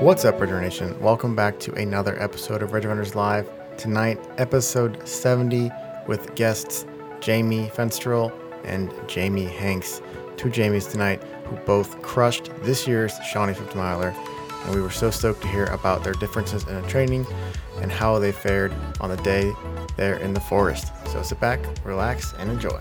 What's 0.00 0.24
up, 0.24 0.40
Ridge 0.40 0.48
Nation? 0.48 0.98
Welcome 0.98 1.36
back 1.36 1.60
to 1.60 1.74
another 1.74 2.18
episode 2.22 2.62
of 2.62 2.72
Ridge 2.72 2.86
Runners 2.86 3.14
Live. 3.14 3.50
Tonight, 3.76 4.18
episode 4.38 5.06
70 5.06 5.70
with 6.06 6.34
guests 6.34 6.86
Jamie 7.20 7.68
Fenstrel 7.68 8.32
and 8.64 8.90
Jamie 9.06 9.44
Hanks. 9.44 10.00
Two 10.38 10.48
Jamies 10.48 10.90
tonight 10.90 11.22
who 11.44 11.56
both 11.66 12.00
crushed 12.00 12.48
this 12.62 12.88
year's 12.88 13.12
Shawnee 13.30 13.52
50 13.52 13.76
miler. 13.76 14.14
And 14.64 14.74
we 14.74 14.80
were 14.80 14.88
so 14.88 15.10
stoked 15.10 15.42
to 15.42 15.48
hear 15.48 15.66
about 15.66 16.02
their 16.02 16.14
differences 16.14 16.66
in 16.66 16.82
training 16.84 17.26
and 17.82 17.92
how 17.92 18.18
they 18.18 18.32
fared 18.32 18.72
on 19.02 19.10
the 19.10 19.18
day 19.18 19.52
there 19.98 20.16
in 20.16 20.32
the 20.32 20.40
forest. 20.40 20.90
So 21.08 21.20
sit 21.22 21.38
back, 21.40 21.60
relax, 21.84 22.32
and 22.38 22.50
enjoy. 22.50 22.80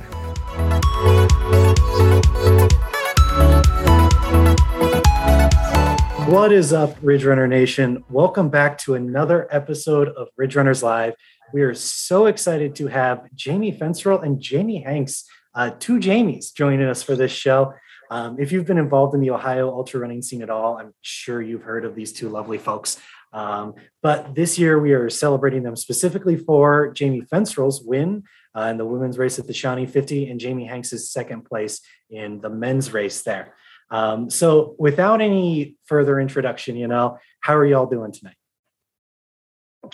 What 6.30 6.52
is 6.52 6.74
up, 6.74 6.96
Ridge 7.02 7.26
Runner 7.26 7.48
Nation? 7.48 8.04
Welcome 8.08 8.50
back 8.50 8.78
to 8.80 8.94
another 8.94 9.48
episode 9.50 10.10
of 10.10 10.28
Ridge 10.38 10.56
Runners 10.56 10.84
Live. 10.84 11.16
We 11.52 11.64
are 11.64 11.74
so 11.74 12.28
excited 12.28 12.76
to 12.76 12.86
have 12.86 13.34
Jamie 13.34 13.76
Fenstrel 13.76 14.22
and 14.22 14.40
Jamie 14.40 14.84
Hanks, 14.84 15.26
uh, 15.56 15.72
two 15.80 15.98
Jamies, 15.98 16.54
joining 16.54 16.88
us 16.88 17.02
for 17.02 17.16
this 17.16 17.32
show. 17.32 17.74
Um, 18.12 18.40
if 18.40 18.52
you've 18.52 18.68
been 18.68 18.78
involved 18.78 19.16
in 19.16 19.22
the 19.22 19.32
Ohio 19.32 19.72
ultra 19.72 20.00
running 20.02 20.22
scene 20.22 20.44
at 20.44 20.52
all, 20.52 20.78
I'm 20.78 20.94
sure 21.02 21.42
you've 21.42 21.64
heard 21.64 21.84
of 21.84 21.96
these 21.96 22.14
two 22.14 22.30
lovely 22.30 22.60
folks. 22.60 23.02
Um, 23.34 23.74
but 24.04 24.36
this 24.36 24.60
year 24.60 24.80
we 24.80 24.94
are 24.94 25.10
celebrating 25.10 25.64
them 25.64 25.76
specifically 25.76 26.38
for 26.38 26.92
Jamie 26.94 27.24
Fenstrel's 27.24 27.82
win 27.82 28.22
uh, 28.56 28.68
in 28.70 28.78
the 28.78 28.86
women's 28.86 29.18
race 29.18 29.40
at 29.40 29.48
the 29.48 29.54
Shawnee 29.54 29.88
50 29.88 30.30
and 30.30 30.40
Jamie 30.40 30.68
Hanks's 30.68 31.12
second 31.12 31.46
place 31.46 31.82
in 32.12 32.40
the 32.40 32.52
men's 32.52 32.94
race 32.94 33.24
there. 33.24 33.56
Um, 33.92 34.30
so, 34.30 34.76
without 34.78 35.22
any 35.22 35.76
further 35.86 36.20
introduction, 36.20 36.76
you 36.76 36.88
know, 36.88 37.18
how 37.42 37.56
are 37.56 37.66
y'all 37.66 37.88
doing 37.88 38.12
tonight? 38.12 38.36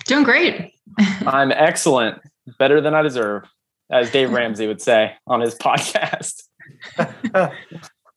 Doing 0.06 0.24
great. 0.24 0.74
I'm 1.26 1.52
excellent, 1.52 2.20
better 2.60 2.82
than 2.82 2.94
I 2.94 3.02
deserve, 3.02 3.44
as 3.92 4.12
Dave 4.12 4.32
Ramsey 4.32 4.68
would 4.68 4.82
say 4.82 5.14
on 5.28 5.42
his 5.42 5.56
podcast. 5.56 6.44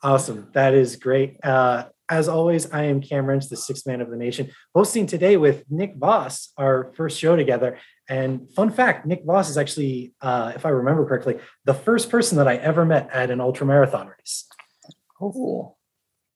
awesome. 0.03 0.49
That 0.53 0.75
is 0.75 0.97
great. 0.97 1.37
Uh, 1.45 1.85
as 2.11 2.29
always, 2.29 2.71
I 2.73 2.85
am 2.85 3.03
Cam 3.03 3.27
Wrench, 3.27 3.49
the 3.49 3.57
sixth 3.57 3.87
man 3.87 4.01
of 4.01 4.11
the 4.11 4.17
nation, 4.17 4.51
hosting 4.75 5.07
today 5.07 5.37
with 5.37 5.65
Nick 5.71 5.97
Voss, 5.97 6.53
our 6.57 6.91
first 6.97 7.19
show 7.19 7.37
together. 7.37 7.79
And 8.09 8.51
fun 8.53 8.71
fact 8.71 9.05
Nick 9.05 9.25
Voss 9.25 9.51
is 9.51 9.59
actually, 9.59 10.15
uh, 10.23 10.53
if 10.55 10.65
I 10.65 10.71
remember 10.71 11.05
correctly, 11.05 11.39
the 11.67 11.75
first 11.75 12.09
person 12.09 12.39
that 12.39 12.49
I 12.49 12.57
ever 12.57 12.87
met 12.87 13.11
at 13.13 13.31
an 13.31 13.41
ultra 13.41 13.67
marathon 13.67 14.09
race. 14.09 14.49
Oh, 15.21 15.77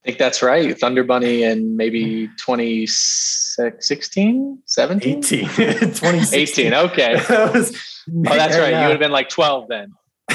I 0.03 0.09
think 0.09 0.19
that's 0.19 0.43
right. 0.43 0.77
Thunder 0.79 1.05
Bunny 1.05 1.45
in 1.45 1.77
maybe 1.77 2.27
2016, 2.37 4.59
17? 4.65 5.19
18. 5.19 5.41
2016. 5.49 6.67
18. 6.67 6.75
Okay. 6.91 7.15
that 7.29 7.53
was, 7.53 7.77
oh, 8.09 8.23
that's 8.23 8.59
right. 8.59 8.75
You 8.75 8.81
would 8.81 8.91
have 8.91 8.99
been 8.99 9.13
like 9.13 9.29
12 9.29 9.69
then. 9.69 9.93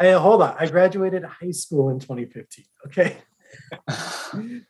hey, 0.00 0.12
hold 0.12 0.42
on. 0.42 0.54
I 0.58 0.66
graduated 0.66 1.24
high 1.24 1.50
school 1.50 1.88
in 1.88 1.98
2015. 1.98 2.64
Okay. 2.86 3.16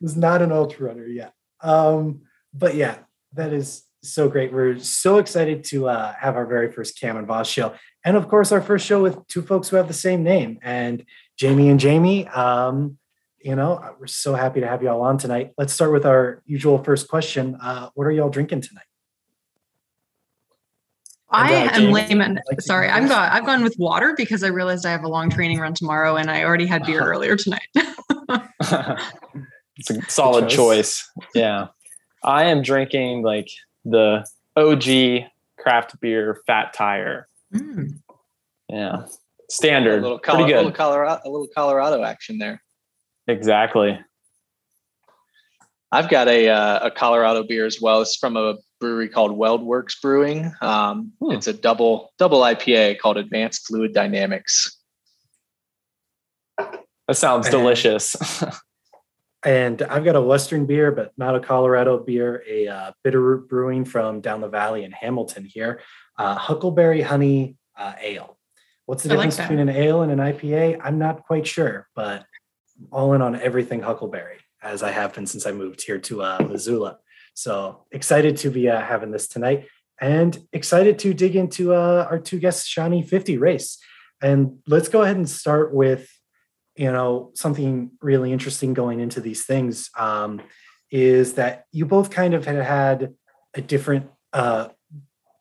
was 0.00 0.16
not 0.16 0.40
an 0.40 0.52
ultra 0.52 0.86
runner 0.86 1.06
yet. 1.06 1.34
Um, 1.60 2.22
but 2.54 2.76
yeah, 2.76 2.96
that 3.34 3.52
is 3.52 3.82
so 4.02 4.30
great. 4.30 4.54
We're 4.54 4.78
so 4.78 5.18
excited 5.18 5.64
to 5.64 5.90
uh, 5.90 6.14
have 6.14 6.36
our 6.36 6.46
very 6.46 6.72
first 6.72 6.98
Cam 6.98 7.18
and 7.18 7.26
Voss 7.26 7.46
show. 7.48 7.74
And 8.04 8.16
of 8.16 8.28
course, 8.28 8.52
our 8.52 8.62
first 8.62 8.86
show 8.86 9.02
with 9.02 9.26
two 9.26 9.42
folks 9.42 9.68
who 9.68 9.76
have 9.76 9.88
the 9.88 9.94
same 9.94 10.22
name. 10.22 10.60
And 10.62 11.04
Jamie 11.38 11.68
and 11.68 11.78
Jamie. 11.80 12.26
Um, 12.28 12.98
you 13.40 13.54
know, 13.54 13.80
we're 13.98 14.08
so 14.08 14.34
happy 14.34 14.60
to 14.60 14.66
have 14.66 14.82
you 14.82 14.90
all 14.90 15.02
on 15.02 15.16
tonight. 15.16 15.52
Let's 15.56 15.72
start 15.72 15.92
with 15.92 16.04
our 16.04 16.42
usual 16.44 16.82
first 16.82 17.08
question. 17.08 17.56
Uh, 17.62 17.90
what 17.94 18.04
are 18.04 18.10
y'all 18.10 18.28
drinking 18.28 18.62
tonight? 18.62 18.84
I 21.30 21.66
uh, 21.66 21.78
am 21.78 21.92
layman. 21.92 22.40
Like 22.48 22.60
Sorry, 22.60 22.88
I'm 22.88 23.06
got, 23.06 23.32
I've 23.32 23.44
gone 23.46 23.62
with 23.62 23.76
water 23.78 24.14
because 24.16 24.42
I 24.42 24.48
realized 24.48 24.86
I 24.86 24.90
have 24.90 25.04
a 25.04 25.08
long 25.08 25.30
training 25.30 25.58
run 25.58 25.74
tomorrow, 25.74 26.16
and 26.16 26.30
I 26.30 26.42
already 26.42 26.66
had 26.66 26.84
beer 26.84 27.00
earlier 27.00 27.36
tonight. 27.36 27.68
it's 29.76 29.90
a 29.90 30.02
solid 30.08 30.48
choice. 30.48 31.06
choice. 31.14 31.26
Yeah, 31.34 31.68
I 32.24 32.44
am 32.44 32.62
drinking 32.62 33.22
like 33.22 33.48
the 33.84 34.26
OG 34.56 35.28
craft 35.58 36.00
beer 36.00 36.40
Fat 36.46 36.72
Tire. 36.72 37.28
Mm. 37.54 38.00
Yeah, 38.70 39.06
standard. 39.50 40.00
A 40.00 40.02
little, 40.02 40.18
Col- 40.18 40.36
Pretty 40.36 40.50
good. 40.50 40.56
A 40.56 40.62
little 40.62 40.72
Colorado, 40.72 41.20
a 41.24 41.28
little 41.28 41.48
Colorado 41.54 42.02
action 42.02 42.38
there. 42.38 42.62
Exactly. 43.26 43.98
I've 45.90 46.08
got 46.10 46.28
a 46.28 46.48
uh, 46.48 46.86
a 46.86 46.90
Colorado 46.90 47.44
beer 47.44 47.64
as 47.64 47.80
well. 47.80 48.02
It's 48.02 48.16
from 48.16 48.36
a 48.36 48.56
brewery 48.80 49.08
called 49.08 49.36
WeldWerks 49.36 50.00
Brewing. 50.00 50.52
Um, 50.60 51.12
hmm. 51.20 51.32
It's 51.32 51.46
a 51.46 51.52
double 51.52 52.12
double 52.18 52.40
IPA 52.40 52.98
called 52.98 53.16
Advanced 53.16 53.66
Fluid 53.66 53.94
Dynamics. 53.94 54.76
That 56.58 57.16
sounds 57.16 57.46
and, 57.46 57.52
delicious. 57.52 58.16
and 59.44 59.80
I've 59.82 60.04
got 60.04 60.14
a 60.14 60.20
Western 60.20 60.66
beer, 60.66 60.92
but 60.92 61.12
not 61.16 61.34
a 61.34 61.40
Colorado 61.40 61.98
beer. 61.98 62.44
A 62.46 62.68
uh, 62.68 62.92
Bitterroot 63.04 63.48
Brewing 63.48 63.86
from 63.86 64.20
down 64.20 64.42
the 64.42 64.48
valley 64.48 64.84
in 64.84 64.92
Hamilton 64.92 65.46
here. 65.46 65.80
Uh, 66.18 66.34
Huckleberry 66.34 67.00
Honey 67.00 67.56
uh, 67.76 67.94
Ale. 68.00 68.37
What's 68.88 69.02
the 69.02 69.10
difference 69.10 69.36
like 69.36 69.50
between 69.50 69.68
an 69.68 69.76
ale 69.76 70.00
and 70.00 70.10
an 70.10 70.18
IPA? 70.18 70.80
I'm 70.82 70.98
not 70.98 71.24
quite 71.24 71.46
sure, 71.46 71.86
but 71.94 72.24
all 72.90 73.12
in 73.12 73.20
on 73.20 73.36
everything 73.38 73.82
Huckleberry 73.82 74.38
as 74.62 74.82
I 74.82 74.92
have 74.92 75.12
been 75.12 75.26
since 75.26 75.44
I 75.44 75.52
moved 75.52 75.82
here 75.82 75.98
to 75.98 76.22
uh, 76.22 76.38
Missoula. 76.48 76.96
So 77.34 77.84
excited 77.92 78.38
to 78.38 78.50
be 78.50 78.70
uh, 78.70 78.80
having 78.80 79.10
this 79.10 79.28
tonight 79.28 79.68
and 80.00 80.38
excited 80.54 80.98
to 81.00 81.12
dig 81.12 81.36
into 81.36 81.74
uh, 81.74 82.06
our 82.08 82.18
two 82.18 82.38
guests 82.38 82.66
Shawnee 82.66 83.02
50 83.02 83.36
race. 83.36 83.76
And 84.22 84.60
let's 84.66 84.88
go 84.88 85.02
ahead 85.02 85.16
and 85.16 85.28
start 85.28 85.74
with, 85.74 86.10
you 86.74 86.90
know, 86.90 87.32
something 87.34 87.90
really 88.00 88.32
interesting 88.32 88.72
going 88.72 89.00
into 89.00 89.20
these 89.20 89.44
things 89.44 89.90
um, 89.98 90.40
is 90.90 91.34
that 91.34 91.66
you 91.72 91.84
both 91.84 92.08
kind 92.08 92.32
of 92.32 92.46
had 92.46 92.56
had 92.56 93.14
a 93.52 93.60
different, 93.60 94.08
uh, 94.32 94.68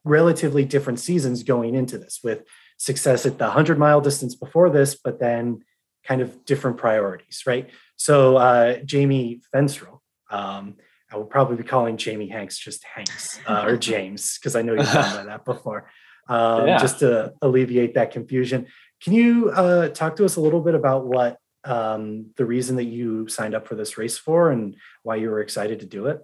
relatively 0.03 0.65
different 0.65 0.99
seasons 0.99 1.43
going 1.43 1.75
into 1.75 1.97
this 1.97 2.19
with 2.21 2.43
success 2.77 3.25
at 3.25 3.37
the 3.37 3.45
100 3.45 3.77
mile 3.77 4.01
distance 4.01 4.35
before 4.35 4.69
this, 4.69 4.95
but 4.95 5.19
then 5.19 5.61
kind 6.05 6.21
of 6.21 6.45
different 6.45 6.77
priorities, 6.77 7.43
right? 7.45 7.69
So 7.97 8.37
uh, 8.37 8.77
Jamie 8.85 9.41
Fenstrel, 9.53 9.99
um, 10.31 10.75
I 11.11 11.17
will 11.17 11.25
probably 11.25 11.57
be 11.57 11.63
calling 11.63 11.97
Jamie 11.97 12.29
Hanks 12.29 12.57
just 12.57 12.83
Hanks 12.83 13.39
uh, 13.47 13.63
or 13.65 13.77
James 13.91 14.37
because 14.37 14.55
I 14.55 14.61
know 14.61 14.73
you've 14.73 14.85
done 14.85 15.25
that 15.25 15.45
before, 15.45 15.89
um, 16.29 16.67
yeah. 16.67 16.77
just 16.77 16.99
to 16.99 17.33
alleviate 17.41 17.95
that 17.95 18.11
confusion. 18.11 18.67
Can 19.01 19.13
you 19.13 19.49
uh, 19.49 19.89
talk 19.89 20.15
to 20.17 20.25
us 20.25 20.35
a 20.35 20.41
little 20.41 20.61
bit 20.61 20.75
about 20.75 21.05
what 21.05 21.37
um, 21.63 22.27
the 22.37 22.45
reason 22.45 22.77
that 22.77 22.85
you 22.85 23.27
signed 23.27 23.55
up 23.55 23.67
for 23.67 23.75
this 23.75 23.97
race 23.97 24.17
for 24.17 24.51
and 24.51 24.75
why 25.03 25.15
you 25.15 25.29
were 25.29 25.41
excited 25.41 25.79
to 25.79 25.85
do 25.85 26.07
it? 26.07 26.21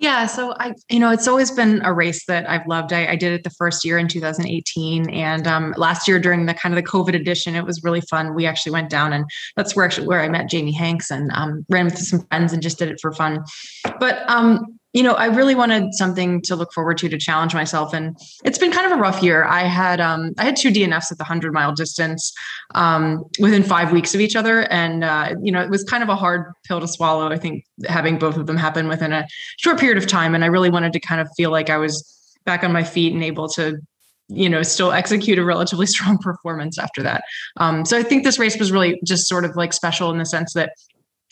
Yeah, 0.00 0.26
so 0.26 0.54
I, 0.60 0.74
you 0.88 1.00
know, 1.00 1.10
it's 1.10 1.26
always 1.26 1.50
been 1.50 1.82
a 1.84 1.92
race 1.92 2.24
that 2.26 2.48
I've 2.48 2.66
loved. 2.68 2.92
I, 2.92 3.08
I 3.08 3.16
did 3.16 3.32
it 3.32 3.42
the 3.42 3.50
first 3.50 3.84
year 3.84 3.98
in 3.98 4.06
2018, 4.06 5.10
and 5.10 5.46
um, 5.48 5.74
last 5.76 6.06
year 6.06 6.20
during 6.20 6.46
the 6.46 6.54
kind 6.54 6.72
of 6.72 6.82
the 6.82 6.88
COVID 6.88 7.16
edition, 7.16 7.56
it 7.56 7.64
was 7.64 7.82
really 7.82 8.00
fun. 8.02 8.32
We 8.32 8.46
actually 8.46 8.72
went 8.72 8.90
down, 8.90 9.12
and 9.12 9.24
that's 9.56 9.74
where 9.74 9.84
actually 9.84 10.06
where 10.06 10.20
I 10.20 10.28
met 10.28 10.48
Jamie 10.48 10.70
Hanks 10.70 11.10
and 11.10 11.32
um, 11.32 11.66
ran 11.68 11.86
with 11.86 11.98
some 11.98 12.20
friends 12.28 12.52
and 12.52 12.62
just 12.62 12.78
did 12.78 12.90
it 12.90 13.00
for 13.00 13.12
fun. 13.12 13.42
But 13.98 14.22
um, 14.30 14.77
you 14.94 15.02
know, 15.02 15.12
I 15.14 15.26
really 15.26 15.54
wanted 15.54 15.92
something 15.94 16.40
to 16.42 16.56
look 16.56 16.72
forward 16.72 16.96
to 16.98 17.08
to 17.10 17.18
challenge 17.18 17.54
myself, 17.54 17.92
and 17.92 18.16
it's 18.44 18.56
been 18.56 18.72
kind 18.72 18.90
of 18.90 18.98
a 18.98 19.00
rough 19.00 19.22
year. 19.22 19.44
I 19.44 19.64
had 19.64 20.00
um, 20.00 20.32
I 20.38 20.44
had 20.44 20.56
two 20.56 20.70
DNFs 20.70 21.12
at 21.12 21.18
the 21.18 21.24
hundred 21.24 21.52
mile 21.52 21.74
distance 21.74 22.32
um, 22.74 23.24
within 23.38 23.62
five 23.62 23.92
weeks 23.92 24.14
of 24.14 24.20
each 24.20 24.34
other, 24.34 24.62
and 24.72 25.04
uh, 25.04 25.34
you 25.42 25.52
know, 25.52 25.60
it 25.60 25.68
was 25.68 25.84
kind 25.84 26.02
of 26.02 26.08
a 26.08 26.16
hard 26.16 26.52
pill 26.64 26.80
to 26.80 26.88
swallow. 26.88 27.28
I 27.28 27.36
think 27.36 27.64
having 27.86 28.18
both 28.18 28.38
of 28.38 28.46
them 28.46 28.56
happen 28.56 28.88
within 28.88 29.12
a 29.12 29.26
short 29.58 29.78
period 29.78 29.98
of 29.98 30.06
time, 30.06 30.34
and 30.34 30.42
I 30.42 30.46
really 30.46 30.70
wanted 30.70 30.94
to 30.94 31.00
kind 31.00 31.20
of 31.20 31.28
feel 31.36 31.50
like 31.50 31.68
I 31.68 31.76
was 31.76 32.14
back 32.46 32.64
on 32.64 32.72
my 32.72 32.82
feet 32.82 33.12
and 33.12 33.22
able 33.22 33.48
to 33.50 33.78
you 34.28 34.48
know 34.48 34.62
still 34.62 34.92
execute 34.92 35.38
a 35.38 35.44
relatively 35.44 35.86
strong 35.94 36.16
performance 36.18 36.78
after 36.78 37.02
that 37.02 37.24
um, 37.58 37.84
so 37.84 37.96
i 37.96 38.02
think 38.02 38.24
this 38.24 38.38
race 38.38 38.58
was 38.58 38.70
really 38.70 39.00
just 39.04 39.26
sort 39.26 39.44
of 39.44 39.56
like 39.56 39.72
special 39.72 40.10
in 40.10 40.18
the 40.18 40.26
sense 40.26 40.52
that 40.52 40.72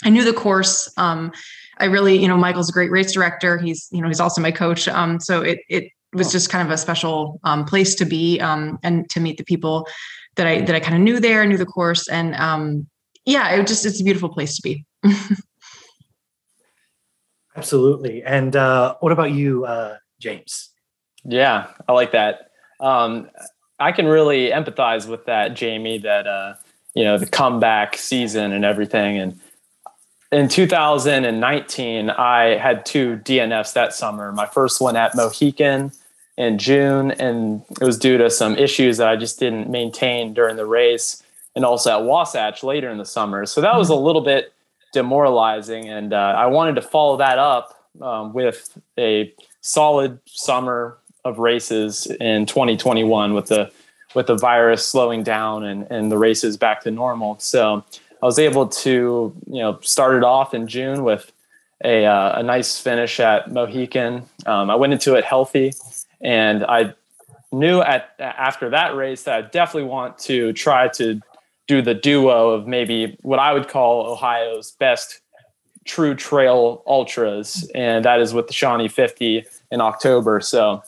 i 0.05 0.11
knew 0.11 0.25
the 0.25 0.32
course 0.32 0.93
um, 0.97 1.31
I 1.78 1.87
really, 1.87 2.19
you 2.19 2.28
know, 2.28 2.37
Michael's 2.37 2.70
a 2.70 2.73
great 2.73 2.90
race 2.90 3.12
director. 3.12 3.58
He's, 3.58 3.88
you 3.93 4.00
know, 4.00 4.08
he's 4.08 4.20
also 4.20 4.40
my 4.40 4.50
coach. 4.50 4.88
Um, 4.88 5.20
so 5.20 5.43
it 5.43 5.61
it 5.69 5.90
was 6.12 6.32
just 6.32 6.50
kind 6.50 6.67
of 6.67 6.73
a 6.73 6.78
special 6.78 7.40
um, 7.44 7.64
place 7.64 7.94
to 7.96 8.05
be 8.05 8.40
um, 8.40 8.78
and 8.82 9.08
to 9.11 9.20
meet 9.20 9.37
the 9.37 9.44
people 9.44 9.87
that 10.37 10.46
I 10.46 10.62
that 10.62 10.75
I 10.75 10.81
kind 10.81 10.94
of 10.94 11.00
knew 11.00 11.20
there, 11.20 11.44
knew 11.46 11.58
the 11.58 11.67
course, 11.67 12.08
and 12.08 12.34
um, 12.37 12.87
yeah, 13.25 13.50
it 13.55 13.67
just 13.67 13.84
it's 13.84 14.00
a 14.00 14.05
beautiful 14.05 14.28
place 14.28 14.56
to 14.56 14.62
be. 14.62 14.84
Absolutely. 17.56 18.22
And 18.22 18.55
uh, 18.55 18.96
what 19.00 19.12
about 19.12 19.32
you, 19.32 19.64
uh, 19.64 19.96
James? 20.20 20.70
Yeah, 21.25 21.69
I 21.88 21.93
like 21.93 22.12
that. 22.12 22.50
Um, 22.81 23.31
I 23.79 23.93
can 23.93 24.06
really 24.06 24.50
empathize 24.50 25.08
with 25.08 25.25
that, 25.26 25.55
Jamie. 25.55 25.99
That 25.99 26.26
uh, 26.26 26.55
you 26.94 27.05
know 27.05 27.19
the 27.19 27.26
comeback 27.26 27.96
season 27.96 28.52
and 28.52 28.64
everything, 28.64 29.19
and 29.19 29.40
in 30.32 30.49
2019, 30.49 32.11
I 32.11 32.56
had 32.56 32.84
two 32.84 33.20
DNFs 33.25 33.73
that 33.75 33.94
summer. 33.94 34.32
My 34.32 34.46
first 34.46 34.81
one 34.81 34.96
at 34.96 35.14
Mohican 35.14 35.93
in 36.37 36.58
June, 36.58 37.12
and 37.12 37.62
it 37.81 37.84
was 37.84 37.99
due 37.99 38.19
to 38.19 38.28
some 38.28 38.56
issues 38.56 38.99
that 38.99 39.08
I 39.08 39.17
just 39.17 39.38
didn't 39.38 39.70
maintain 39.70 40.34
during 40.34 40.56
the 40.56 40.67
race, 40.67 41.23
and 41.55 41.64
also 41.64 41.90
at 41.99 42.05
Wasatch 42.05 42.62
later 42.62 42.90
in 42.90 42.99
the 42.99 43.05
summer. 43.05 43.46
So 43.46 43.61
that 43.61 43.76
was 43.76 43.88
a 43.88 43.94
little 43.94 44.20
bit 44.20 44.52
demoralizing, 44.93 45.88
and 45.88 46.12
uh, 46.12 46.34
I 46.37 46.46
wanted 46.46 46.75
to 46.75 46.82
follow 46.82 47.17
that 47.19 47.38
up 47.38 47.76
um, 48.02 48.32
with 48.32 48.79
a 48.99 49.32
solid 49.61 50.19
summer 50.26 50.99
of 51.25 51.38
races 51.38 52.06
in 52.20 52.46
2021 52.46 53.34
with 53.34 53.46
the 53.46 53.72
with 54.14 54.29
the 54.29 54.37
virus 54.37 54.87
slowing 54.87 55.22
down 55.22 55.64
and, 55.64 55.87
and 55.90 56.11
the 56.11 56.17
races 56.17 56.56
back 56.56 56.81
to 56.82 56.90
normal. 56.90 57.38
So 57.38 57.84
I 58.23 58.27
was 58.27 58.39
able 58.39 58.69
to, 58.69 59.35
you 59.47 59.61
know, 59.61 59.79
start 59.83 60.17
it 60.17 60.25
off 60.25 60.55
in 60.55 60.67
June 60.67 61.05
with 61.05 61.31
a, 61.85 62.07
uh, 62.07 62.41
a 62.41 62.43
nice 62.43 62.81
finish 62.81 63.21
at 63.21 63.53
Mohican. 63.53 64.23
Um, 64.47 64.71
I 64.71 64.77
went 64.77 64.93
into 64.93 65.15
it 65.15 65.25
healthy, 65.25 65.75
and 66.21 66.65
I 66.65 66.95
knew 67.53 67.81
at 67.81 68.15
after 68.19 68.71
that 68.71 68.97
race 68.97 69.25
that 69.25 69.35
I 69.35 69.43
definitely 69.43 69.89
want 69.89 70.19
to 70.19 70.53
try 70.53 70.89
to 70.89 71.21
do 71.67 71.83
the 71.83 71.95
duo 71.95 72.51
of 72.51 72.67
maybe 72.67 73.17
what 73.23 73.39
I 73.39 73.53
would 73.53 73.69
call 73.69 74.07
Ohio's 74.07 74.73
best 74.73 75.21
true 75.85 76.15
trail 76.15 76.83
ultras, 76.87 77.71
and 77.75 78.05
that 78.05 78.21
is 78.21 78.35
with 78.35 78.47
the 78.47 78.53
Shawnee 78.53 78.89
50 78.89 79.45
in 79.71 79.81
October. 79.81 80.41
So 80.41 80.83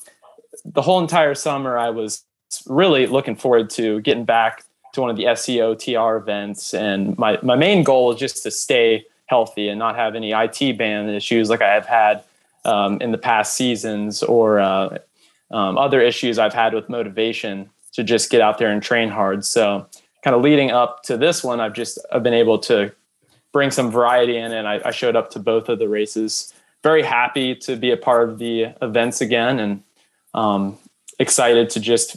the 0.65 0.83
whole 0.83 1.01
entire 1.01 1.35
summer, 1.35 1.79
I 1.79 1.91
was 1.91 2.25
really 2.67 3.07
looking 3.07 3.37
forward 3.37 3.71
to 3.71 4.01
getting 4.01 4.25
back 4.25 4.65
to 4.99 5.03
one 5.03 5.11
of 5.11 5.17
the 5.17 5.25
SEO 5.25 5.79
TR 5.79 6.17
events. 6.17 6.75
And 6.75 7.17
my, 7.17 7.39
my 7.43 7.55
main 7.55 7.85
goal 7.85 8.13
is 8.13 8.19
just 8.19 8.43
to 8.43 8.51
stay 8.51 9.07
healthy 9.27 9.69
and 9.69 9.79
not 9.79 9.95
have 9.95 10.15
any 10.15 10.33
IT 10.33 10.77
band 10.77 11.09
issues 11.11 11.49
like 11.49 11.63
I 11.63 11.73
have 11.73 11.87
had 11.87 12.25
um, 12.65 13.01
in 13.01 13.13
the 13.13 13.19
past 13.19 13.55
seasons 13.55 14.23
or 14.23 14.59
uh, 14.59 14.99
um, 15.51 15.79
other 15.79 16.01
issues 16.01 16.39
I've 16.39 16.53
had 16.53 16.75
with 16.75 16.89
motivation 16.89 17.71
to 17.93 18.03
just 18.03 18.31
get 18.31 18.41
out 18.41 18.59
there 18.59 18.71
and 18.71 18.83
train 18.83 19.09
hard. 19.09 19.45
So 19.45 19.87
kind 20.25 20.35
of 20.35 20.43
leading 20.43 20.71
up 20.71 21.05
to 21.05 21.17
this 21.17 21.45
one, 21.45 21.61
I've 21.61 21.75
just 21.75 21.99
I've 22.13 22.23
been 22.23 22.35
able 22.35 22.59
to 22.61 22.93
bring 23.53 23.71
some 23.71 23.91
variety 23.91 24.37
in, 24.37 24.53
and 24.53 24.67
I, 24.69 24.81
I 24.85 24.91
showed 24.91 25.17
up 25.17 25.31
to 25.31 25.39
both 25.39 25.69
of 25.69 25.79
the 25.79 25.89
races. 25.89 26.53
Very 26.83 27.03
happy 27.03 27.55
to 27.57 27.77
be 27.77 27.91
a 27.91 27.97
part 27.97 28.29
of 28.29 28.39
the 28.39 28.75
events 28.83 29.21
again, 29.21 29.59
and 29.59 29.83
um, 30.35 30.79
excited 31.19 31.71
to 31.71 31.81
just 31.81 32.17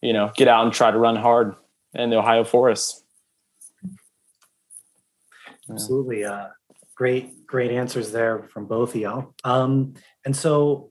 you 0.00 0.12
know 0.12 0.30
get 0.36 0.48
out 0.48 0.64
and 0.64 0.72
try 0.72 0.90
to 0.90 0.98
run 0.98 1.16
hard 1.16 1.54
in 1.94 2.10
the 2.10 2.18
Ohio 2.18 2.44
forest. 2.44 3.04
Absolutely, 5.70 6.24
uh, 6.24 6.48
great 6.94 7.46
great 7.46 7.70
answers 7.70 8.12
there 8.12 8.42
from 8.52 8.66
both 8.66 8.94
of 8.94 9.00
y'all. 9.00 9.34
Um, 9.44 9.94
and 10.24 10.36
so 10.36 10.90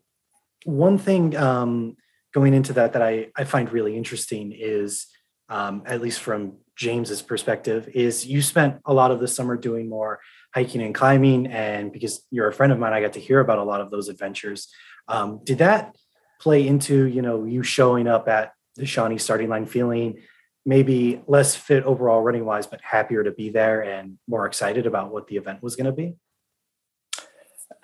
one 0.66 0.98
thing 0.98 1.36
um, 1.36 1.98
going 2.34 2.54
into 2.54 2.74
that 2.74 2.94
that 2.94 3.02
I, 3.02 3.28
I 3.36 3.44
find 3.44 3.72
really 3.72 3.98
interesting 3.98 4.52
is 4.52 5.08
um, 5.50 5.84
at 5.86 6.02
least 6.02 6.22
from 6.22 6.58
James's 6.76 7.22
perspective 7.22 7.90
is 7.94 8.26
you 8.26 8.42
spent 8.42 8.80
a 8.86 8.94
lot 8.94 9.12
of 9.12 9.20
the 9.20 9.28
summer 9.28 9.56
doing 9.56 9.88
more 9.88 10.20
hiking 10.56 10.82
and 10.82 10.96
climbing 10.96 11.48
and 11.48 11.92
because 11.92 12.26
you're 12.32 12.48
a 12.48 12.54
friend 12.54 12.72
of 12.72 12.80
mine 12.80 12.94
I 12.94 13.02
got 13.02 13.14
to 13.14 13.20
hear 13.20 13.40
about 13.40 13.60
a 13.60 13.64
lot 13.64 13.82
of 13.82 13.92
those 13.92 14.08
adventures 14.08 14.70
um, 15.08 15.42
did 15.44 15.60
that 15.60 15.96
play 16.40 16.68
into 16.68 17.06
you 17.06 17.22
know 17.22 17.46
you 17.46 17.62
showing 17.62 18.08
up 18.08 18.28
at 18.28 18.54
the 18.76 18.86
Shawnee 18.86 19.20
starting 19.20 19.50
line 19.50 19.66
feeling 19.66 20.22
maybe 20.66 21.22
less 21.28 21.56
fit 21.56 21.84
overall 21.84 22.22
running 22.22 22.46
wise 22.46 22.66
but 22.66 22.80
happier 22.82 23.24
to 23.24 23.32
be 23.32 23.50
there 23.50 23.82
and 23.82 24.18
more 24.28 24.46
excited 24.46 24.86
about 24.86 25.12
what 25.12 25.28
the 25.28 25.36
event 25.36 25.62
was 25.62 25.76
going 25.76 25.86
to 25.86 25.92
be 25.92 26.16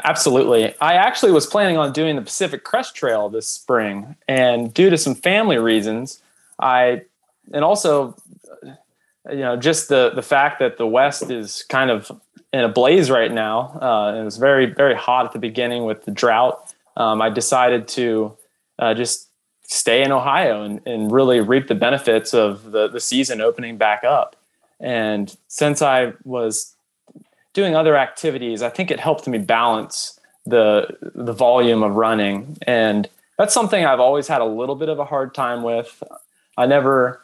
Absolutely. 0.03 0.73
I 0.79 0.93
actually 0.93 1.31
was 1.31 1.45
planning 1.45 1.77
on 1.77 1.91
doing 1.91 2.15
the 2.15 2.21
Pacific 2.21 2.63
Crest 2.63 2.95
Trail 2.95 3.27
this 3.29 3.47
spring, 3.47 4.15
and 4.27 4.73
due 4.73 4.89
to 4.89 4.97
some 4.97 5.13
family 5.13 5.57
reasons, 5.57 6.21
I 6.57 7.01
and 7.53 7.65
also 7.65 8.15
you 9.29 9.39
know 9.39 9.57
just 9.57 9.89
the 9.89 10.11
the 10.15 10.21
fact 10.21 10.59
that 10.59 10.77
the 10.77 10.87
West 10.87 11.29
is 11.29 11.63
kind 11.67 11.91
of 11.91 12.09
in 12.53 12.61
a 12.61 12.69
blaze 12.69 13.11
right 13.11 13.31
now, 13.31 13.77
uh, 13.81 14.13
and 14.15 14.25
it's 14.25 14.37
very 14.37 14.67
very 14.67 14.95
hot 14.95 15.25
at 15.25 15.33
the 15.33 15.39
beginning 15.39 15.83
with 15.83 16.05
the 16.05 16.11
drought. 16.11 16.73
Um, 16.95 17.21
I 17.21 17.29
decided 17.29 17.87
to 17.89 18.37
uh, 18.77 18.93
just 18.93 19.28
stay 19.69 20.01
in 20.01 20.11
Ohio 20.11 20.63
and, 20.63 20.81
and 20.87 21.11
really 21.11 21.39
reap 21.39 21.67
the 21.67 21.75
benefits 21.75 22.33
of 22.33 22.71
the 22.71 22.87
the 22.87 22.99
season 22.99 23.39
opening 23.39 23.77
back 23.77 24.03
up. 24.03 24.35
And 24.79 25.35
since 25.47 25.81
I 25.81 26.13
was 26.23 26.75
doing 27.53 27.75
other 27.75 27.95
activities, 27.95 28.61
I 28.61 28.69
think 28.69 28.91
it 28.91 28.99
helped 28.99 29.27
me 29.27 29.37
balance 29.37 30.19
the 30.45 30.97
the 31.01 31.33
volume 31.33 31.83
of 31.83 31.95
running, 31.95 32.57
and 32.63 33.07
that's 33.37 33.53
something 33.53 33.85
I've 33.85 33.99
always 33.99 34.27
had 34.27 34.41
a 34.41 34.45
little 34.45 34.75
bit 34.75 34.89
of 34.89 34.99
a 34.99 35.05
hard 35.05 35.33
time 35.33 35.63
with. 35.63 36.03
I 36.57 36.65
never 36.65 37.21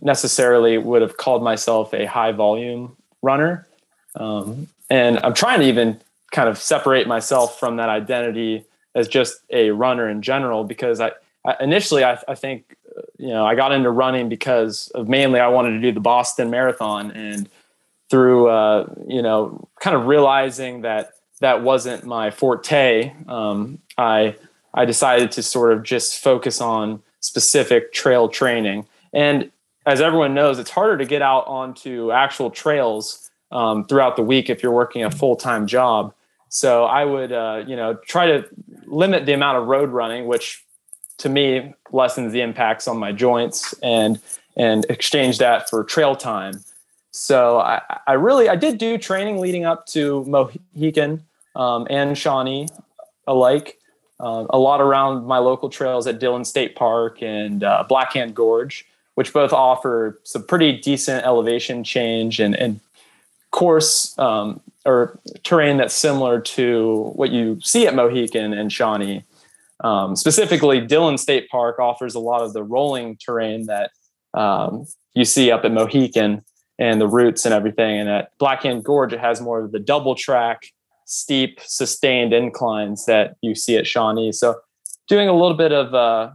necessarily 0.00 0.76
would 0.76 1.00
have 1.00 1.16
called 1.16 1.42
myself 1.42 1.94
a 1.94 2.06
high 2.06 2.32
volume 2.32 2.96
runner, 3.22 3.68
um, 4.16 4.66
and 4.90 5.20
I'm 5.20 5.34
trying 5.34 5.60
to 5.60 5.66
even 5.66 6.00
kind 6.32 6.48
of 6.48 6.58
separate 6.58 7.06
myself 7.06 7.60
from 7.60 7.76
that 7.76 7.88
identity 7.88 8.64
as 8.96 9.06
just 9.06 9.38
a 9.50 9.70
runner 9.70 10.08
in 10.08 10.22
general 10.22 10.64
because 10.64 11.00
I, 11.00 11.12
I 11.44 11.56
initially 11.60 12.04
I, 12.04 12.18
I 12.28 12.34
think 12.34 12.76
you 13.18 13.28
know 13.28 13.44
I 13.44 13.54
got 13.54 13.72
into 13.72 13.90
running 13.90 14.28
because 14.28 14.88
of 14.94 15.08
mainly 15.08 15.40
I 15.40 15.48
wanted 15.48 15.72
to 15.72 15.80
do 15.80 15.92
the 15.92 16.00
Boston 16.00 16.50
Marathon 16.50 17.10
and 17.10 17.48
through 18.10 18.48
uh, 18.48 18.86
you 19.06 19.22
know 19.22 19.68
kind 19.80 19.96
of 19.96 20.06
realizing 20.06 20.82
that 20.82 21.14
that 21.40 21.62
wasn't 21.62 22.04
my 22.04 22.30
forte, 22.30 23.12
um, 23.28 23.78
I 23.98 24.36
I 24.72 24.84
decided 24.84 25.30
to 25.32 25.42
sort 25.42 25.72
of 25.72 25.82
just 25.82 26.22
focus 26.22 26.60
on 26.60 27.02
specific 27.20 27.92
trail 27.92 28.28
training. 28.28 28.86
And 29.12 29.50
as 29.86 30.00
everyone 30.00 30.34
knows, 30.34 30.58
it's 30.58 30.70
harder 30.70 30.96
to 30.98 31.04
get 31.04 31.22
out 31.22 31.46
onto 31.46 32.10
actual 32.10 32.50
trails 32.50 33.30
um, 33.52 33.84
throughout 33.84 34.16
the 34.16 34.22
week 34.22 34.48
if 34.48 34.62
you're 34.62 34.72
working 34.72 35.04
a 35.04 35.10
full 35.10 35.36
time 35.36 35.66
job. 35.66 36.14
So 36.48 36.84
I 36.84 37.04
would 37.04 37.32
uh, 37.32 37.64
you 37.66 37.76
know 37.76 37.94
try 38.06 38.26
to 38.26 38.48
limit 38.86 39.26
the 39.26 39.32
amount 39.32 39.58
of 39.58 39.66
road 39.66 39.90
running, 39.90 40.26
which 40.26 40.63
to 41.18 41.28
me 41.28 41.74
lessens 41.92 42.32
the 42.32 42.40
impacts 42.40 42.88
on 42.88 42.98
my 42.98 43.12
joints, 43.12 43.74
and 43.82 44.20
and 44.56 44.86
exchange 44.88 45.38
that 45.38 45.68
for 45.68 45.84
trail 45.84 46.14
time. 46.14 46.64
So 47.10 47.60
I, 47.60 47.80
I 48.06 48.14
really 48.14 48.48
I 48.48 48.56
did 48.56 48.78
do 48.78 48.98
training 48.98 49.38
leading 49.38 49.64
up 49.64 49.86
to 49.86 50.24
Mohican 50.24 51.24
um, 51.54 51.86
and 51.90 52.16
Shawnee 52.16 52.68
alike. 53.26 53.78
Uh, 54.20 54.46
a 54.50 54.58
lot 54.58 54.80
around 54.80 55.26
my 55.26 55.38
local 55.38 55.68
trails 55.68 56.06
at 56.06 56.20
Dillon 56.20 56.44
State 56.44 56.76
Park 56.76 57.20
and 57.20 57.64
uh, 57.64 57.84
Blackhand 57.90 58.32
Gorge, 58.32 58.86
which 59.16 59.32
both 59.32 59.52
offer 59.52 60.20
some 60.22 60.44
pretty 60.44 60.78
decent 60.80 61.24
elevation 61.24 61.82
change 61.82 62.38
and, 62.38 62.54
and 62.54 62.80
course 63.50 64.16
um, 64.18 64.60
or 64.84 65.18
terrain 65.44 65.76
that's 65.76 65.94
similar 65.94 66.40
to 66.40 67.12
what 67.14 67.30
you 67.30 67.60
see 67.62 67.86
at 67.86 67.94
Mohican 67.94 68.52
and 68.52 68.72
Shawnee. 68.72 69.24
Um, 69.84 70.16
specifically, 70.16 70.80
Dillon 70.80 71.18
State 71.18 71.48
Park 71.50 71.78
offers 71.78 72.14
a 72.14 72.18
lot 72.18 72.40
of 72.40 72.54
the 72.54 72.64
rolling 72.64 73.18
terrain 73.24 73.66
that 73.66 73.90
um, 74.32 74.86
you 75.14 75.26
see 75.26 75.52
up 75.52 75.64
at 75.64 75.72
Mohican 75.72 76.42
and 76.78 77.00
the 77.00 77.06
roots 77.06 77.44
and 77.44 77.54
everything. 77.54 78.00
And 78.00 78.08
at 78.08 78.36
Blackhand 78.38 78.82
Gorge, 78.82 79.12
it 79.12 79.20
has 79.20 79.40
more 79.40 79.62
of 79.62 79.72
the 79.72 79.78
double 79.78 80.14
track, 80.14 80.66
steep, 81.04 81.60
sustained 81.62 82.32
inclines 82.32 83.04
that 83.04 83.36
you 83.42 83.54
see 83.54 83.76
at 83.76 83.86
Shawnee. 83.86 84.32
So 84.32 84.56
doing 85.06 85.28
a 85.28 85.34
little 85.34 85.56
bit 85.56 85.70
of 85.70 85.94
uh, 85.94 86.30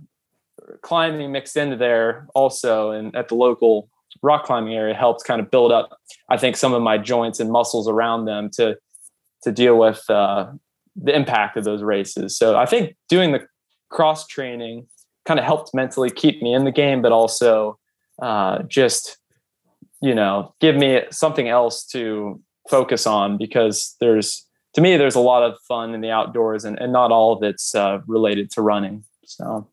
climbing 0.84 1.32
mixed 1.32 1.58
into 1.58 1.76
there 1.76 2.28
also, 2.36 2.92
and 2.92 3.14
at 3.16 3.30
the 3.30 3.36
local 3.36 3.90
rock 4.22 4.46
climbing 4.46 4.76
area 4.76 4.94
helps 4.94 5.24
kind 5.24 5.42
of 5.42 5.50
build 5.50 5.72
up, 5.72 5.98
I 6.30 6.38
think, 6.38 6.56
some 6.56 6.74
of 6.74 6.84
my 6.84 7.00
joints 7.00 7.40
and 7.40 7.52
muscles 7.52 7.88
around 7.88 8.26
them 8.26 8.50
to 8.52 8.78
to 9.44 9.52
deal 9.54 9.78
with 9.78 10.08
uh, 10.10 10.52
the 11.02 11.16
impact 11.16 11.58
of 11.58 11.64
those 11.64 11.82
races. 11.82 12.38
So 12.38 12.58
I 12.58 12.66
think 12.66 12.96
doing 13.08 13.32
the 13.32 13.46
cross 13.90 14.28
training 14.28 14.88
kind 15.26 15.40
of 15.40 15.46
helped 15.46 15.74
mentally 15.74 16.10
keep 16.10 16.42
me 16.42 16.54
in 16.54 16.66
the 16.66 16.72
game, 16.72 17.02
but 17.02 17.12
also 17.12 17.78
uh, 18.22 18.64
just 18.64 19.18
you 20.02 20.16
know 20.16 20.54
give 20.60 20.76
me 20.76 21.02
something 21.12 21.50
else 21.50 21.86
to 21.86 22.42
focus 22.70 23.08
on 23.08 23.38
because 23.38 23.96
there's 24.00 24.46
to 24.74 24.82
me 24.82 24.98
there's 24.98 25.16
a 25.16 25.20
lot 25.20 25.44
of 25.44 25.58
fun 25.68 25.94
in 25.94 26.02
the 26.02 26.12
outdoors 26.12 26.64
and, 26.66 26.78
and 26.80 26.94
not 26.94 27.12
all 27.12 27.34
of 27.34 27.44
it's 27.44 27.76
uh, 27.76 28.00
related 28.08 28.50
to 28.52 28.62
running 28.62 29.04
so 29.26 29.68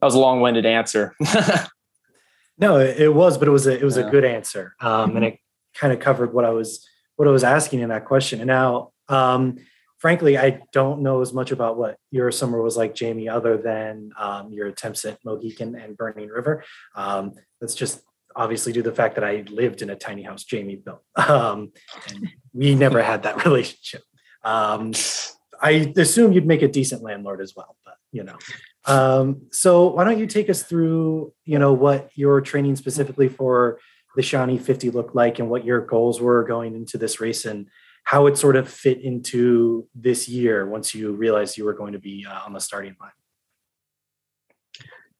that 0.00 0.04
was 0.04 0.14
a 0.14 0.18
long-winded 0.18 0.66
answer 0.66 1.14
no 2.58 2.78
it 2.78 3.14
was 3.14 3.38
but 3.38 3.48
it 3.48 3.52
was 3.52 3.66
a 3.66 3.78
it 3.78 3.84
was 3.84 3.96
yeah. 3.96 4.06
a 4.06 4.10
good 4.10 4.24
answer 4.24 4.74
um, 4.80 5.08
mm-hmm. 5.08 5.16
and 5.16 5.26
it 5.26 5.38
kind 5.74 5.92
of 5.92 6.00
covered 6.00 6.34
what 6.34 6.44
i 6.44 6.50
was 6.50 6.86
what 7.16 7.28
i 7.28 7.30
was 7.30 7.44
asking 7.44 7.80
in 7.80 7.88
that 7.88 8.04
question 8.04 8.40
and 8.40 8.48
now 8.48 8.90
um, 9.08 9.58
frankly 10.04 10.36
i 10.36 10.60
don't 10.70 11.00
know 11.00 11.22
as 11.22 11.32
much 11.32 11.50
about 11.50 11.78
what 11.78 11.96
your 12.10 12.30
summer 12.30 12.60
was 12.60 12.76
like 12.76 12.94
jamie 12.94 13.26
other 13.26 13.56
than 13.56 14.10
um, 14.18 14.52
your 14.52 14.66
attempts 14.66 15.02
at 15.06 15.18
mohican 15.24 15.74
and 15.74 15.96
burning 15.96 16.28
river 16.28 16.62
um, 16.94 17.32
that's 17.58 17.74
just 17.74 18.02
obviously 18.36 18.72
due 18.72 18.82
to 18.82 18.90
the 18.90 18.96
fact 18.96 19.14
that 19.14 19.24
I 19.24 19.44
lived 19.48 19.82
in 19.82 19.90
a 19.90 19.96
tiny 19.96 20.22
house 20.22 20.44
Jamie 20.44 20.76
built. 20.76 21.02
Um, 21.16 21.72
and 22.08 22.28
we 22.52 22.74
never 22.74 23.02
had 23.02 23.22
that 23.22 23.44
relationship. 23.46 24.02
Um, 24.42 24.92
I 25.60 25.92
assume 25.96 26.32
you'd 26.32 26.46
make 26.46 26.62
a 26.62 26.68
decent 26.68 27.02
landlord 27.02 27.40
as 27.40 27.54
well, 27.56 27.76
but 27.84 27.94
you 28.12 28.24
know. 28.24 28.36
Um, 28.86 29.42
so 29.52 29.86
why 29.88 30.04
don't 30.04 30.18
you 30.18 30.26
take 30.26 30.50
us 30.50 30.62
through, 30.62 31.32
you 31.44 31.58
know, 31.58 31.72
what 31.72 32.10
your 32.14 32.40
training 32.40 32.76
specifically 32.76 33.28
for 33.28 33.78
the 34.16 34.22
Shawnee 34.22 34.58
50 34.58 34.90
looked 34.90 35.14
like 35.14 35.38
and 35.38 35.48
what 35.48 35.64
your 35.64 35.80
goals 35.80 36.20
were 36.20 36.44
going 36.44 36.74
into 36.74 36.98
this 36.98 37.20
race 37.20 37.44
and 37.46 37.68
how 38.04 38.26
it 38.26 38.36
sort 38.38 38.56
of 38.56 38.68
fit 38.68 39.00
into 39.00 39.86
this 39.94 40.28
year 40.28 40.66
once 40.68 40.94
you 40.94 41.12
realized 41.12 41.56
you 41.56 41.64
were 41.64 41.74
going 41.74 41.92
to 41.92 41.98
be 41.98 42.24
uh, 42.28 42.40
on 42.46 42.52
the 42.52 42.60
starting 42.60 42.94
line. 43.00 43.10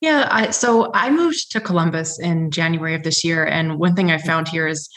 Yeah, 0.00 0.28
I, 0.30 0.50
so 0.50 0.90
I 0.92 1.10
moved 1.10 1.50
to 1.52 1.60
Columbus 1.60 2.20
in 2.20 2.50
January 2.50 2.94
of 2.94 3.02
this 3.02 3.24
year, 3.24 3.46
and 3.46 3.78
one 3.78 3.94
thing 3.94 4.10
I 4.10 4.18
found 4.18 4.48
here 4.48 4.66
is 4.66 4.88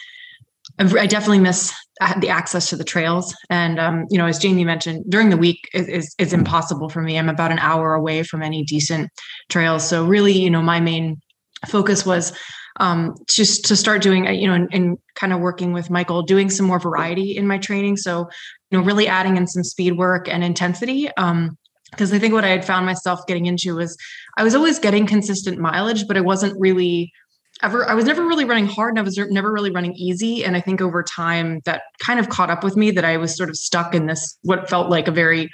I 0.80 1.08
definitely 1.08 1.40
miss 1.40 1.74
the 2.20 2.30
access 2.30 2.70
to 2.70 2.76
the 2.76 2.84
trails. 2.84 3.34
And 3.50 3.80
um, 3.80 4.06
you 4.10 4.18
know, 4.18 4.28
as 4.28 4.38
Jamie 4.38 4.66
mentioned, 4.66 5.06
during 5.10 5.30
the 5.30 5.38
week 5.38 5.70
is, 5.74 5.88
is, 5.88 6.16
is 6.20 6.34
impossible 6.34 6.90
for 6.90 7.02
me. 7.02 7.18
I'm 7.18 7.30
about 7.30 7.52
an 7.52 7.60
hour 7.60 7.94
away 7.94 8.24
from 8.24 8.44
any 8.44 8.64
decent 8.64 9.10
trails. 9.50 9.88
So 9.88 10.06
really, 10.06 10.34
you 10.34 10.50
know, 10.50 10.62
my 10.62 10.80
main 10.80 11.20
focus 11.68 12.06
was 12.06 12.38
um, 12.80 13.16
just 13.28 13.66
to 13.66 13.76
start 13.76 14.02
doing, 14.02 14.28
uh, 14.28 14.32
you 14.32 14.48
know, 14.48 14.54
and, 14.54 14.70
and, 14.72 14.98
kind 15.16 15.34
of 15.34 15.40
working 15.40 15.74
with 15.74 15.90
Michael, 15.90 16.22
doing 16.22 16.48
some 16.48 16.68
more 16.68 16.80
variety 16.80 17.36
in 17.36 17.48
my 17.48 17.58
training. 17.58 17.98
So, 17.98 18.30
you 18.70 18.78
know, 18.78 18.84
really 18.84 19.08
adding 19.08 19.36
in 19.36 19.48
some 19.48 19.64
speed 19.64 19.98
work 19.98 20.30
and 20.30 20.44
intensity. 20.44 21.10
Um, 21.18 21.58
because 21.90 22.14
I 22.14 22.20
think 22.20 22.34
what 22.34 22.44
I 22.44 22.50
had 22.50 22.66
found 22.66 22.86
myself 22.86 23.26
getting 23.28 23.46
into 23.46 23.76
was 23.76 23.98
I 24.38 24.44
was 24.44 24.54
always 24.54 24.78
getting 24.78 25.08
consistent 25.08 25.58
mileage, 25.58 26.06
but 26.08 26.18
I 26.18 26.22
wasn't 26.22 26.60
really 26.60 27.12
ever, 27.64 27.90
I 27.90 27.94
was 27.94 28.06
never 28.06 28.28
really 28.28 28.46
running 28.46 28.68
hard 28.68 28.92
and 28.92 29.00
I 29.00 29.02
was 29.02 29.18
never 29.18 29.52
really 29.52 29.72
running 29.72 29.94
easy. 29.96 30.44
And 30.44 30.56
I 30.56 30.62
think 30.62 30.82
over 30.82 31.02
time 31.02 31.62
that 31.66 31.84
kind 32.00 32.20
of 32.20 32.30
caught 32.30 32.50
up 32.50 32.64
with 32.64 32.76
me 32.76 32.92
that 32.92 33.06
I 33.06 33.18
was 33.18 33.36
sort 33.36 33.50
of 33.50 33.56
stuck 33.56 33.96
in 33.96 34.06
this, 34.06 34.38
what 34.44 34.70
felt 34.70 34.90
like 34.90 35.08
a 35.08 35.12
very 35.12 35.50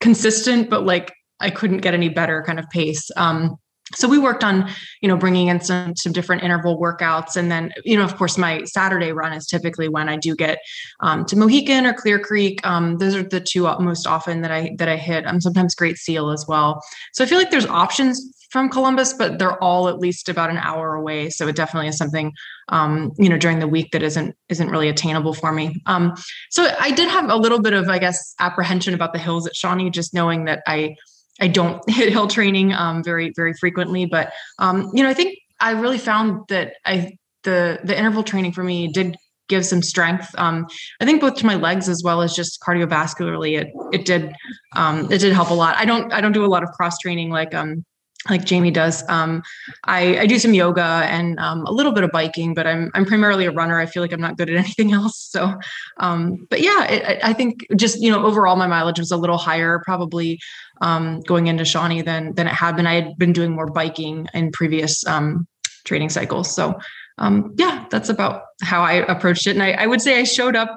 consistent, 0.00 0.68
but 0.70 0.84
like 0.84 1.12
I 1.40 1.50
couldn't 1.50 1.78
get 1.78 1.94
any 1.94 2.08
better 2.08 2.42
kind 2.46 2.58
of 2.58 2.68
pace. 2.70 3.10
Um, 3.16 3.56
so 3.94 4.08
we 4.08 4.18
worked 4.18 4.44
on 4.44 4.68
you 5.00 5.08
know 5.08 5.16
bringing 5.16 5.48
in 5.48 5.60
some 5.60 5.94
some 5.96 6.12
different 6.12 6.42
interval 6.42 6.80
workouts. 6.80 7.36
And 7.36 7.50
then 7.50 7.72
you 7.84 7.96
know 7.96 8.04
of 8.04 8.16
course 8.16 8.38
my 8.38 8.64
saturday 8.64 9.12
run 9.12 9.32
is 9.32 9.46
typically 9.46 9.88
when 9.88 10.08
i 10.08 10.16
do 10.16 10.34
get 10.34 10.58
um, 11.00 11.24
to 11.26 11.36
mohican 11.36 11.86
or 11.86 11.92
clear 11.92 12.18
creek. 12.18 12.64
Um, 12.66 12.98
those 12.98 13.14
are 13.14 13.22
the 13.22 13.40
two 13.40 13.62
most 13.80 14.06
often 14.06 14.42
that 14.42 14.50
i 14.50 14.74
that 14.78 14.88
i 14.88 14.96
hit. 14.96 15.26
I'm 15.26 15.40
sometimes 15.40 15.74
great 15.74 15.96
seal 15.96 16.30
as 16.30 16.46
well. 16.46 16.82
So 17.12 17.24
i 17.24 17.26
feel 17.26 17.38
like 17.38 17.50
there's 17.50 17.66
options 17.66 18.20
from 18.50 18.68
columbus 18.68 19.14
but 19.14 19.38
they're 19.38 19.62
all 19.62 19.88
at 19.88 19.98
least 19.98 20.28
about 20.28 20.50
an 20.50 20.58
hour 20.58 20.94
away. 20.94 21.30
So 21.30 21.48
it 21.48 21.56
definitely 21.56 21.88
is 21.88 21.96
something 21.96 22.32
um, 22.68 23.12
you 23.18 23.28
know 23.28 23.38
during 23.38 23.58
the 23.58 23.68
week 23.68 23.90
that 23.92 24.02
isn't 24.02 24.36
isn't 24.48 24.70
really 24.70 24.88
attainable 24.88 25.34
for 25.34 25.52
me. 25.52 25.82
Um, 25.86 26.14
so 26.50 26.68
i 26.80 26.90
did 26.90 27.08
have 27.08 27.30
a 27.30 27.36
little 27.36 27.60
bit 27.60 27.72
of 27.72 27.88
i 27.88 27.98
guess 27.98 28.34
apprehension 28.38 28.94
about 28.94 29.12
the 29.12 29.18
hills 29.18 29.46
at 29.46 29.56
shawnee 29.56 29.90
just 29.90 30.14
knowing 30.14 30.44
that 30.44 30.62
i 30.66 30.94
I 31.40 31.48
don't 31.48 31.82
hit 31.90 32.12
hill 32.12 32.28
training 32.28 32.72
um, 32.72 33.02
very 33.02 33.32
very 33.34 33.54
frequently, 33.54 34.06
but 34.06 34.32
um, 34.58 34.90
you 34.92 35.02
know 35.02 35.08
I 35.08 35.14
think 35.14 35.38
I 35.60 35.72
really 35.72 35.98
found 35.98 36.42
that 36.48 36.74
I 36.84 37.16
the 37.44 37.80
the 37.84 37.96
interval 37.96 38.22
training 38.22 38.52
for 38.52 38.64
me 38.64 38.88
did 38.88 39.16
give 39.48 39.66
some 39.66 39.82
strength. 39.82 40.34
Um, 40.38 40.66
I 41.00 41.04
think 41.04 41.20
both 41.20 41.34
to 41.36 41.46
my 41.46 41.56
legs 41.56 41.88
as 41.88 42.02
well 42.02 42.22
as 42.22 42.34
just 42.34 42.60
cardiovascularly, 42.60 43.60
it 43.60 43.72
it 43.92 44.04
did 44.04 44.34
um, 44.74 45.10
it 45.10 45.18
did 45.18 45.32
help 45.32 45.50
a 45.50 45.54
lot. 45.54 45.76
I 45.76 45.84
don't 45.84 46.12
I 46.12 46.20
don't 46.20 46.32
do 46.32 46.44
a 46.44 46.46
lot 46.46 46.62
of 46.62 46.70
cross 46.70 46.98
training 46.98 47.30
like 47.30 47.54
um, 47.54 47.84
like 48.30 48.44
Jamie 48.44 48.70
does. 48.70 49.06
Um, 49.08 49.42
I, 49.84 50.20
I 50.20 50.26
do 50.26 50.38
some 50.38 50.54
yoga 50.54 50.82
and 50.82 51.38
um, 51.40 51.66
a 51.66 51.72
little 51.72 51.92
bit 51.92 52.04
of 52.04 52.12
biking, 52.12 52.54
but 52.54 52.66
I'm 52.66 52.90
I'm 52.94 53.04
primarily 53.04 53.46
a 53.46 53.50
runner. 53.50 53.80
I 53.80 53.86
feel 53.86 54.02
like 54.02 54.12
I'm 54.12 54.20
not 54.20 54.36
good 54.36 54.48
at 54.48 54.56
anything 54.64 54.92
else. 54.92 55.18
So, 55.18 55.54
um, 55.98 56.46
but 56.48 56.60
yeah, 56.60 56.84
it, 56.84 57.20
I 57.24 57.32
think 57.32 57.66
just 57.76 58.00
you 58.00 58.10
know 58.10 58.24
overall 58.24 58.56
my 58.56 58.66
mileage 58.66 58.98
was 58.98 59.10
a 59.10 59.16
little 59.16 59.38
higher, 59.38 59.82
probably 59.84 60.38
um, 60.80 61.20
going 61.22 61.48
into 61.48 61.64
Shawnee 61.64 62.02
than 62.02 62.34
than 62.34 62.46
it 62.46 62.54
had 62.54 62.76
been. 62.76 62.86
I 62.86 62.94
had 62.94 63.16
been 63.18 63.32
doing 63.32 63.52
more 63.52 63.66
biking 63.66 64.28
in 64.34 64.52
previous 64.52 65.04
um, 65.06 65.46
training 65.84 66.10
cycles. 66.10 66.54
So 66.54 66.78
um, 67.18 67.54
yeah, 67.56 67.86
that's 67.90 68.08
about 68.08 68.42
how 68.62 68.82
I 68.82 68.94
approached 68.94 69.46
it. 69.46 69.50
And 69.50 69.62
I, 69.62 69.72
I 69.72 69.86
would 69.86 70.00
say 70.00 70.18
I 70.18 70.24
showed 70.24 70.56
up 70.56 70.76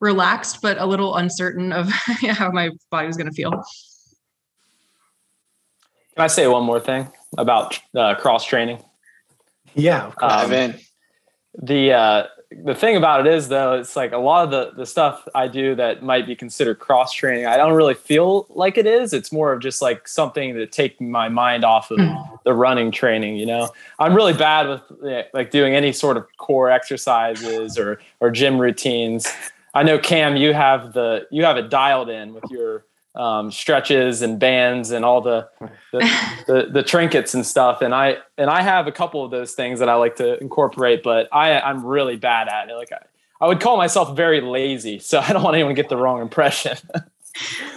relaxed, 0.00 0.60
but 0.60 0.78
a 0.78 0.86
little 0.86 1.16
uncertain 1.16 1.72
of 1.72 1.88
how 2.30 2.50
my 2.50 2.70
body 2.90 3.06
was 3.06 3.16
going 3.16 3.28
to 3.28 3.34
feel. 3.34 3.62
Can 6.14 6.24
I 6.24 6.28
say 6.28 6.46
one 6.46 6.62
more 6.62 6.80
thing 6.80 7.08
about 7.36 7.80
uh, 7.94 8.14
cross 8.14 8.44
training? 8.44 8.78
Yeah, 9.74 10.12
um, 10.22 10.74
the 11.60 11.92
uh, 11.92 12.26
the 12.62 12.74
thing 12.74 12.96
about 12.96 13.26
it 13.26 13.32
is 13.32 13.48
though, 13.48 13.74
it's 13.74 13.96
like 13.96 14.12
a 14.12 14.18
lot 14.18 14.44
of 14.44 14.50
the 14.50 14.72
the 14.76 14.86
stuff 14.86 15.26
I 15.34 15.48
do 15.48 15.74
that 15.74 16.02
might 16.02 16.26
be 16.26 16.36
considered 16.36 16.78
cross 16.78 17.12
training. 17.12 17.46
I 17.46 17.56
don't 17.56 17.72
really 17.72 17.94
feel 17.94 18.46
like 18.50 18.78
it 18.78 18.86
is. 18.86 19.12
It's 19.12 19.32
more 19.32 19.52
of 19.52 19.60
just 19.60 19.82
like 19.82 20.06
something 20.06 20.54
to 20.54 20.66
take 20.66 21.00
my 21.00 21.28
mind 21.28 21.64
off 21.64 21.90
of 21.90 21.98
mm. 21.98 22.42
the 22.44 22.54
running 22.54 22.92
training. 22.92 23.36
You 23.36 23.46
know, 23.46 23.70
I'm 23.98 24.14
really 24.14 24.32
bad 24.32 24.68
with 24.68 25.26
like 25.32 25.50
doing 25.50 25.74
any 25.74 25.92
sort 25.92 26.16
of 26.16 26.26
core 26.36 26.70
exercises 26.70 27.78
or 27.78 28.00
or 28.20 28.30
gym 28.30 28.60
routines. 28.60 29.26
I 29.74 29.82
know 29.82 29.98
Cam, 29.98 30.36
you 30.36 30.54
have 30.54 30.92
the 30.92 31.26
you 31.30 31.44
have 31.44 31.56
it 31.56 31.70
dialed 31.70 32.08
in 32.08 32.34
with 32.34 32.44
your 32.50 32.84
um, 33.14 33.50
stretches 33.50 34.22
and 34.22 34.38
bands 34.38 34.90
and 34.90 35.04
all 35.04 35.20
the 35.20 35.48
the, 35.92 35.98
the 36.46 36.68
the, 36.72 36.82
trinkets 36.82 37.34
and 37.34 37.46
stuff. 37.46 37.80
And 37.80 37.94
I 37.94 38.18
and 38.36 38.50
I 38.50 38.62
have 38.62 38.86
a 38.86 38.92
couple 38.92 39.24
of 39.24 39.30
those 39.30 39.52
things 39.52 39.78
that 39.78 39.88
I 39.88 39.94
like 39.94 40.16
to 40.16 40.38
incorporate, 40.40 41.02
but 41.02 41.28
I 41.32 41.60
I'm 41.60 41.84
really 41.84 42.16
bad 42.16 42.48
at 42.48 42.68
it. 42.68 42.74
Like 42.74 42.92
I, 42.92 42.98
I 43.40 43.46
would 43.46 43.60
call 43.60 43.76
myself 43.76 44.16
very 44.16 44.40
lazy, 44.40 44.98
so 44.98 45.20
I 45.26 45.32
don't 45.32 45.42
want 45.42 45.54
anyone 45.54 45.74
to 45.74 45.80
get 45.80 45.88
the 45.88 45.96
wrong 45.96 46.20
impression. 46.20 46.76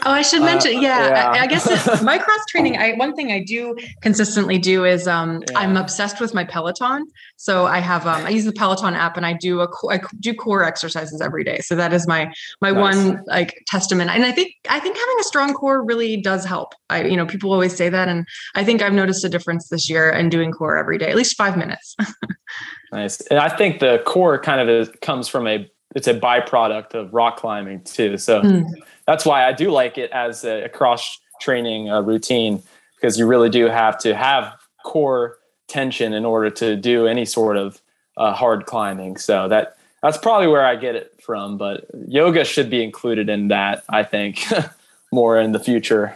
Oh, 0.06 0.12
I 0.12 0.22
should 0.22 0.44
mention, 0.44 0.78
uh, 0.78 0.82
yeah, 0.82 1.08
yeah. 1.08 1.32
I, 1.32 1.40
I, 1.40 1.48
guess 1.48 2.04
my 2.04 2.20
cross 2.20 2.46
training. 2.50 2.78
I 2.78 2.94
one 2.94 3.16
thing 3.16 3.32
I 3.32 3.44
do 3.44 3.76
consistently 4.02 4.60
do 4.60 4.86
is 4.86 5.08
um, 5.08 5.44
yeah. 5.50 5.58
I'm 5.58 5.76
obsessed 5.76 6.22
with 6.22 6.34
my 6.36 6.44
Peloton. 6.44 7.08
So 7.38 7.66
I 7.66 7.80
have 7.80 8.06
um, 8.06 8.26
I 8.26 8.30
use 8.30 8.46
the 8.46 8.52
Peloton 8.52 8.94
app 8.94 9.16
and 9.16 9.26
I 9.26 9.34
do 9.34 9.62
a 9.62 9.68
I 9.90 10.02
do 10.20 10.34
core 10.34 10.64
exercises 10.64 11.22
every 11.22 11.44
day. 11.44 11.60
So 11.60 11.76
that 11.76 11.94
is 11.94 12.08
my 12.08 12.32
my 12.62 12.72
nice. 12.72 12.96
one 12.96 13.24
like 13.28 13.64
testament. 13.68 14.12
And 14.12 14.26
I 14.26 14.32
think 14.32 14.54
I 14.70 14.80
think 14.80 14.98
having 14.98 15.16
a 15.20 15.24
strong 15.24 15.54
core 15.54 15.84
really 15.84 16.18
does 16.18 16.44
help. 16.44 16.74
I 16.90 17.04
you 17.04 17.16
know 17.16 17.26
people 17.26 17.54
always 17.54 17.76
say 17.76 17.90
that, 17.90 18.08
and 18.08 18.28
I 18.56 18.64
think 18.64 18.82
I've 18.82 18.94
noticed 18.94 19.24
a 19.24 19.30
difference 19.30 19.70
this 19.70 19.90
year 19.90 20.10
in 20.10 20.30
doing 20.30 20.52
core 20.52 20.78
every 20.78 20.98
day, 20.98 21.10
at 21.10 21.16
least 21.16 21.38
five 21.38 21.58
minutes. 21.58 21.96
nice, 22.92 23.22
and 23.22 23.40
I 23.40 23.50
think 23.50 23.80
the 23.80 24.02
core 24.06 24.40
kind 24.40 24.62
of 24.62 24.70
is, 24.70 24.90
comes 25.02 25.28
from 25.28 25.48
a 25.48 25.70
it's 25.96 26.08
a 26.08 26.14
byproduct 26.14 26.94
of 26.94 27.14
rock 27.14 27.38
climbing 27.38 27.84
too. 27.84 28.18
So. 28.18 28.42
Mm 28.42 28.66
that's 29.08 29.26
why 29.26 29.48
I 29.48 29.54
do 29.54 29.72
like 29.72 29.98
it 29.98 30.12
as 30.12 30.44
a, 30.44 30.66
a 30.66 30.70
cross 30.70 31.20
training 31.42 31.90
uh, 31.90 32.02
routine 32.02 32.62
because 32.96 33.18
you 33.18 33.26
really 33.26 33.50
do 33.50 33.68
have 33.68 33.98
to 34.00 34.16
have 34.16 34.54
core 34.86 35.37
tension 35.68 36.14
in 36.14 36.26
order 36.26 36.50
to 36.50 36.76
do 36.76 37.08
any 37.08 37.26
sort 37.26 37.58
of 37.58 37.82
uh, 38.18 38.34
hard 38.34 38.66
climbing. 38.66 39.18
So 39.18 39.48
that 39.48 39.78
that's 40.02 40.18
probably 40.18 40.48
where 40.48 40.66
I 40.66 40.76
get 40.76 40.96
it 40.96 41.14
from. 41.22 41.58
But 41.58 41.88
yoga 42.08 42.46
should 42.46 42.70
be 42.70 42.84
included 42.84 43.30
in 43.30 43.50
that. 43.50 43.84
I 43.90 44.04
think 44.04 44.46
more 45.12 45.40
in 45.40 45.52
the 45.52 45.60
future. 45.60 46.16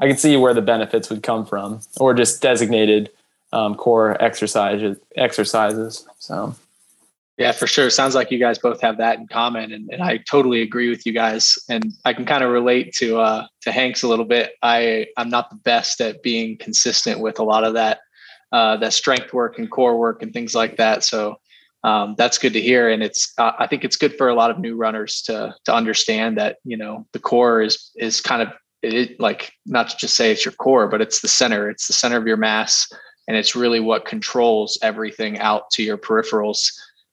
I 0.00 0.08
can 0.08 0.16
see 0.16 0.36
where 0.36 0.54
the 0.54 0.62
benefits 0.62 1.08
would 1.08 1.22
come 1.22 1.46
from, 1.46 1.80
or 1.98 2.14
just 2.14 2.42
designated 2.42 3.10
um, 3.52 3.76
core 3.76 4.20
exercises. 4.22 4.98
Exercises. 5.16 6.06
So 6.18 6.54
yeah, 7.36 7.50
for 7.50 7.66
sure. 7.66 7.90
Sounds 7.90 8.14
like 8.14 8.30
you 8.30 8.38
guys 8.38 8.58
both 8.58 8.80
have 8.80 8.98
that 8.98 9.18
in 9.18 9.26
common, 9.26 9.72
and, 9.72 9.90
and 9.90 10.02
I 10.02 10.18
totally 10.18 10.62
agree 10.62 10.88
with 10.88 11.04
you 11.04 11.12
guys. 11.12 11.58
And 11.68 11.92
I 12.04 12.12
can 12.12 12.24
kind 12.26 12.44
of 12.44 12.50
relate 12.50 12.94
to 12.96 13.18
uh, 13.18 13.46
to 13.62 13.72
Hanks 13.72 14.04
a 14.04 14.08
little 14.08 14.24
bit. 14.24 14.52
I 14.62 15.06
I'm 15.16 15.30
not 15.30 15.50
the 15.50 15.56
best 15.56 16.00
at 16.00 16.22
being 16.22 16.56
consistent 16.56 17.20
with 17.20 17.40
a 17.40 17.44
lot 17.44 17.64
of 17.64 17.74
that 17.74 18.00
uh, 18.54 18.76
that 18.76 18.92
strength 18.92 19.32
work 19.32 19.58
and 19.58 19.68
core 19.68 19.98
work 19.98 20.22
and 20.22 20.32
things 20.32 20.54
like 20.54 20.76
that. 20.76 21.02
So 21.02 21.40
um, 21.82 22.14
that's 22.16 22.38
good 22.38 22.52
to 22.52 22.60
hear, 22.60 22.88
and 22.88 23.02
it's 23.02 23.32
uh, 23.36 23.50
I 23.58 23.66
think 23.66 23.84
it's 23.84 23.96
good 23.96 24.16
for 24.16 24.28
a 24.28 24.34
lot 24.34 24.52
of 24.52 24.60
new 24.60 24.76
runners 24.76 25.22
to 25.22 25.56
to 25.64 25.74
understand 25.74 26.38
that 26.38 26.58
you 26.64 26.76
know 26.76 27.04
the 27.12 27.18
core 27.18 27.62
is 27.62 27.90
is 27.96 28.20
kind 28.20 28.42
of 28.42 28.48
it 28.80 29.18
like 29.18 29.52
not 29.66 29.90
to 29.90 29.96
just 29.96 30.14
say 30.14 30.30
it's 30.30 30.44
your 30.44 30.52
core, 30.52 30.86
but 30.86 31.00
it's 31.00 31.20
the 31.20 31.26
center. 31.26 31.68
It's 31.68 31.88
the 31.88 31.92
center 31.92 32.16
of 32.16 32.28
your 32.28 32.36
mass, 32.36 32.86
and 33.26 33.36
it's 33.36 33.56
really 33.56 33.80
what 33.80 34.06
controls 34.06 34.78
everything 34.82 35.40
out 35.40 35.68
to 35.72 35.82
your 35.82 35.98
peripherals. 35.98 36.70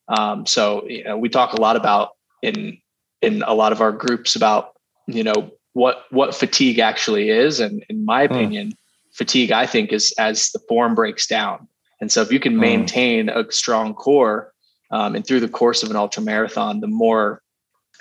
Um, 0.10 0.46
so 0.46 0.88
you 0.88 1.04
know, 1.04 1.18
we 1.18 1.28
talk 1.28 1.54
a 1.54 1.62
lot 1.62 1.76
about 1.76 2.10
in 2.44 2.78
in 3.24 3.42
a 3.48 3.56
lot 3.56 3.72
of 3.72 3.82
our 3.82 3.92
groups 3.92 4.36
about 4.36 4.74
you 5.08 5.24
know 5.24 5.50
what 5.74 6.04
what 6.12 6.36
fatigue 6.36 6.78
actually 6.78 7.32
is, 7.32 7.60
and 7.60 7.84
in 7.90 8.06
my 8.06 8.28
hmm. 8.28 8.34
opinion, 8.34 8.68
mm. 8.68 8.76
Fatigue 9.12 9.52
I 9.52 9.66
think 9.66 9.92
is 9.92 10.14
as 10.18 10.50
the 10.52 10.60
form 10.68 10.96
breaks 10.96 11.28
down. 11.28 11.68
And 12.00 12.12
so 12.12 12.22
if 12.22 12.32
you 12.32 12.40
can 12.40 12.54
hmm. 12.54 12.60
maintain 12.60 13.30
a 13.30 13.50
strong 13.52 13.94
core, 13.94 14.54
um, 14.92 15.16
and 15.16 15.26
through 15.26 15.40
the 15.40 15.48
course 15.48 15.84
of 15.84 15.90
an 15.90 15.96
ultra 15.96 16.22
marathon, 16.22 16.82
the 16.82 16.88
more 16.88 17.42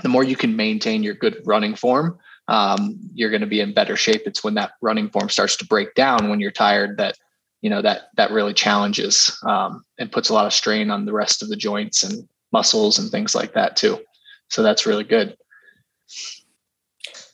the 0.03 0.09
more 0.09 0.25
you 0.25 0.37
can 0.37 0.57
maintain 0.57 1.03
your 1.03 1.15
good 1.15 1.43
running 1.45 1.75
form, 1.75 2.19
um, 2.49 2.99
you're 3.15 3.31
going 3.31 3.43
to 3.43 3.47
be 3.47 3.61
in 3.61 3.75
better 3.75 3.97
shape. 3.97 4.23
It's 4.25 4.43
when 4.43 4.55
that 4.55 4.73
running 4.81 5.11
form 5.11 5.29
starts 5.29 5.57
to 5.57 5.67
break 5.67 5.95
down 5.95 6.31
when 6.31 6.41
you're 6.41 6.51
tired 6.51 6.97
that 6.97 7.17
you 7.61 7.71
know 7.71 7.83
that 7.83 8.09
that 8.17 8.31
really 8.31 8.55
challenges 8.55 9.39
um, 9.45 9.85
and 9.99 10.11
puts 10.11 10.31
a 10.31 10.35
lot 10.35 10.47
of 10.47 10.53
strain 10.53 10.91
on 10.91 11.05
the 11.05 11.13
rest 11.13 11.43
of 11.43 11.49
the 11.49 11.57
joints 11.57 12.03
and 12.03 12.29
muscles 12.53 12.99
and 12.99 13.11
things 13.11 13.35
like 13.35 13.55
that 13.55 13.77
too. 13.77 14.01
So 14.49 14.63
that's 14.63 14.87
really 14.87 15.05
good. 15.05 15.37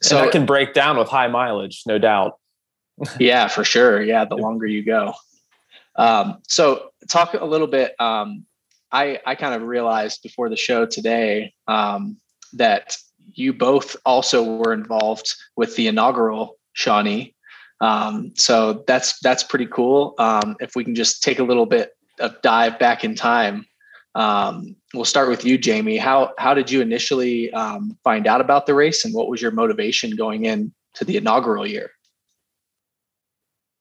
So 0.03 0.19
and 0.19 0.27
that 0.27 0.33
can 0.33 0.45
break 0.45 0.75
down 0.75 0.99
with 0.99 1.09
high 1.09 1.29
mileage, 1.29 1.83
no 1.87 1.99
doubt. 1.99 2.39
yeah, 3.21 3.49
for 3.49 3.65
sure. 3.65 4.03
Yeah, 4.03 4.25
the 4.25 4.37
longer 4.37 4.67
you 4.67 4.85
go. 4.85 5.15
Um, 5.97 6.39
so 6.47 6.91
talk 7.09 7.35
a 7.35 7.45
little 7.45 7.67
bit. 7.67 7.95
Um, 8.01 8.45
I 8.93 9.21
I 9.27 9.35
kind 9.35 9.55
of 9.55 9.63
realized 9.63 10.23
before 10.23 10.49
the 10.49 10.57
show 10.57 10.87
today 10.87 11.55
um, 11.67 12.17
that 12.55 12.97
you 13.33 13.53
both 13.53 13.97
also 14.05 14.57
were 14.57 14.73
involved 14.73 15.35
with 15.57 15.77
the 15.77 15.89
inaugural 15.89 16.59
Shawnee. 16.73 17.35
Um, 17.81 18.33
so 18.37 18.85
that's 18.87 19.19
that's 19.21 19.43
pretty 19.43 19.67
cool. 19.67 20.15
Um, 20.19 20.57
if 20.61 20.77
we 20.77 20.85
can 20.85 20.95
just 20.95 21.23
take 21.23 21.39
a 21.39 21.45
little 21.45 21.67
bit 21.67 21.93
of 22.21 22.41
dive 22.43 22.79
back 22.79 23.05
in 23.05 23.15
time, 23.15 23.67
um, 24.15 24.77
we'll 24.95 25.05
start 25.05 25.29
with 25.29 25.45
you, 25.45 25.59
Jamie. 25.59 25.99
How 25.99 26.33
how 26.39 26.55
did 26.55 26.71
you 26.71 26.81
initially 26.81 27.53
um, 27.53 27.99
find 28.03 28.27
out 28.27 28.41
about 28.41 28.67
the 28.67 28.75
race, 28.75 29.05
and 29.05 29.13
what 29.13 29.29
was 29.29 29.43
your 29.43 29.51
motivation 29.51 30.17
going 30.17 30.45
in 30.47 30.73
to 30.95 31.05
the 31.05 31.17
inaugural 31.17 31.67
year? 31.67 31.91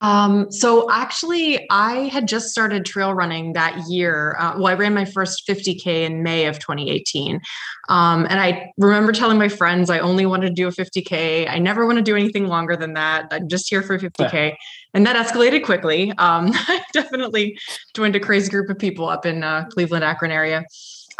Um, 0.02 0.52
so 0.52 0.92
actually, 0.92 1.66
I 1.70 2.08
had 2.10 2.28
just 2.28 2.50
started 2.50 2.86
trail 2.86 3.14
running 3.14 3.54
that 3.54 3.88
year. 3.90 4.36
Uh, 4.40 4.54
well, 4.58 4.68
I 4.68 4.74
ran 4.74 4.94
my 4.94 5.06
first 5.06 5.48
50K 5.48 6.06
in 6.06 6.22
May 6.22 6.46
of 6.46 6.60
2018. 6.60 7.40
Um, 7.88 8.28
and 8.30 8.40
I 8.40 8.72
remember 8.78 9.12
telling 9.12 9.38
my 9.38 9.48
friends 9.48 9.90
I 9.90 10.00
only 10.00 10.26
wanted 10.26 10.48
to 10.48 10.54
do 10.54 10.68
a 10.68 10.72
50K. 10.72 11.50
I 11.50 11.60
never 11.60 11.86
want 11.86 11.98
to 11.98 12.04
do 12.04 12.16
anything 12.16 12.48
longer 12.48 12.76
than 12.76 12.94
that. 12.94 13.28
I'm 13.32 13.48
just 13.48 13.70
here 13.70 13.82
for 13.82 13.98
50K. 13.98 14.56
and 14.94 15.06
that 15.06 15.16
escalated 15.16 15.64
quickly. 15.64 16.12
Um, 16.12 16.52
I 16.54 16.84
definitely 16.94 17.58
joined 17.94 18.16
a 18.16 18.20
crazy 18.20 18.50
group 18.50 18.70
of 18.70 18.78
people 18.78 19.08
up 19.08 19.26
in 19.26 19.44
uh, 19.44 19.66
Cleveland, 19.72 20.04
Akron 20.04 20.32
area. 20.32 20.66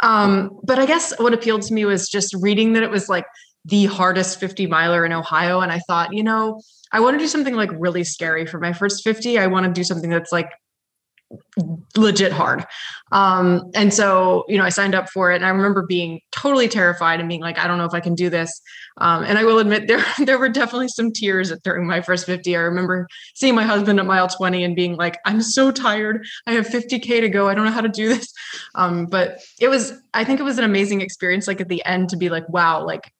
Um, 0.00 0.60
but 0.62 0.78
I 0.78 0.86
guess 0.86 1.18
what 1.18 1.32
appealed 1.32 1.62
to 1.62 1.74
me 1.74 1.84
was 1.86 2.08
just 2.08 2.34
reading 2.34 2.74
that 2.74 2.82
it 2.82 2.90
was 2.90 3.08
like 3.08 3.24
the 3.66 3.86
hardest 3.86 4.40
50 4.40 4.66
miler 4.66 5.04
in 5.04 5.12
Ohio. 5.12 5.60
And 5.60 5.72
I 5.72 5.80
thought, 5.80 6.14
you 6.14 6.22
know, 6.22 6.60
I 6.92 7.00
want 7.00 7.14
to 7.14 7.18
do 7.18 7.26
something 7.26 7.54
like 7.54 7.70
really 7.72 8.04
scary 8.04 8.46
for 8.46 8.58
my 8.58 8.72
first 8.72 9.02
50. 9.02 9.38
I 9.38 9.48
want 9.48 9.66
to 9.66 9.72
do 9.72 9.84
something 9.84 10.10
that's 10.10 10.32
like 10.32 10.50
legit 11.96 12.30
hard. 12.30 12.64
Um, 13.10 13.70
and 13.74 13.92
so, 13.92 14.44
you 14.48 14.58
know, 14.58 14.64
I 14.64 14.68
signed 14.68 14.94
up 14.94 15.08
for 15.08 15.32
it 15.32 15.36
and 15.36 15.44
I 15.44 15.48
remember 15.48 15.82
being 15.82 16.20
totally 16.30 16.68
terrified 16.68 17.18
and 17.18 17.28
being 17.28 17.40
like, 17.40 17.58
I 17.58 17.66
don't 17.66 17.78
know 17.78 17.84
if 17.84 17.94
I 17.94 18.00
can 18.00 18.14
do 18.14 18.30
this. 18.30 18.60
Um, 18.98 19.24
and 19.24 19.36
I 19.36 19.44
will 19.44 19.58
admit 19.58 19.86
there, 19.88 20.04
there 20.18 20.38
were 20.38 20.48
definitely 20.48 20.88
some 20.88 21.12
tears 21.12 21.52
during 21.64 21.86
my 21.86 22.00
first 22.00 22.26
50. 22.26 22.54
I 22.54 22.60
remember 22.60 23.08
seeing 23.34 23.56
my 23.56 23.64
husband 23.64 23.98
at 23.98 24.06
mile 24.06 24.28
20 24.28 24.62
and 24.62 24.76
being 24.76 24.96
like, 24.96 25.18
I'm 25.24 25.40
so 25.42 25.72
tired. 25.72 26.24
I 26.46 26.52
have 26.52 26.68
50K 26.68 27.20
to 27.20 27.28
go. 27.28 27.48
I 27.48 27.54
don't 27.54 27.64
know 27.64 27.72
how 27.72 27.80
to 27.80 27.88
do 27.88 28.08
this. 28.08 28.32
Um, 28.76 29.06
but 29.06 29.40
it 29.58 29.68
was, 29.68 29.94
I 30.14 30.24
think 30.24 30.38
it 30.38 30.44
was 30.44 30.58
an 30.58 30.64
amazing 30.64 31.00
experience. 31.00 31.48
Like 31.48 31.60
at 31.60 31.68
the 31.68 31.84
end 31.84 32.10
to 32.10 32.16
be 32.16 32.28
like, 32.28 32.48
wow, 32.48 32.84
like 32.84 33.10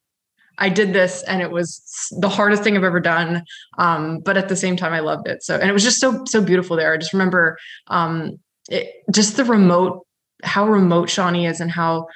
I 0.58 0.68
did 0.68 0.92
this 0.92 1.22
and 1.24 1.42
it 1.42 1.50
was 1.50 1.82
the 2.18 2.28
hardest 2.28 2.62
thing 2.62 2.76
I've 2.76 2.84
ever 2.84 3.00
done. 3.00 3.44
Um, 3.78 4.20
but 4.20 4.36
at 4.36 4.48
the 4.48 4.56
same 4.56 4.76
time, 4.76 4.92
I 4.92 5.00
loved 5.00 5.28
it. 5.28 5.42
So, 5.42 5.56
and 5.56 5.68
it 5.68 5.72
was 5.72 5.82
just 5.82 6.00
so, 6.00 6.24
so 6.26 6.40
beautiful 6.40 6.76
there. 6.76 6.92
I 6.92 6.96
just 6.96 7.12
remember 7.12 7.58
um, 7.88 8.38
it, 8.70 8.90
just 9.12 9.36
the 9.36 9.44
remote, 9.44 10.06
how 10.42 10.66
remote 10.66 11.10
Shawnee 11.10 11.46
is 11.46 11.60
and 11.60 11.70
how, 11.70 12.06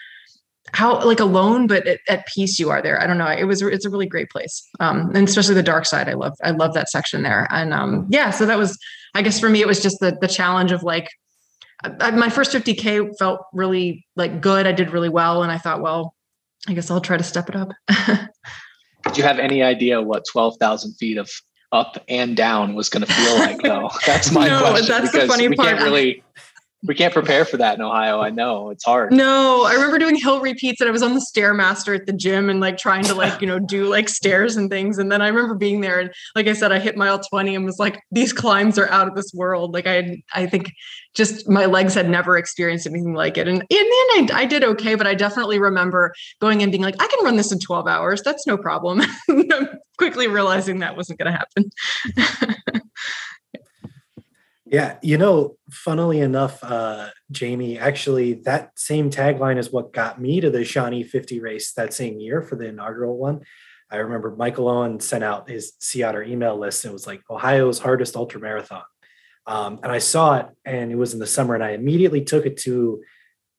how 0.73 1.05
like 1.05 1.21
alone, 1.21 1.67
but 1.67 1.87
at, 1.87 2.01
at, 2.09 2.27
peace 2.27 2.59
you 2.59 2.71
are 2.71 2.81
there. 2.81 3.01
I 3.01 3.07
don't 3.07 3.19
know. 3.19 3.27
It 3.27 3.45
was, 3.45 3.61
it's 3.61 3.85
a 3.85 3.91
really 3.91 4.07
great 4.07 4.31
place. 4.31 4.67
Um, 4.79 5.11
and 5.15 5.29
especially 5.29 5.55
the 5.55 5.63
dark 5.63 5.85
side. 5.85 6.09
I 6.09 6.15
love, 6.15 6.37
I 6.43 6.53
love 6.53 6.75
that 6.75 6.89
section 6.89 7.23
there. 7.23 7.49
And 7.51 7.75
um, 7.75 8.07
yeah, 8.09 8.31
so 8.31 8.47
that 8.47 8.59
was, 8.59 8.79
I 9.15 9.23
guess 9.23 9.41
for 9.41 9.49
me, 9.49 9.61
it 9.61 9.67
was 9.67 9.83
just 9.83 9.99
the, 10.01 10.17
the 10.21 10.29
challenge 10.29 10.71
of 10.73 10.83
like, 10.83 11.09
I, 11.83 12.11
my 12.13 12.29
first 12.29 12.53
50K 12.53 13.17
felt 13.19 13.41
really 13.53 14.07
like 14.17 14.41
good. 14.41 14.67
I 14.67 14.73
did 14.73 14.91
really 14.91 15.09
well. 15.09 15.43
And 15.43 15.51
I 15.51 15.59
thought, 15.59 15.81
well, 15.81 16.15
I 16.69 16.75
guess 16.75 16.91
I'll 16.91 17.01
try 17.01 17.17
to 17.17 17.23
step 17.23 17.49
it 17.49 17.57
up. 17.57 17.71
Did 19.05 19.17
you 19.17 19.23
have 19.23 19.39
any 19.39 19.63
idea 19.63 20.01
what 20.03 20.25
12,000 20.31 20.95
feet 20.95 21.17
of 21.17 21.31
up 21.73 22.03
and 22.09 22.37
down 22.37 22.75
was 22.75 22.89
going 22.89 23.07
to 23.07 23.13
feel 23.13 23.39
like 23.39 23.63
though? 23.63 23.91
That's 24.07 24.31
my 24.31 24.49
no, 24.49 24.61
question. 24.61 24.89
That's 24.89 25.13
the 25.13 25.27
funny 25.27 25.49
we 25.49 25.57
part. 25.57 25.71
Can't 25.71 25.83
really, 25.83 26.23
we 26.83 26.95
can't 26.95 27.13
prepare 27.13 27.45
for 27.45 27.59
that 27.59 27.77
in 27.77 27.83
Ohio. 27.83 28.21
I 28.21 28.31
know 28.31 28.71
it's 28.71 28.85
hard. 28.85 29.13
No, 29.13 29.65
I 29.67 29.75
remember 29.75 29.99
doing 29.99 30.17
hill 30.17 30.41
repeats 30.41 30.81
and 30.81 30.89
I 30.89 30.93
was 30.93 31.03
on 31.03 31.13
the 31.13 31.21
stairmaster 31.21 31.95
at 31.95 32.07
the 32.07 32.13
gym 32.13 32.49
and 32.49 32.59
like 32.61 32.79
trying 32.79 33.05
to 33.05 33.15
like, 33.15 33.43
you 33.43 33.47
know, 33.47 33.59
do 33.59 33.87
like 33.87 34.09
stairs 34.09 34.57
and 34.57 34.71
things. 34.71 34.97
And 34.97 35.13
then 35.13 35.21
I 35.21 35.29
remember 35.29 35.55
being 35.55 35.83
there 35.83 36.01
and 36.01 36.11
like 36.35 36.47
I 36.47 36.55
said, 36.55 36.73
I 36.73 36.79
hit 36.79 36.97
mile 36.97 37.19
20 37.19 37.55
and 37.55 37.67
was 37.67 37.79
like, 37.79 38.01
these 38.11 38.33
climbs 38.33 38.79
are 38.79 38.89
out 38.89 39.09
of 39.09 39.15
this 39.15 39.31
world. 39.35 39.75
Like 39.75 39.87
I, 39.87 40.23
I 40.35 40.47
think 40.47 40.73
just 41.15 41.47
my 41.49 41.67
legs 41.67 41.93
had 41.93 42.09
never 42.09 42.39
experienced 42.39 42.87
anything 42.87 43.13
like 43.13 43.37
it. 43.37 43.47
And 43.47 43.59
in 43.59 43.67
the 43.69 44.07
end, 44.17 44.31
I, 44.31 44.41
I 44.41 44.45
did 44.47 44.65
okay, 44.65 44.95
but 44.95 45.07
I 45.07 45.15
definitely 45.15 45.59
remember 45.59 46.15
going 46.41 46.63
and 46.63 46.73
being 46.73 46.83
like, 46.83 46.97
I 46.99 47.09
can 47.09 47.25
run 47.25 47.37
this 47.37 47.53
in 47.53 47.59
12 47.59 47.89
hours. 47.89 48.23
That's 48.23 48.47
no 48.47 48.57
problem. 48.57 49.03
quickly 50.01 50.29
realizing 50.29 50.79
that 50.79 50.97
wasn't 50.97 51.19
going 51.19 51.31
to 51.31 51.39
happen. 51.39 52.81
Yeah, 54.71 54.99
you 55.03 55.19
know, 55.19 55.57
funnily 55.69 56.21
enough, 56.21 56.63
uh, 56.63 57.09
Jamie, 57.33 57.77
actually, 57.77 58.35
that 58.45 58.71
same 58.79 59.11
tagline 59.11 59.59
is 59.59 59.73
what 59.73 59.93
got 59.93 60.21
me 60.21 60.41
to 60.41 60.49
the 60.49 60.65
Shawnee 60.65 61.03
50 61.03 61.41
race 61.41 61.73
that 61.73 61.93
same 61.93 62.21
year 62.21 62.41
for 62.41 62.55
the 62.55 62.69
inaugural 62.69 63.17
one. 63.17 63.41
I 63.91 63.97
remember 63.97 64.37
Michael 64.37 64.69
Owen 64.69 65.01
sent 65.01 65.25
out 65.25 65.51
his 65.51 65.73
Sea 65.81 66.05
Otter 66.05 66.23
email 66.23 66.57
list. 66.57 66.85
And 66.85 66.91
it 66.91 66.93
was 66.93 67.05
like 67.05 67.21
Ohio's 67.29 67.81
hardest 67.81 68.15
ultra 68.15 68.41
marathon. 68.41 68.85
Um, 69.45 69.81
and 69.83 69.91
I 69.91 69.99
saw 69.99 70.37
it, 70.37 70.47
and 70.65 70.93
it 70.93 70.97
was 70.97 71.15
in 71.15 71.19
the 71.19 71.27
summer, 71.27 71.57
and 71.57 71.65
I 71.65 71.71
immediately 71.71 72.23
took 72.23 72.47
it 72.47 72.57
to 72.59 73.03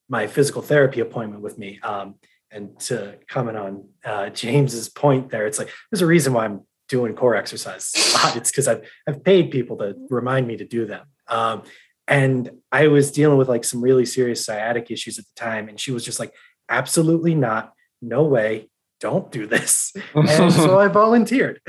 my 0.08 0.28
physical 0.28 0.62
therapy 0.62 1.02
appointment 1.02 1.42
with 1.42 1.58
me. 1.58 1.82
Um, 1.82 2.16
and 2.52 2.80
to 2.82 3.18
comment 3.28 3.58
on 3.58 3.90
uh, 4.06 4.30
James's 4.30 4.88
point 4.88 5.30
there, 5.30 5.46
it's 5.46 5.60
like 5.60 5.72
there's 5.92 6.02
a 6.02 6.06
reason 6.06 6.32
why 6.32 6.46
I'm 6.46 6.62
doing 6.92 7.16
core 7.16 7.36
exercise 7.36 7.94
a 7.96 8.18
lot. 8.18 8.36
It's 8.36 8.52
because 8.52 8.68
I've 8.68 8.82
I've 9.08 9.24
paid 9.24 9.50
people 9.50 9.78
to 9.78 9.96
remind 10.10 10.46
me 10.46 10.58
to 10.58 10.66
do 10.66 10.86
them. 10.86 11.08
Um, 11.28 11.64
and 12.06 12.52
I 12.72 12.88
was 12.88 13.12
dealing 13.12 13.38
with 13.38 13.48
like 13.48 13.64
some 13.64 13.82
really 13.82 14.06
serious 14.06 14.46
sciatic 14.46 14.92
issues 14.92 15.18
at 15.18 15.24
the 15.26 15.40
time, 15.40 15.70
and 15.70 15.80
she 15.80 15.92
was 15.92 16.04
just 16.04 16.20
like, 16.20 16.34
"Absolutely 16.68 17.34
not, 17.34 17.74
no 18.02 18.24
way, 18.24 18.70
don't 19.00 19.32
do 19.32 19.48
this." 19.48 19.94
And 20.14 20.54
so 20.54 20.78
I 20.78 20.88
volunteered. 21.02 21.62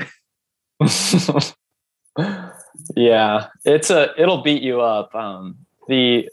yeah, 2.95 3.47
it's 3.63 3.89
a 3.89 4.13
it'll 4.21 4.43
beat 4.43 4.61
you 4.61 4.81
up. 4.81 5.15
Um, 5.15 5.59
the 5.87 6.29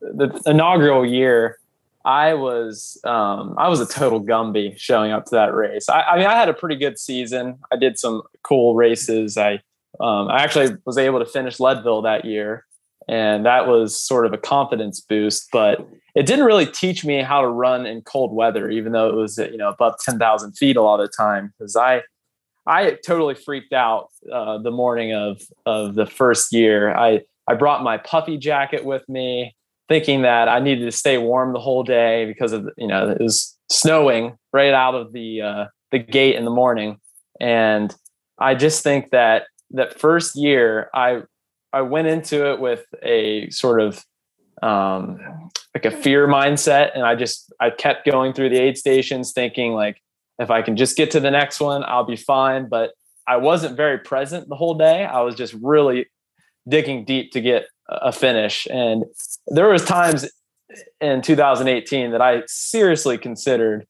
the 0.00 0.42
inaugural 0.46 1.04
year 1.04 1.58
I 2.04 2.34
was 2.34 3.00
um, 3.04 3.54
I 3.58 3.68
was 3.68 3.80
a 3.80 3.86
total 3.86 4.22
Gumby 4.22 4.76
showing 4.78 5.12
up 5.12 5.24
to 5.26 5.34
that 5.36 5.54
race. 5.54 5.88
I, 5.88 6.02
I, 6.02 6.18
mean, 6.18 6.26
I 6.26 6.34
had 6.34 6.48
a 6.48 6.54
pretty 6.54 6.76
good 6.76 6.98
season. 6.98 7.58
I 7.72 7.76
did 7.76 7.98
some 7.98 8.22
cool 8.42 8.74
races. 8.74 9.36
I 9.36 9.60
um, 10.00 10.28
I 10.28 10.42
actually 10.42 10.76
was 10.84 10.98
able 10.98 11.18
to 11.18 11.26
finish 11.26 11.60
Leadville 11.60 12.02
that 12.02 12.24
year, 12.24 12.66
and 13.08 13.46
that 13.46 13.66
was 13.66 13.96
sort 14.00 14.26
of 14.26 14.32
a 14.32 14.38
confidence 14.38 15.00
boost. 15.00 15.48
But 15.52 15.86
it 16.14 16.26
didn't 16.26 16.44
really 16.44 16.66
teach 16.66 17.04
me 17.04 17.22
how 17.22 17.40
to 17.40 17.48
run 17.48 17.86
in 17.86 18.02
cold 18.02 18.34
weather, 18.34 18.68
even 18.68 18.92
though 18.92 19.08
it 19.08 19.14
was 19.14 19.38
you 19.38 19.56
know 19.56 19.68
above 19.68 19.94
ten 20.04 20.18
thousand 20.18 20.52
feet 20.52 20.76
a 20.76 20.82
lot 20.82 21.00
of 21.00 21.08
the 21.08 21.12
time. 21.16 21.52
Because 21.58 21.76
I 21.76 22.02
I 22.66 22.96
totally 23.06 23.34
freaked 23.34 23.72
out 23.72 24.08
uh, 24.32 24.58
the 24.58 24.70
morning 24.72 25.14
of 25.14 25.40
of 25.66 25.94
the 25.94 26.06
first 26.06 26.52
year. 26.52 26.94
I 26.94 27.22
I 27.48 27.54
brought 27.54 27.84
my 27.84 27.98
puffy 27.98 28.38
jacket 28.38 28.84
with 28.84 29.08
me 29.08 29.54
thinking 29.92 30.22
that 30.22 30.48
I 30.48 30.58
needed 30.58 30.86
to 30.86 30.90
stay 30.90 31.18
warm 31.18 31.52
the 31.52 31.60
whole 31.60 31.82
day 31.82 32.24
because 32.24 32.52
of 32.52 32.66
you 32.78 32.86
know 32.86 33.10
it 33.10 33.20
was 33.20 33.58
snowing 33.70 34.38
right 34.50 34.72
out 34.72 34.94
of 34.94 35.12
the 35.12 35.42
uh, 35.42 35.64
the 35.90 35.98
gate 35.98 36.34
in 36.34 36.46
the 36.46 36.50
morning, 36.50 36.96
and 37.38 37.94
I 38.38 38.54
just 38.54 38.82
think 38.82 39.10
that 39.10 39.42
that 39.72 40.00
first 40.00 40.34
year 40.34 40.88
I 40.94 41.24
I 41.74 41.82
went 41.82 42.08
into 42.08 42.50
it 42.50 42.58
with 42.58 42.86
a 43.02 43.50
sort 43.50 43.82
of 43.82 44.02
um, 44.62 45.50
like 45.74 45.84
a 45.84 45.90
fear 45.90 46.26
mindset, 46.26 46.92
and 46.94 47.04
I 47.04 47.14
just 47.14 47.52
I 47.60 47.68
kept 47.68 48.06
going 48.06 48.32
through 48.32 48.48
the 48.48 48.58
aid 48.58 48.78
stations, 48.78 49.32
thinking 49.34 49.74
like 49.74 50.00
if 50.38 50.50
I 50.50 50.62
can 50.62 50.74
just 50.74 50.96
get 50.96 51.10
to 51.10 51.20
the 51.20 51.30
next 51.30 51.60
one, 51.60 51.84
I'll 51.84 52.06
be 52.06 52.16
fine. 52.16 52.66
But 52.66 52.92
I 53.26 53.36
wasn't 53.36 53.76
very 53.76 53.98
present 53.98 54.48
the 54.48 54.56
whole 54.56 54.74
day. 54.74 55.04
I 55.04 55.20
was 55.20 55.34
just 55.34 55.54
really 55.60 56.06
digging 56.68 57.04
deep 57.04 57.32
to 57.32 57.40
get 57.40 57.66
a 57.88 58.12
finish. 58.12 58.66
And 58.70 59.04
there 59.48 59.68
was 59.68 59.84
times 59.84 60.28
in 61.00 61.22
2018 61.22 62.12
that 62.12 62.22
I 62.22 62.42
seriously 62.46 63.18
considered 63.18 63.86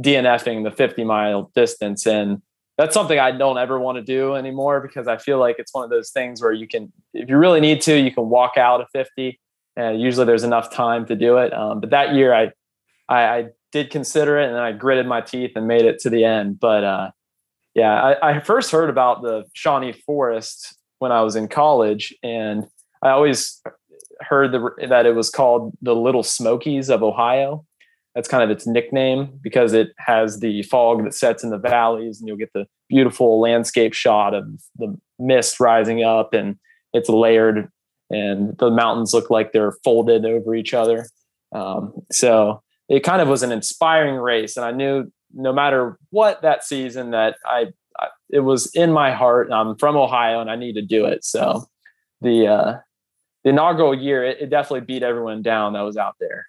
DNFing 0.00 0.64
the 0.64 0.70
50 0.70 1.04
mile 1.04 1.50
distance. 1.54 2.06
And 2.06 2.42
that's 2.76 2.94
something 2.94 3.18
I 3.18 3.30
don't 3.30 3.58
ever 3.58 3.78
want 3.78 3.96
to 3.96 4.02
do 4.02 4.34
anymore 4.34 4.80
because 4.80 5.06
I 5.06 5.16
feel 5.16 5.38
like 5.38 5.56
it's 5.58 5.72
one 5.72 5.84
of 5.84 5.90
those 5.90 6.10
things 6.10 6.42
where 6.42 6.52
you 6.52 6.66
can, 6.66 6.92
if 7.12 7.28
you 7.28 7.36
really 7.36 7.60
need 7.60 7.80
to, 7.82 7.96
you 7.96 8.12
can 8.12 8.28
walk 8.28 8.56
out 8.56 8.80
of 8.80 8.88
50 8.92 9.38
and 9.76 10.00
usually 10.00 10.26
there's 10.26 10.44
enough 10.44 10.70
time 10.72 11.06
to 11.06 11.16
do 11.16 11.36
it. 11.38 11.52
Um, 11.52 11.80
but 11.80 11.90
that 11.90 12.14
year 12.14 12.34
I, 12.34 12.52
I, 13.08 13.24
I, 13.24 13.46
did 13.72 13.90
consider 13.90 14.38
it 14.38 14.48
and 14.48 14.56
I 14.56 14.70
gritted 14.70 15.04
my 15.04 15.20
teeth 15.20 15.50
and 15.56 15.66
made 15.66 15.84
it 15.84 15.98
to 15.98 16.08
the 16.08 16.24
end. 16.24 16.60
But 16.60 16.84
uh, 16.84 17.10
yeah, 17.74 17.92
I, 17.92 18.36
I 18.36 18.40
first 18.40 18.70
heard 18.70 18.88
about 18.88 19.20
the 19.22 19.46
Shawnee 19.52 19.90
Forest 19.90 20.78
when 21.04 21.12
I 21.12 21.20
was 21.20 21.36
in 21.36 21.48
college 21.48 22.14
and 22.22 22.66
I 23.02 23.10
always 23.10 23.60
heard 24.20 24.52
the, 24.52 24.70
that 24.88 25.04
it 25.04 25.14
was 25.14 25.28
called 25.28 25.76
the 25.82 25.94
Little 25.94 26.22
Smokies 26.22 26.88
of 26.88 27.02
Ohio. 27.02 27.66
That's 28.14 28.26
kind 28.26 28.42
of 28.42 28.48
its 28.48 28.66
nickname 28.66 29.38
because 29.42 29.74
it 29.74 29.90
has 29.98 30.40
the 30.40 30.62
fog 30.62 31.04
that 31.04 31.12
sets 31.12 31.44
in 31.44 31.50
the 31.50 31.58
valleys, 31.58 32.20
and 32.20 32.26
you'll 32.26 32.38
get 32.38 32.54
the 32.54 32.66
beautiful 32.88 33.38
landscape 33.38 33.92
shot 33.92 34.32
of 34.32 34.46
the 34.76 34.98
mist 35.18 35.60
rising 35.60 36.02
up, 36.02 36.32
and 36.32 36.56
it's 36.94 37.10
layered, 37.10 37.68
and 38.08 38.56
the 38.56 38.70
mountains 38.70 39.12
look 39.12 39.28
like 39.28 39.52
they're 39.52 39.76
folded 39.84 40.24
over 40.24 40.54
each 40.54 40.72
other. 40.72 41.06
Um, 41.52 41.92
so 42.10 42.62
it 42.88 43.00
kind 43.00 43.20
of 43.20 43.28
was 43.28 43.42
an 43.42 43.52
inspiring 43.52 44.14
race, 44.14 44.56
and 44.56 44.64
I 44.64 44.70
knew 44.70 45.12
no 45.34 45.52
matter 45.52 45.98
what 46.08 46.40
that 46.40 46.64
season 46.64 47.10
that 47.10 47.36
I, 47.44 47.66
I 47.83 47.83
it 48.34 48.40
was 48.40 48.66
in 48.74 48.92
my 48.92 49.12
heart. 49.12 49.50
I'm 49.52 49.76
from 49.76 49.96
Ohio, 49.96 50.40
and 50.40 50.50
I 50.50 50.56
need 50.56 50.74
to 50.74 50.82
do 50.82 51.06
it. 51.06 51.24
So 51.24 51.64
the 52.20 52.48
uh, 52.48 52.78
the 53.44 53.50
inaugural 53.50 53.94
year, 53.94 54.24
it, 54.24 54.38
it 54.40 54.50
definitely 54.50 54.80
beat 54.80 55.04
everyone 55.04 55.40
down 55.42 55.74
that 55.74 55.82
was 55.82 55.96
out 55.96 56.16
there. 56.18 56.46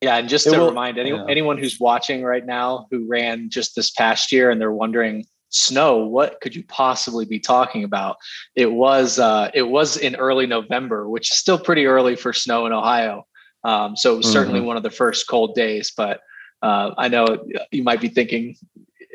Yeah, 0.00 0.16
and 0.16 0.28
just 0.28 0.46
it 0.46 0.52
to 0.52 0.58
will, 0.58 0.68
remind 0.68 0.98
any, 0.98 1.10
yeah. 1.10 1.24
anyone 1.28 1.58
who's 1.58 1.78
watching 1.78 2.24
right 2.24 2.44
now 2.44 2.86
who 2.90 3.06
ran 3.06 3.50
just 3.50 3.76
this 3.76 3.90
past 3.90 4.32
year 4.32 4.50
and 4.50 4.60
they're 4.60 4.72
wondering, 4.72 5.26
snow, 5.50 5.98
what 5.98 6.40
could 6.40 6.56
you 6.56 6.64
possibly 6.64 7.26
be 7.26 7.38
talking 7.38 7.84
about? 7.84 8.16
It 8.56 8.72
was 8.72 9.20
uh, 9.20 9.50
it 9.54 9.68
was 9.68 9.96
in 9.96 10.16
early 10.16 10.46
November, 10.46 11.08
which 11.08 11.30
is 11.30 11.36
still 11.36 11.58
pretty 11.58 11.86
early 11.86 12.16
for 12.16 12.32
snow 12.32 12.66
in 12.66 12.72
Ohio. 12.72 13.26
Um, 13.62 13.94
so 13.94 14.14
it 14.14 14.16
was 14.16 14.26
mm-hmm. 14.26 14.32
certainly 14.32 14.60
one 14.60 14.76
of 14.76 14.82
the 14.82 14.90
first 14.90 15.28
cold 15.28 15.54
days. 15.54 15.92
But 15.96 16.20
uh, 16.62 16.92
I 16.98 17.06
know 17.08 17.44
you 17.70 17.84
might 17.84 18.00
be 18.00 18.08
thinking, 18.08 18.56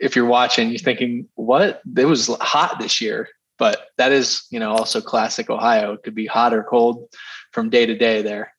if 0.01 0.15
you're 0.15 0.25
watching, 0.25 0.69
you're 0.69 0.79
thinking, 0.79 1.27
what? 1.35 1.81
It 1.97 2.05
was 2.05 2.27
hot 2.41 2.79
this 2.79 2.99
year, 2.99 3.29
but 3.57 3.87
that 3.97 4.11
is, 4.11 4.45
you 4.49 4.59
know, 4.59 4.71
also 4.71 5.01
classic 5.01 5.49
Ohio. 5.49 5.93
It 5.93 6.03
could 6.03 6.15
be 6.15 6.25
hot 6.25 6.53
or 6.53 6.63
cold 6.63 7.07
from 7.51 7.69
day 7.69 7.85
to 7.85 7.95
day 7.95 8.21
there 8.21 8.51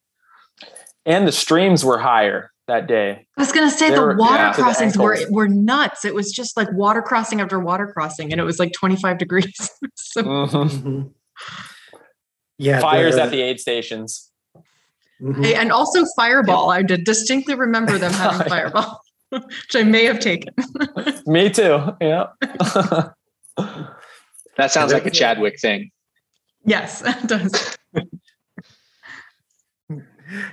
and 1.07 1.27
the 1.27 1.33
streams 1.33 1.85
were 1.85 1.99
higher 1.99 2.51
that 2.67 2.89
day. 2.89 3.27
I 3.37 3.41
was 3.41 3.53
going 3.53 3.71
to 3.71 3.75
say 3.75 3.89
they 3.89 3.95
the 3.95 4.03
were, 4.03 4.17
water 4.17 4.43
yeah, 4.43 4.53
crossings 4.53 4.95
the 4.95 5.03
were 5.03 5.19
were 5.31 5.49
nuts. 5.49 6.05
It 6.05 6.15
was 6.15 6.33
just 6.33 6.57
like 6.57 6.71
water 6.73 7.01
crossing 7.01 7.41
after 7.41 7.61
water 7.61 7.87
crossing, 7.87 8.33
and 8.33 8.41
it 8.41 8.45
was 8.45 8.59
like 8.59 8.73
25 8.73 9.17
degrees. 9.17 9.55
so, 9.95 10.23
mm-hmm. 10.23 11.03
Yeah, 12.59 12.81
fires 12.81 13.17
at 13.17 13.31
the 13.31 13.43
aid 13.43 13.61
stations. 13.61 14.31
Mm-hmm. 15.21 15.45
And 15.45 15.71
also 15.71 16.07
Fireball. 16.17 16.71
I 16.71 16.83
distinctly 16.83 17.55
remember 17.55 17.99
them 17.99 18.13
having 18.13 18.49
Fireball, 18.49 18.99
which 19.31 19.75
I 19.75 19.83
may 19.83 20.05
have 20.05 20.21
taken. 20.21 20.55
Me 21.27 21.51
too. 21.51 21.97
Yeah. 22.01 22.27
that 24.57 24.71
sounds 24.71 24.93
like 24.93 25.07
a 25.07 25.11
Chadwick 25.11 25.61
thing. 25.61 25.91
Yes, 26.65 27.03
it 27.05 27.29
does 27.29 27.77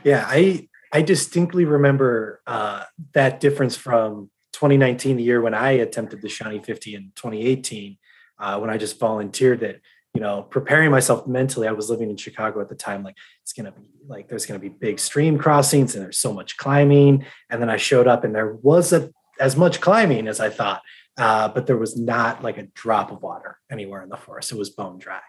yeah, 0.03 0.25
I 0.27 0.67
I 0.91 1.01
distinctly 1.01 1.65
remember 1.65 2.41
uh, 2.45 2.83
that 3.13 3.39
difference 3.39 3.75
from 3.75 4.29
2019, 4.53 5.17
the 5.17 5.23
year 5.23 5.41
when 5.41 5.53
I 5.53 5.71
attempted 5.71 6.21
the 6.21 6.29
Shawnee 6.29 6.59
50 6.59 6.95
in 6.95 7.11
2018, 7.15 7.97
uh, 8.39 8.59
when 8.59 8.69
I 8.69 8.77
just 8.77 8.99
volunteered 8.99 9.63
it. 9.63 9.81
You 10.13 10.21
know, 10.21 10.43
preparing 10.43 10.91
myself 10.91 11.25
mentally. 11.25 11.67
I 11.67 11.71
was 11.71 11.89
living 11.89 12.09
in 12.09 12.17
Chicago 12.17 12.61
at 12.61 12.69
the 12.69 12.75
time. 12.75 13.03
Like 13.03 13.17
it's 13.41 13.53
gonna 13.53 13.71
be 13.71 13.89
like 14.07 14.27
there's 14.27 14.45
gonna 14.45 14.59
be 14.59 14.69
big 14.69 14.99
stream 14.99 15.37
crossings 15.37 15.95
and 15.95 16.03
there's 16.03 16.19
so 16.19 16.31
much 16.31 16.57
climbing. 16.57 17.25
And 17.49 17.61
then 17.61 17.69
I 17.69 17.77
showed 17.77 18.07
up 18.07 18.23
and 18.23 18.35
there 18.35 18.53
was 18.53 18.93
a 18.93 19.11
as 19.39 19.57
much 19.57 19.81
climbing 19.81 20.27
as 20.27 20.39
I 20.39 20.49
thought, 20.49 20.83
uh, 21.17 21.47
but 21.49 21.67
there 21.67 21.77
was 21.77 21.97
not 21.97 22.43
like 22.43 22.57
a 22.57 22.63
drop 22.63 23.11
of 23.11 23.21
water 23.21 23.57
anywhere 23.71 24.03
in 24.03 24.09
the 24.09 24.17
forest. 24.17 24.51
It 24.51 24.57
was 24.57 24.69
bone 24.69 24.99
dry. 24.99 25.21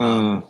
Mm. 0.00 0.48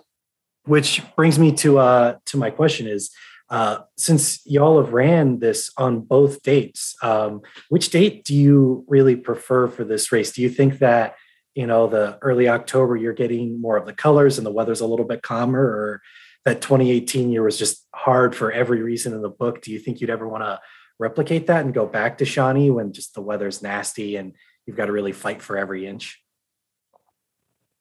Which 0.65 1.03
brings 1.17 1.39
me 1.39 1.53
to 1.57 1.79
uh, 1.79 2.17
to 2.27 2.37
my 2.37 2.51
question: 2.51 2.87
Is 2.87 3.11
uh, 3.51 3.81
since 3.97 4.47
y'all 4.47 4.81
have 4.83 4.93
ran 4.93 5.41
this 5.41 5.71
on 5.77 6.01
both 6.01 6.43
dates, 6.43 6.95
um, 7.03 7.41
which 7.69 7.91
date 7.91 8.25
do 8.25 8.35
you 8.35 8.85
really 8.87 9.17
prefer 9.17 9.67
for 9.67 9.85
this 9.85 10.13
race? 10.13 10.33
Do 10.33 10.41
you 10.43 10.49
think 10.49 10.79
that 10.79 11.17
you 11.55 11.67
know 11.67 11.89
the 11.89 12.19
early 12.23 12.49
October 12.49 12.97
you're 12.97 13.13
getting 13.13 13.61
more 13.61 13.77
of 13.77 13.87
the 13.87 13.93
colors 13.93 14.39
and 14.39 14.47
the 14.47 14.53
weather's 14.53 14.81
a 14.81 14.87
little 14.87 15.07
bit 15.07 15.23
calmer, 15.23 15.63
or 15.63 16.03
that 16.45 16.63
2018 16.63 17.31
year 17.31 17.43
was 17.43 17.59
just 17.59 17.87
hard 17.95 18.35
for 18.35 18.51
every 18.51 18.83
reason 18.83 19.13
in 19.13 19.23
the 19.23 19.29
book? 19.29 19.63
Do 19.63 19.73
you 19.73 19.79
think 19.79 20.01
you'd 20.01 20.11
ever 20.11 20.29
want 20.29 20.43
to 20.43 20.61
replicate 20.99 21.47
that 21.49 21.65
and 21.65 21.75
go 21.75 21.87
back 21.87 22.19
to 22.19 22.25
Shawnee 22.25 22.71
when 22.71 22.93
just 22.93 23.15
the 23.15 23.21
weather's 23.21 23.63
nasty 23.63 24.17
and 24.17 24.35
you've 24.67 24.77
got 24.77 24.87
to 24.87 24.93
really 24.93 25.13
fight 25.13 25.43
for 25.43 25.59
every 25.59 25.87
inch? 25.87 26.23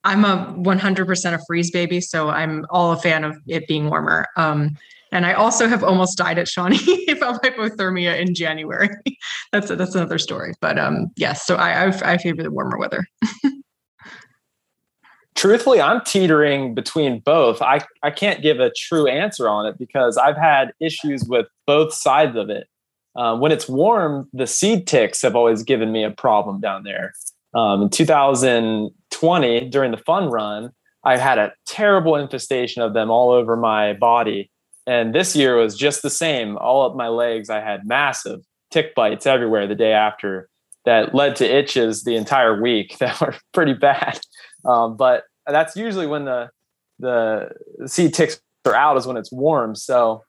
I'm 0.04 0.24
a 0.24 0.56
100% 0.58 1.34
a 1.34 1.40
freeze 1.46 1.72
baby, 1.72 2.00
so 2.00 2.30
I'm 2.30 2.66
all 2.70 2.94
a 2.94 2.98
fan 2.98 3.24
of 3.26 3.38
it 3.48 3.68
being 3.68 3.90
warmer. 3.90 4.28
Um, 4.38 4.78
and 5.12 5.26
I 5.26 5.34
also 5.34 5.68
have 5.68 5.84
almost 5.84 6.18
died 6.18 6.38
at 6.38 6.48
Shawnee 6.48 6.78
of 7.10 7.42
hypothermia 7.42 8.20
in 8.20 8.34
January. 8.34 8.90
that's 9.52 9.70
a, 9.70 9.76
that's 9.76 9.96
another 9.96 10.20
story. 10.20 10.54
But 10.62 10.78
um, 10.78 11.12
yes, 11.16 11.46
so 11.46 11.56
I 11.56 11.88
I, 11.88 12.14
I 12.14 12.18
favor 12.18 12.44
the 12.44 12.52
warmer 12.52 12.78
weather. 12.78 13.08
Truthfully, 15.40 15.80
I'm 15.80 16.02
teetering 16.04 16.76
between 16.76 17.20
both. 17.20 17.62
I 17.62 17.80
I 18.04 18.12
can't 18.12 18.42
give 18.42 18.60
a 18.60 18.72
true 18.76 19.08
answer 19.08 19.48
on 19.48 19.66
it 19.66 19.78
because 19.78 20.18
I've 20.18 20.36
had 20.36 20.74
issues 20.82 21.24
with 21.24 21.48
both 21.66 21.94
sides 21.94 22.36
of 22.36 22.50
it. 22.50 22.68
Uh, 23.16 23.38
when 23.38 23.54
it's 23.54 23.70
warm, 23.70 24.28
the 24.34 24.46
seed 24.46 24.86
ticks 24.86 25.22
have 25.22 25.36
always 25.36 25.64
given 25.64 25.94
me 25.94 26.04
a 26.04 26.12
problem 26.12 26.60
down 26.60 26.84
there. 26.84 27.14
Um, 27.54 27.84
in 27.84 27.90
2020, 27.90 29.70
during 29.70 29.92
the 29.92 29.98
fun 29.98 30.30
run, 30.30 30.72
I 31.06 31.18
had 31.18 31.38
a 31.38 31.54
terrible 31.66 32.18
infestation 32.18 32.82
of 32.82 32.94
them 32.94 33.10
all 33.10 33.32
over 33.32 33.56
my 33.56 33.94
body 33.94 34.52
and 34.90 35.14
this 35.14 35.36
year 35.36 35.56
was 35.56 35.76
just 35.76 36.02
the 36.02 36.10
same. 36.10 36.58
All 36.58 36.84
up 36.84 36.96
my 36.96 37.10
legs, 37.10 37.52
I 37.52 37.60
had 37.60 37.88
massive 37.88 38.42
tick 38.72 38.96
bites 38.96 39.28
everywhere 39.28 39.68
the 39.68 39.76
day 39.76 39.92
after 39.92 40.50
that 40.86 41.14
led 41.14 41.36
to 41.36 41.46
itches 41.46 42.04
the 42.04 42.16
entire 42.16 42.60
week 42.60 42.98
that 43.00 43.22
were 43.22 43.36
pretty 43.54 43.74
bad. 43.74 44.20
Um, 44.66 44.98
but 44.98 45.26
that's 45.52 45.76
usually 45.76 46.08
when 46.08 46.26
the 46.26 46.50
the 47.00 47.50
seed 47.86 48.14
ticks 48.14 48.42
are 48.66 48.76
out 48.76 48.98
is 48.98 49.08
when 49.08 49.18
it's 49.18 49.32
warm. 49.32 49.76
So 49.76 50.24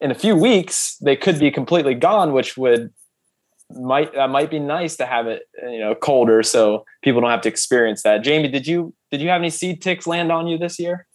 in 0.00 0.10
a 0.10 0.14
few 0.14 0.36
weeks 0.36 0.96
they 1.00 1.16
could 1.16 1.38
be 1.38 1.50
completely 1.50 1.94
gone, 1.94 2.32
which 2.32 2.56
would 2.56 2.90
might 3.70 4.14
that 4.14 4.30
might 4.30 4.50
be 4.50 4.60
nice 4.60 4.96
to 4.96 5.06
have 5.06 5.26
it 5.26 5.42
you 5.60 5.80
know 5.80 5.92
colder 5.92 6.40
so 6.40 6.84
people 7.02 7.20
don't 7.20 7.30
have 7.30 7.40
to 7.42 7.48
experience 7.48 8.02
that. 8.02 8.22
Jamie, 8.22 8.48
did 8.48 8.66
you 8.66 8.94
did 9.10 9.20
you 9.20 9.28
have 9.28 9.40
any 9.40 9.50
seed 9.50 9.82
ticks 9.82 10.06
land 10.06 10.30
on 10.30 10.46
you 10.46 10.58
this 10.58 10.78
year? 10.78 11.06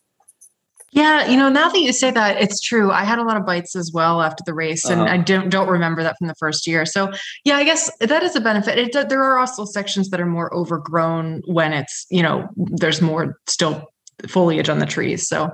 Yeah, 0.94 1.28
you 1.28 1.38
know, 1.38 1.48
now 1.48 1.70
that 1.70 1.80
you 1.80 1.94
say 1.94 2.12
that, 2.12 2.42
it's 2.42 2.60
true. 2.60 2.92
I 2.92 3.06
had 3.06 3.18
a 3.18 3.24
lot 3.24 3.38
of 3.38 3.46
bites 3.46 3.78
as 3.78 3.92
well 3.94 4.22
after 4.22 4.44
the 4.46 4.54
race, 4.54 4.84
and 4.84 5.02
uh-huh. 5.02 5.14
I 5.14 5.18
don't 5.18 5.50
don't 5.50 5.70
remember 5.70 6.04
that 6.04 6.18
from 6.18 6.28
the 6.28 6.36
first 6.36 6.68
year. 6.68 6.86
So, 6.86 7.12
yeah, 7.46 7.56
I 7.56 7.64
guess 7.64 7.90
that 8.00 8.24
is 8.24 8.36
a 8.36 8.42
benefit. 8.42 8.78
It, 8.78 9.10
there 9.10 9.24
are 9.24 9.40
also 9.40 9.64
sections 9.64 10.10
that 10.10 10.20
are 10.20 10.26
more 10.26 10.54
overgrown 10.54 11.44
when 11.46 11.72
it's 11.72 12.06
you 12.10 12.22
know 12.22 12.50
there's 12.58 13.02
more 13.02 13.38
still 13.48 13.90
foliage 14.28 14.68
on 14.68 14.80
the 14.80 14.86
trees. 14.86 15.28
So, 15.28 15.50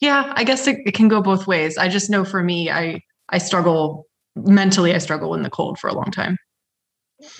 yeah, 0.00 0.32
I 0.36 0.44
guess 0.44 0.68
it, 0.68 0.78
it 0.86 0.94
can 0.94 1.08
go 1.08 1.20
both 1.20 1.48
ways. 1.48 1.76
I 1.76 1.88
just 1.88 2.08
know 2.08 2.24
for 2.24 2.44
me, 2.44 2.70
I 2.70 3.00
I 3.30 3.38
struggle 3.38 4.06
mentally. 4.36 4.94
I 4.94 4.98
struggle 4.98 5.34
in 5.34 5.42
the 5.42 5.50
cold 5.50 5.80
for 5.80 5.88
a 5.88 5.94
long 5.94 6.12
time. 6.12 6.38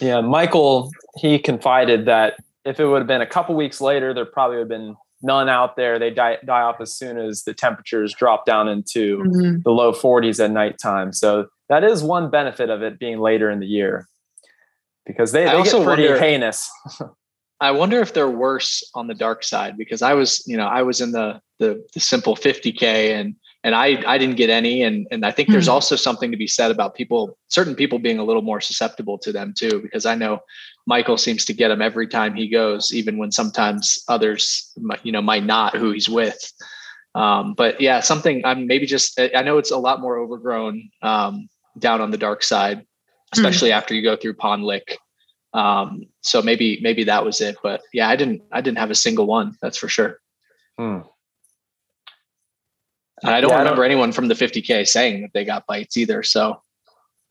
Yeah, 0.01 0.20
Michael, 0.22 0.90
he 1.18 1.38
confided 1.38 2.07
that 2.07 2.35
if 2.64 2.81
it 2.81 2.87
would 2.87 2.98
have 2.98 3.07
been 3.07 3.20
a 3.20 3.27
couple 3.27 3.55
weeks 3.55 3.81
later, 3.81 4.12
there 4.12 4.27
probably 4.27 4.57
would 4.57 4.62
have 4.62 4.81
been 4.81 4.96
none 5.22 5.48
out 5.48 5.76
there. 5.76 5.98
They 5.98 6.11
die, 6.11 6.38
die 6.44 6.62
off 6.62 6.81
as 6.81 6.94
soon 6.94 7.18
as 7.18 7.44
the 7.44 7.54
temperatures 7.54 8.14
drop 8.14 8.46
down 8.46 8.68
into 8.68 9.18
mm-hmm. 9.18 9.61
the 9.64 9.70
low 9.70 9.92
40s 9.92 10.42
at 10.42 10.50
nighttime. 10.50 11.12
So 11.12 11.48
that 11.68 11.85
is 11.85 12.02
one 12.02 12.31
benefit 12.31 12.70
of 12.70 12.83
it 12.83 12.98
being 12.98 13.18
later 13.18 13.50
in 13.50 13.61
the 13.61 13.66
year 13.66 14.07
because 15.07 15.33
they, 15.33 15.44
they 15.44 15.62
get 15.62 15.85
pretty 15.85 16.04
wonder, 16.04 16.18
heinous. 16.18 16.70
I 17.61 17.72
wonder 17.72 18.00
if 18.00 18.14
they're 18.14 18.31
worse 18.31 18.88
on 18.94 19.09
the 19.09 19.14
dark 19.14 19.42
side 19.42 19.76
because 19.76 20.02
I 20.02 20.14
was, 20.14 20.44
you 20.46 20.57
know, 20.57 20.66
I 20.66 20.83
was 20.83 21.00
in 21.00 21.12
the 21.12 21.40
the, 21.59 21.85
the 21.92 21.98
simple 21.98 22.37
50k 22.37 23.18
and 23.18 23.35
and 23.64 23.74
I 23.74 24.02
I 24.07 24.16
didn't 24.16 24.37
get 24.37 24.48
any 24.48 24.83
and 24.83 25.09
and 25.11 25.26
I 25.26 25.33
think 25.33 25.48
there's 25.48 25.64
mm-hmm. 25.64 25.72
also 25.72 25.96
something 25.96 26.31
to 26.31 26.37
be 26.37 26.46
said 26.46 26.70
about 26.70 26.94
people 26.94 27.37
certain 27.48 27.74
people 27.74 27.98
being 27.98 28.20
a 28.20 28.24
little 28.24 28.42
more 28.42 28.61
susceptible 28.61 29.18
to 29.18 29.33
them 29.33 29.52
too 29.57 29.81
because 29.83 30.07
I 30.07 30.14
know 30.14 30.38
Michael 30.88 31.18
seems 31.18 31.44
to 31.44 31.53
get 31.53 31.70
him 31.70 31.83
every 31.83 32.09
time 32.09 32.35
he 32.35 32.48
goes, 32.48 32.94
even 32.94 33.18
when 33.18 33.31
sometimes 33.31 34.03
others, 34.09 34.72
you 35.03 35.12
know, 35.12 35.20
might 35.20 35.44
not 35.44 35.77
who 35.77 35.90
he's 35.90 36.09
with. 36.09 36.51
Um, 37.14 37.53
but 37.53 37.79
yeah, 37.79 38.01
something 38.01 38.42
I'm 38.46 38.66
maybe 38.66 38.87
just, 38.87 39.20
I 39.20 39.42
know 39.42 39.59
it's 39.59 39.70
a 39.70 39.77
lot 39.77 40.01
more 40.01 40.16
overgrown 40.16 40.88
um, 41.03 41.51
down 41.79 42.01
on 42.01 42.11
the 42.11 42.16
dark 42.16 42.42
side, 42.42 42.87
especially 43.35 43.68
mm. 43.68 43.74
after 43.74 43.94
you 43.94 44.03
go 44.03 44.16
through 44.16 44.33
Pond 44.35 44.64
Lick. 44.64 44.96
Um, 45.53 46.07
so 46.22 46.40
maybe, 46.40 46.79
maybe 46.81 47.05
that 47.05 47.22
was 47.22 47.42
it, 47.42 47.59
but 47.62 47.83
yeah, 47.92 48.09
I 48.09 48.16
didn't, 48.16 48.40
I 48.51 48.62
didn't 48.62 48.79
have 48.79 48.90
a 48.90 48.94
single 48.94 49.27
one. 49.27 49.57
That's 49.61 49.77
for 49.77 49.88
sure. 49.88 50.20
Hmm. 50.79 51.01
I 53.22 53.42
don't 53.42 53.51
yeah, 53.51 53.59
remember 53.59 53.85
I 53.85 53.88
don't, 53.88 53.92
anyone 53.92 54.12
from 54.12 54.29
the 54.29 54.35
50K 54.35 54.88
saying 54.88 55.20
that 55.20 55.33
they 55.35 55.44
got 55.44 55.66
bites 55.66 55.98
either. 55.98 56.22
So 56.22 56.62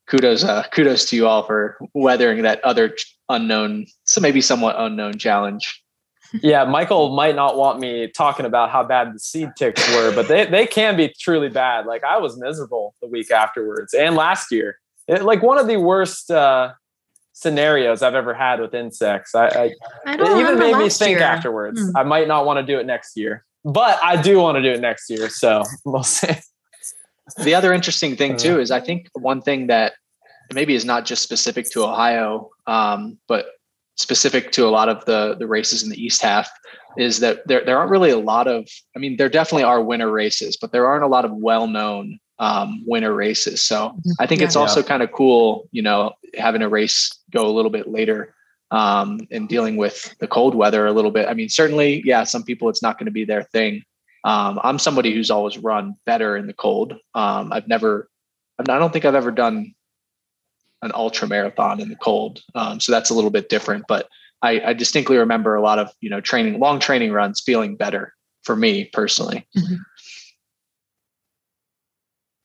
kudos 0.08 0.44
uh, 0.44 0.64
kudos 0.74 1.06
to 1.06 1.16
you 1.16 1.28
all 1.28 1.44
for 1.44 1.78
weathering 1.94 2.42
that 2.42 2.64
other 2.64 2.96
unknown 3.30 3.86
so 4.06 4.22
maybe 4.22 4.42
somewhat 4.42 4.76
unknown 4.78 5.18
challenge 5.18 5.84
yeah, 6.42 6.66
Michael 6.66 7.16
might 7.16 7.36
not 7.36 7.58
want 7.58 7.80
me 7.80 8.08
talking 8.08 8.46
about 8.46 8.70
how 8.70 8.84
bad 8.84 9.14
the 9.14 9.20
seed 9.20 9.50
ticks 9.58 9.88
were, 9.96 10.14
but 10.14 10.28
they, 10.28 10.46
they 10.46 10.68
can 10.68 10.98
be 10.98 11.14
truly 11.20 11.50
bad. 11.50 11.86
Like 11.86 12.04
I 12.04 12.18
was 12.18 12.38
miserable 12.38 12.96
the 13.02 13.08
week 13.08 13.32
afterwards 13.32 13.94
and 13.94 14.16
last 14.16 14.52
year. 14.52 14.78
It, 15.08 15.24
like 15.24 15.42
one 15.42 15.58
of 15.58 15.68
the 15.68 15.78
worst 15.78 16.30
uh, 16.30 16.74
scenarios 17.34 18.02
I've 18.02 18.16
ever 18.16 18.34
had 18.34 18.60
with 18.60 18.74
insects. 18.74 19.36
I, 19.36 19.48
I, 19.48 19.72
I 20.06 20.14
it 20.16 20.40
even 20.40 20.60
made 20.60 20.76
me 20.76 20.90
think 20.90 21.20
year. 21.20 21.28
afterwards. 21.28 21.80
Hmm. 21.82 21.96
I 21.96 22.04
might 22.04 22.28
not 22.28 22.46
want 22.46 22.58
to 22.58 22.64
do 22.64 22.80
it 22.80 22.86
next 22.86 23.16
year, 23.16 23.46
but 23.64 24.00
I 24.04 24.22
do 24.22 24.40
want 24.40 24.58
to 24.58 24.62
do 24.62 24.72
it 24.72 24.82
next 24.82 25.10
year. 25.10 25.30
So 25.30 25.64
we'll 25.86 26.04
see. 26.04 26.34
The 27.44 27.56
other 27.56 27.74
interesting 27.74 28.16
thing 28.16 28.34
uh. 28.34 28.38
too 28.38 28.60
is 28.60 28.72
I 28.72 28.80
think 28.80 29.10
one 29.14 29.42
thing 29.42 29.68
that 29.68 29.94
maybe 30.54 30.76
is 30.76 30.86
not 30.86 31.06
just 31.06 31.24
specific 31.24 31.70
to 31.72 31.84
Ohio, 31.84 32.50
um, 32.68 33.18
but 33.28 33.48
specific 33.96 34.52
to 34.52 34.68
a 34.68 34.70
lot 34.70 34.90
of 34.90 35.04
the 35.06 35.36
the 35.38 35.48
races 35.48 35.84
in 35.84 35.90
the 35.90 36.02
East 36.02 36.22
half 36.22 36.50
is 36.98 37.20
that 37.20 37.48
there 37.48 37.64
there 37.66 37.78
aren't 37.78 37.92
really 37.92 38.12
a 38.12 38.20
lot 38.20 38.48
of. 38.48 38.68
I 38.96 39.00
mean, 39.00 39.18
there 39.18 39.30
definitely 39.30 39.64
are 39.64 39.82
winter 39.82 40.12
races, 40.12 40.58
but 40.60 40.72
there 40.72 40.88
aren't 40.88 41.04
a 41.04 41.08
lot 41.08 41.26
of 41.26 41.32
well 41.32 41.68
known 41.68 42.20
um, 42.40 42.84
winter 42.86 43.14
races. 43.14 43.66
So. 43.66 43.96
I 44.20 44.28
think 44.28 44.42
yeah. 44.42 44.48
it's 44.48 44.56
also 44.56 44.84
kind 44.84 45.02
of 45.04 45.12
cool, 45.12 45.68
you 45.72 45.82
know, 45.82 46.14
having 46.38 46.62
a 46.62 46.70
race 46.70 47.18
go 47.32 47.48
a 47.48 47.52
little 47.52 47.72
bit 47.72 47.88
later 47.88 48.36
um, 48.72 49.20
and 49.32 49.48
dealing 49.48 49.78
with 49.78 50.16
the 50.20 50.28
cold 50.28 50.56
weather 50.56 50.86
a 50.86 50.92
little 50.92 51.12
bit. 51.12 51.28
I 51.28 51.34
mean, 51.34 51.50
certainly, 51.50 52.02
yeah, 52.06 52.24
some 52.24 52.44
people 52.44 52.70
it's 52.70 52.82
not 52.82 52.98
going 52.98 53.06
to 53.06 53.12
be 53.12 53.26
their 53.26 53.44
thing. 53.44 53.84
Um, 54.28 54.60
I'm 54.62 54.78
somebody 54.78 55.14
who's 55.14 55.32
always 55.32 55.58
run 55.58 55.96
better 56.06 56.36
in 56.36 56.48
the 56.48 56.54
cold. 56.54 56.98
Um, 57.16 57.54
I've 57.54 57.70
never, 57.70 58.10
I 58.60 58.64
don't 58.64 58.92
think 58.92 59.06
I've 59.06 59.16
ever 59.16 59.32
done 59.32 59.74
an 60.82 60.92
ultra 60.94 61.30
marathon 61.30 61.80
in 61.80 61.88
the 61.88 61.96
cold. 61.96 62.42
Um, 62.54 62.82
so 62.82 62.92
that's 62.92 63.10
a 63.10 63.14
little 63.14 63.30
bit 63.30 63.48
different. 63.48 63.86
But 63.88 64.10
I, 64.42 64.60
I, 64.60 64.74
distinctly 64.74 65.16
remember 65.16 65.56
a 65.56 65.62
lot 65.62 65.80
of 65.80 65.94
you 66.02 66.10
know 66.10 66.20
training, 66.20 66.60
long 66.60 66.80
training 66.80 67.14
runs, 67.14 67.40
feeling 67.40 67.78
better 67.78 68.14
for 68.44 68.58
me 68.58 68.90
personally. 68.92 69.48
Mm-hmm. 69.58 69.76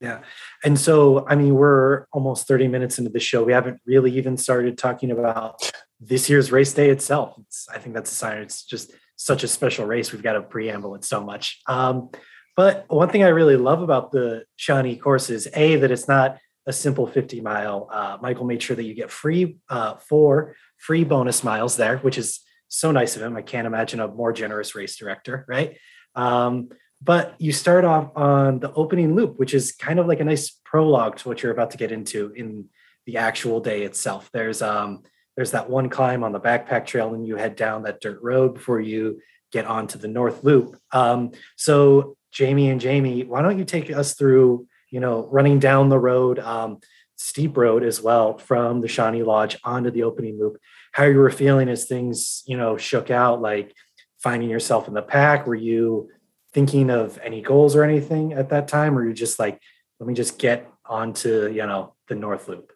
Yeah. 0.01 0.21
And 0.65 0.79
so, 0.79 1.27
I 1.29 1.35
mean, 1.35 1.55
we're 1.57 2.07
almost 2.13 2.47
30 2.47 2.69
minutes 2.69 2.99
into 2.99 3.11
the 3.11 3.21
show. 3.21 3.43
We 3.43 3.53
haven't 3.53 3.81
really 3.87 4.13
even 4.17 4.37
started 4.37 4.79
talking 4.79 5.11
about 5.11 5.71
this 6.01 6.31
year's 6.31 6.53
race 6.53 6.73
day 6.73 6.91
itself. 6.91 7.35
It's, 7.41 7.69
I 7.69 7.79
think 7.79 7.95
that's 7.95 8.11
a 8.11 8.15
sign. 8.15 8.39
It's 8.39 8.65
just 8.65 8.93
such 9.25 9.45
a 9.45 9.49
special 9.49 9.87
race. 9.87 10.13
We've 10.13 10.23
got 10.23 10.35
to 10.35 10.43
preamble 10.43 10.95
it 10.95 11.05
so 11.05 11.23
much. 11.23 11.61
Um, 11.67 12.11
but 12.57 12.85
one 12.89 13.09
thing 13.09 13.25
I 13.25 13.29
really 13.29 13.57
love 13.57 13.83
about 13.83 14.13
the 14.13 14.45
Shawnee 14.57 14.97
course 14.97 15.31
is 15.31 15.49
A, 15.55 15.77
that 15.77 15.91
it's 15.91 16.09
not 16.09 16.39
a 16.67 16.73
simple 16.73 17.07
50 17.07 17.41
mile. 17.41 17.89
Uh, 17.91 18.19
Michael 18.21 18.45
made 18.45 18.63
sure 18.63 18.77
that 18.77 18.85
you 18.85 18.95
get 18.95 19.11
free 19.11 19.59
uh, 19.69 19.97
four 19.97 20.55
free 20.79 21.05
bonus 21.05 21.43
miles 21.43 21.77
there, 21.77 21.99
which 21.99 22.19
is 22.19 22.41
so 22.69 22.91
nice 22.91 23.17
of 23.17 23.23
him. 23.23 23.37
I 23.37 23.43
can't 23.43 23.67
imagine 23.67 24.01
a 24.01 24.09
more 24.09 24.33
generous 24.33 24.75
race 24.75 24.97
director, 24.97 25.45
right? 25.49 25.77
Um, 26.15 26.69
but 27.01 27.35
you 27.39 27.53
start 27.53 27.85
off 27.85 28.11
on 28.17 28.61
the 28.61 28.73
opening 28.75 29.15
loop, 29.15 29.39
which 29.39 29.55
is 29.55 29.73
kind 29.73 29.99
of 29.99 30.07
like 30.07 30.21
a 30.21 30.25
nice 30.25 30.51
prologue 30.65 31.17
to 31.19 31.29
what 31.29 31.43
you're 31.43 31.53
about 31.53 31.73
to 31.73 31.77
get 31.77 31.91
into 31.91 32.33
in 32.37 32.67
the 33.07 33.17
actual 33.17 33.61
day 33.61 33.83
itself. 33.83 34.31
There's 34.33 34.63
um, 34.63 35.03
there's 35.37 35.53
that 35.53 35.71
one 35.71 35.89
climb 35.89 36.25
on 36.25 36.33
the 36.33 36.41
backpack 36.41 36.87
trail, 36.87 37.15
and 37.15 37.27
you 37.27 37.37
head 37.37 37.57
down 37.57 37.83
that 37.83 38.01
dirt 38.01 38.21
road 38.23 38.55
before 38.55 38.81
you 38.81 39.21
get 39.51 39.67
onto 39.67 39.99
the 39.99 40.09
north 40.09 40.45
loop. 40.45 40.77
Um, 40.93 41.33
so 41.57 42.17
Jamie 42.31 42.71
and 42.71 42.81
Jamie, 42.81 43.25
why 43.25 43.43
don't 43.43 43.59
you 43.59 43.65
take 43.65 43.91
us 43.91 44.15
through 44.15 44.67
you 44.93 45.01
know, 45.01 45.27
running 45.33 45.59
down 45.59 45.89
the 45.89 45.99
road, 45.99 46.39
um, 46.39 46.79
steep 47.17 47.57
road 47.57 47.83
as 47.83 48.01
well 48.01 48.39
from 48.39 48.83
the 48.83 48.89
Shawnee 48.89 49.23
Lodge 49.23 49.59
onto 49.65 49.91
the 49.91 50.03
opening 50.05 50.39
loop, 50.39 50.59
how 50.93 51.05
were 51.05 51.13
you 51.13 51.19
were 51.19 51.31
feeling 51.31 51.69
as 51.69 51.87
things, 51.87 52.43
you 52.47 52.57
know, 52.57 52.77
shook 52.77 53.11
out, 53.11 53.41
like 53.41 53.75
finding 54.23 54.51
yourself 54.51 54.87
in 54.87 54.95
the 54.95 55.03
pack. 55.03 55.47
Were 55.47 55.55
you 55.55 56.11
thinking 56.53 56.91
of 56.91 57.19
any 57.25 57.41
goals 57.41 57.75
or 57.75 57.83
anything 57.83 58.35
at 58.35 58.51
that 58.51 58.69
time? 58.69 58.97
Or 58.97 59.07
you 59.07 59.15
just 59.15 59.39
like, 59.39 59.59
let 59.99 60.07
me 60.07 60.15
just 60.15 60.39
get 60.39 60.71
onto, 60.85 61.51
you 61.51 61.67
know, 61.67 61.95
the 62.09 62.15
North 62.15 62.47
Loop? 62.49 62.73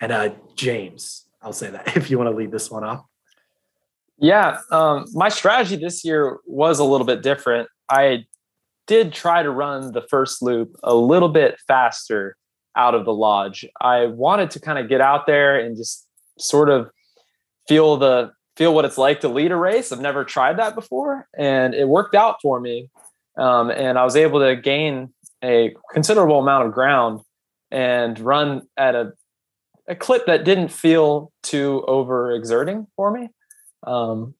And 0.00 0.10
uh, 0.10 0.30
James, 0.56 1.26
I'll 1.42 1.52
say 1.52 1.70
that 1.70 1.96
if 1.96 2.10
you 2.10 2.18
want 2.18 2.30
to 2.30 2.36
lead 2.36 2.52
this 2.52 2.70
one 2.70 2.84
off. 2.84 3.04
Yeah, 4.18 4.58
um, 4.70 5.06
my 5.12 5.30
strategy 5.30 5.76
this 5.76 6.04
year 6.04 6.40
was 6.44 6.78
a 6.78 6.84
little 6.84 7.06
bit 7.06 7.22
different. 7.22 7.68
I 7.88 8.26
did 8.86 9.12
try 9.12 9.42
to 9.42 9.50
run 9.50 9.92
the 9.92 10.02
first 10.02 10.42
loop 10.42 10.76
a 10.82 10.94
little 10.94 11.30
bit 11.30 11.58
faster 11.66 12.36
out 12.76 12.94
of 12.94 13.04
the 13.04 13.14
lodge. 13.14 13.64
I 13.80 14.06
wanted 14.06 14.50
to 14.52 14.60
kind 14.60 14.78
of 14.78 14.88
get 14.88 15.00
out 15.00 15.26
there 15.26 15.58
and 15.58 15.76
just 15.76 16.06
sort 16.38 16.68
of 16.68 16.90
feel 17.66 17.96
the 17.96 18.32
feel 18.56 18.74
what 18.74 18.84
it's 18.84 18.98
like 18.98 19.20
to 19.20 19.28
lead 19.28 19.52
a 19.52 19.56
race. 19.56 19.90
I've 19.90 20.00
never 20.00 20.24
tried 20.24 20.58
that 20.58 20.74
before, 20.74 21.26
and 21.38 21.74
it 21.74 21.88
worked 21.88 22.14
out 22.14 22.36
for 22.42 22.60
me. 22.60 22.90
Um, 23.38 23.70
and 23.70 23.98
I 23.98 24.04
was 24.04 24.16
able 24.16 24.40
to 24.40 24.54
gain 24.54 25.14
a 25.42 25.74
considerable 25.92 26.40
amount 26.40 26.66
of 26.66 26.74
ground 26.74 27.20
and 27.70 28.18
run 28.18 28.62
at 28.76 28.94
a, 28.94 29.12
a 29.88 29.94
clip 29.94 30.26
that 30.26 30.44
didn't 30.44 30.68
feel 30.68 31.32
too 31.42 31.84
overexerting 31.88 32.86
for 32.96 33.10
me. 33.10 33.28
Um, 33.86 34.34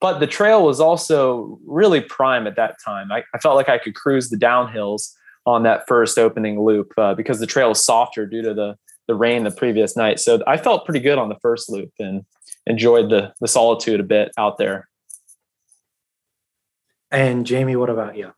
but 0.00 0.18
the 0.18 0.26
trail 0.26 0.64
was 0.64 0.80
also 0.80 1.58
really 1.66 2.00
prime 2.00 2.46
at 2.46 2.56
that 2.56 2.76
time. 2.84 3.10
I, 3.10 3.24
I 3.34 3.38
felt 3.38 3.56
like 3.56 3.68
I 3.68 3.78
could 3.78 3.94
cruise 3.94 4.28
the 4.28 4.36
downhills 4.36 5.12
on 5.46 5.62
that 5.62 5.86
first 5.86 6.18
opening 6.18 6.60
loop 6.60 6.92
uh, 6.98 7.14
because 7.14 7.38
the 7.40 7.46
trail 7.46 7.68
was 7.68 7.84
softer 7.84 8.26
due 8.26 8.42
to 8.42 8.54
the 8.54 8.76
the 9.08 9.14
rain 9.14 9.44
the 9.44 9.52
previous 9.52 9.96
night. 9.96 10.18
So 10.18 10.42
I 10.48 10.56
felt 10.56 10.84
pretty 10.84 10.98
good 10.98 11.16
on 11.16 11.28
the 11.28 11.38
first 11.40 11.70
loop 11.70 11.92
and 11.98 12.24
enjoyed 12.66 13.08
the 13.10 13.32
the 13.40 13.48
solitude 13.48 14.00
a 14.00 14.02
bit 14.02 14.32
out 14.36 14.58
there. 14.58 14.88
And 17.10 17.46
Jamie, 17.46 17.76
what 17.76 17.88
about 17.88 18.16
you? 18.16 18.32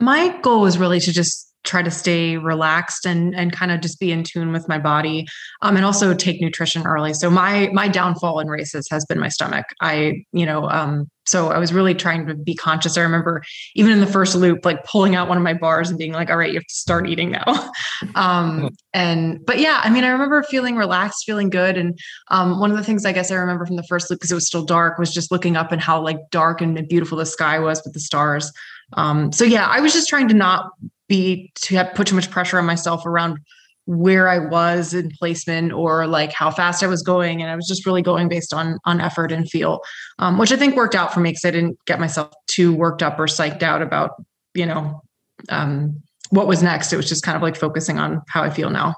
My 0.00 0.38
goal 0.40 0.60
was 0.60 0.78
really 0.78 1.00
to 1.00 1.12
just 1.12 1.52
try 1.64 1.82
to 1.82 1.90
stay 1.90 2.36
relaxed 2.36 3.06
and 3.06 3.34
and 3.34 3.52
kind 3.52 3.72
of 3.72 3.80
just 3.80 3.98
be 4.00 4.12
in 4.12 4.22
tune 4.22 4.52
with 4.52 4.68
my 4.68 4.78
body 4.78 5.26
um, 5.62 5.76
and 5.76 5.84
also 5.84 6.14
take 6.14 6.40
nutrition 6.40 6.86
early. 6.86 7.14
So 7.14 7.30
my 7.30 7.70
my 7.72 7.88
downfall 7.88 8.40
in 8.40 8.48
races 8.48 8.86
has 8.90 9.04
been 9.04 9.18
my 9.18 9.28
stomach. 9.28 9.66
I 9.80 10.24
you 10.32 10.46
know 10.46 10.68
um, 10.68 11.10
so 11.26 11.48
i 11.48 11.58
was 11.58 11.72
really 11.72 11.94
trying 11.94 12.26
to 12.26 12.34
be 12.34 12.54
conscious. 12.54 12.98
I 12.98 13.02
remember 13.02 13.42
even 13.74 13.92
in 13.92 14.00
the 14.00 14.06
first 14.06 14.34
loop 14.34 14.64
like 14.64 14.84
pulling 14.84 15.14
out 15.14 15.28
one 15.28 15.38
of 15.38 15.42
my 15.42 15.54
bars 15.54 15.88
and 15.88 15.98
being 15.98 16.12
like 16.12 16.30
all 16.30 16.36
right 16.36 16.50
you 16.50 16.58
have 16.58 16.66
to 16.66 16.74
start 16.74 17.08
eating 17.08 17.30
now. 17.30 17.70
Um, 18.16 18.70
and 18.92 19.44
but 19.46 19.60
yeah 19.60 19.80
i 19.82 19.88
mean 19.88 20.04
i 20.04 20.08
remember 20.08 20.42
feeling 20.42 20.76
relaxed 20.76 21.24
feeling 21.24 21.48
good 21.48 21.78
and 21.78 21.98
um, 22.30 22.60
one 22.60 22.70
of 22.70 22.76
the 22.76 22.82
things 22.82 23.06
i 23.06 23.12
guess 23.12 23.30
i 23.30 23.34
remember 23.34 23.64
from 23.64 23.76
the 23.76 23.82
first 23.84 24.10
loop 24.10 24.20
because 24.20 24.30
it 24.30 24.34
was 24.34 24.46
still 24.46 24.64
dark 24.64 24.98
was 24.98 25.12
just 25.12 25.30
looking 25.32 25.56
up 25.56 25.72
and 25.72 25.80
how 25.80 26.00
like 26.00 26.18
dark 26.30 26.60
and 26.60 26.86
beautiful 26.88 27.16
the 27.16 27.26
sky 27.26 27.58
was 27.58 27.82
with 27.84 27.94
the 27.94 28.00
stars. 28.00 28.52
Um, 28.94 29.32
so 29.32 29.44
yeah, 29.44 29.66
I 29.66 29.80
was 29.80 29.92
just 29.92 30.08
trying 30.08 30.28
to 30.28 30.34
not 30.34 30.70
be 31.08 31.52
to 31.56 31.76
have 31.76 31.94
put 31.94 32.06
too 32.06 32.14
much 32.14 32.30
pressure 32.30 32.58
on 32.58 32.64
myself 32.64 33.04
around 33.06 33.38
where 33.86 34.28
I 34.28 34.38
was 34.38 34.94
in 34.94 35.10
placement 35.18 35.72
or 35.72 36.06
like 36.06 36.32
how 36.32 36.50
fast 36.50 36.82
I 36.82 36.86
was 36.86 37.02
going. 37.02 37.42
And 37.42 37.50
I 37.50 37.56
was 37.56 37.66
just 37.66 37.84
really 37.84 38.02
going 38.02 38.28
based 38.28 38.54
on 38.54 38.78
on 38.84 39.00
effort 39.00 39.30
and 39.30 39.48
feel, 39.48 39.80
um, 40.18 40.38
which 40.38 40.52
I 40.52 40.56
think 40.56 40.74
worked 40.74 40.94
out 40.94 41.12
for 41.12 41.20
me 41.20 41.30
because 41.30 41.44
I 41.44 41.50
didn't 41.50 41.78
get 41.86 42.00
myself 42.00 42.32
too 42.46 42.74
worked 42.74 43.02
up 43.02 43.18
or 43.18 43.26
psyched 43.26 43.62
out 43.62 43.82
about, 43.82 44.12
you 44.54 44.64
know, 44.66 45.02
um, 45.50 46.02
what 46.30 46.46
was 46.46 46.62
next. 46.62 46.92
It 46.92 46.96
was 46.96 47.08
just 47.08 47.22
kind 47.22 47.36
of 47.36 47.42
like 47.42 47.56
focusing 47.56 47.98
on 47.98 48.22
how 48.28 48.42
I 48.42 48.50
feel 48.50 48.70
now. 48.70 48.94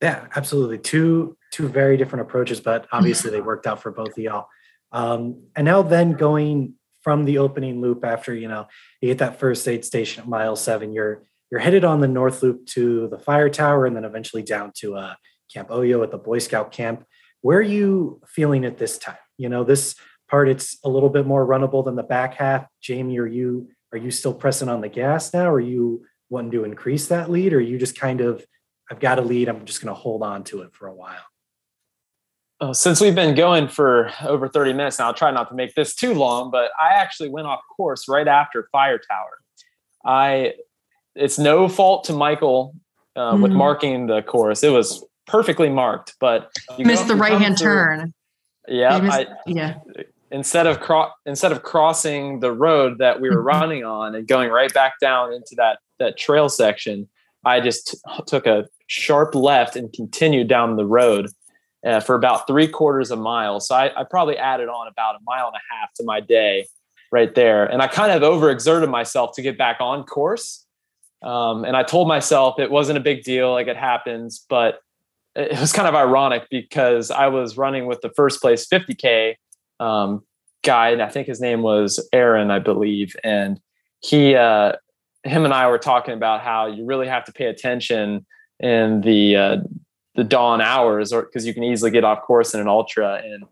Yeah, 0.00 0.26
absolutely. 0.36 0.78
Two 0.78 1.36
two 1.50 1.68
very 1.68 1.96
different 1.96 2.22
approaches, 2.22 2.60
but 2.60 2.86
obviously 2.92 3.30
they 3.30 3.40
worked 3.40 3.66
out 3.66 3.82
for 3.82 3.90
both 3.90 4.10
of 4.10 4.18
y'all. 4.18 4.46
Um, 4.90 5.44
and 5.54 5.64
now 5.64 5.82
then 5.82 6.12
going 6.12 6.74
from 7.02 7.24
the 7.24 7.38
opening 7.38 7.80
loop 7.80 8.04
after 8.04 8.34
you 8.34 8.48
know 8.48 8.66
you 9.02 9.08
hit 9.08 9.18
that 9.18 9.38
first 9.38 9.68
aid 9.68 9.84
station 9.84 10.22
at 10.22 10.28
mile 10.28 10.56
seven 10.56 10.92
you're 10.92 11.22
you're 11.50 11.60
headed 11.60 11.84
on 11.84 12.00
the 12.00 12.08
north 12.08 12.42
loop 12.42 12.64
to 12.64 13.08
the 13.08 13.18
fire 13.18 13.50
tower 13.50 13.84
and 13.84 13.94
then 13.94 14.06
eventually 14.06 14.42
down 14.42 14.72
to 14.76 14.96
uh, 14.96 15.14
camp 15.52 15.68
oyo 15.68 16.02
at 16.02 16.10
the 16.10 16.16
boy 16.16 16.38
scout 16.38 16.72
camp. 16.72 17.04
Where 17.42 17.58
are 17.58 17.62
you 17.62 18.22
feeling 18.26 18.64
at 18.64 18.78
this 18.78 18.96
time? 18.96 19.18
You 19.36 19.50
know 19.50 19.62
this 19.62 19.94
part 20.30 20.48
it's 20.48 20.78
a 20.82 20.88
little 20.88 21.10
bit 21.10 21.26
more 21.26 21.46
runnable 21.46 21.84
than 21.84 21.94
the 21.94 22.02
back 22.02 22.36
half. 22.36 22.66
Jamie 22.80 23.18
are 23.18 23.26
you 23.26 23.68
are 23.92 23.98
you 23.98 24.10
still 24.10 24.32
pressing 24.32 24.70
on 24.70 24.80
the 24.80 24.88
gas 24.88 25.34
now? 25.34 25.50
Are 25.50 25.60
you 25.60 26.06
wanting 26.32 26.50
to 26.50 26.64
increase 26.64 27.08
that 27.08 27.30
lead 27.30 27.52
or 27.52 27.60
you 27.60 27.78
just 27.78 27.94
kind 27.94 28.22
of 28.22 28.44
i've 28.90 28.98
got 28.98 29.18
a 29.18 29.22
lead 29.22 29.48
i'm 29.48 29.66
just 29.66 29.82
going 29.82 29.94
to 29.94 30.00
hold 30.00 30.22
on 30.22 30.42
to 30.42 30.62
it 30.62 30.74
for 30.74 30.88
a 30.88 30.94
while 30.94 31.22
since 32.70 33.00
we've 33.00 33.14
been 33.14 33.34
going 33.34 33.66
for 33.66 34.12
over 34.22 34.46
30 34.46 34.72
minutes 34.74 34.98
now, 34.98 35.06
I'll 35.06 35.14
try 35.14 35.32
not 35.32 35.48
to 35.48 35.54
make 35.54 35.74
this 35.74 35.94
too 35.96 36.14
long, 36.14 36.50
but 36.50 36.70
I 36.80 36.90
actually 36.90 37.28
went 37.28 37.48
off 37.48 37.60
course 37.76 38.08
right 38.08 38.28
after 38.28 38.68
Fire 38.70 38.98
Tower. 38.98 39.38
I 40.04 40.54
it's 41.14 41.38
no 41.38 41.68
fault 41.68 42.04
to 42.04 42.12
Michael 42.12 42.74
uh, 43.16 43.32
mm-hmm. 43.32 43.42
with 43.42 43.52
marking 43.52 44.06
the 44.06 44.22
course. 44.22 44.62
It 44.62 44.70
was 44.70 45.04
perfectly 45.26 45.68
marked, 45.68 46.14
but 46.20 46.50
you 46.78 46.86
missed 46.86 47.08
the 47.08 47.16
right 47.16 47.40
hand 47.40 47.58
turn. 47.58 48.14
Yeah, 48.68 48.98
missed, 49.00 49.18
I, 49.18 49.26
yeah. 49.46 49.74
Instead 50.30 50.66
of 50.66 50.80
cro- 50.80 51.10
instead 51.26 51.52
of 51.52 51.62
crossing 51.62 52.40
the 52.40 52.52
road 52.52 52.98
that 52.98 53.20
we 53.20 53.28
were 53.28 53.36
mm-hmm. 53.36 53.46
running 53.46 53.84
on 53.84 54.14
and 54.14 54.26
going 54.26 54.50
right 54.50 54.72
back 54.72 54.94
down 55.00 55.32
into 55.32 55.54
that 55.56 55.78
that 55.98 56.16
trail 56.16 56.48
section, 56.48 57.08
I 57.44 57.60
just 57.60 57.88
t- 57.88 58.22
took 58.26 58.46
a 58.46 58.68
sharp 58.86 59.34
left 59.34 59.76
and 59.76 59.92
continued 59.92 60.48
down 60.48 60.76
the 60.76 60.86
road 60.86 61.28
uh, 61.86 62.00
for 62.00 62.14
about 62.14 62.46
three 62.46 62.68
quarters 62.68 63.10
of 63.10 63.18
a 63.18 63.22
mile. 63.22 63.60
So 63.60 63.74
I, 63.74 64.00
I 64.00 64.04
probably 64.04 64.36
added 64.36 64.68
on 64.68 64.88
about 64.88 65.16
a 65.16 65.18
mile 65.24 65.46
and 65.46 65.56
a 65.56 65.74
half 65.74 65.92
to 65.94 66.04
my 66.04 66.20
day 66.20 66.66
right 67.10 67.34
there. 67.34 67.64
And 67.66 67.82
I 67.82 67.86
kind 67.86 68.10
of 68.10 68.22
overexerted 68.22 68.88
myself 68.88 69.34
to 69.36 69.42
get 69.42 69.58
back 69.58 69.76
on 69.80 70.04
course. 70.04 70.66
Um, 71.22 71.64
and 71.64 71.76
I 71.76 71.82
told 71.82 72.08
myself 72.08 72.58
it 72.58 72.70
wasn't 72.70 72.98
a 72.98 73.02
big 73.02 73.22
deal, 73.22 73.52
like 73.52 73.68
it 73.68 73.76
happens, 73.76 74.44
but 74.48 74.80
it 75.36 75.58
was 75.60 75.72
kind 75.72 75.88
of 75.88 75.94
ironic 75.94 76.46
because 76.50 77.10
I 77.10 77.28
was 77.28 77.56
running 77.56 77.86
with 77.86 78.00
the 78.00 78.10
first 78.16 78.40
place 78.40 78.66
50K 78.66 79.36
um, 79.78 80.24
guy, 80.64 80.90
and 80.90 81.02
I 81.02 81.08
think 81.08 81.26
his 81.26 81.40
name 81.40 81.62
was 81.62 82.06
Aaron, 82.12 82.50
I 82.50 82.58
believe. 82.58 83.14
And 83.22 83.60
he, 84.00 84.34
uh, 84.34 84.72
him 85.24 85.44
and 85.44 85.54
I 85.54 85.68
were 85.68 85.78
talking 85.78 86.14
about 86.14 86.40
how 86.40 86.66
you 86.66 86.84
really 86.84 87.06
have 87.06 87.24
to 87.26 87.32
pay 87.32 87.46
attention 87.46 88.26
in 88.58 89.00
the 89.02 89.36
uh, 89.36 89.56
the 90.14 90.24
dawn 90.24 90.60
hours, 90.60 91.12
or 91.12 91.22
because 91.22 91.46
you 91.46 91.54
can 91.54 91.64
easily 91.64 91.90
get 91.90 92.04
off 92.04 92.22
course 92.22 92.54
in 92.54 92.60
an 92.60 92.68
ultra. 92.68 93.20
And 93.24 93.44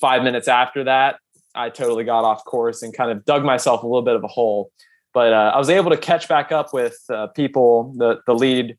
five 0.00 0.22
minutes 0.22 0.48
after 0.48 0.84
that, 0.84 1.18
I 1.54 1.70
totally 1.70 2.04
got 2.04 2.24
off 2.24 2.44
course 2.44 2.82
and 2.82 2.94
kind 2.94 3.10
of 3.10 3.24
dug 3.24 3.44
myself 3.44 3.82
a 3.82 3.86
little 3.86 4.02
bit 4.02 4.16
of 4.16 4.24
a 4.24 4.28
hole. 4.28 4.70
But 5.12 5.32
uh, 5.32 5.52
I 5.54 5.58
was 5.58 5.70
able 5.70 5.90
to 5.90 5.96
catch 5.96 6.28
back 6.28 6.52
up 6.52 6.74
with 6.74 6.98
uh, 7.08 7.28
people, 7.28 7.94
the 7.96 8.20
the 8.26 8.34
lead 8.34 8.76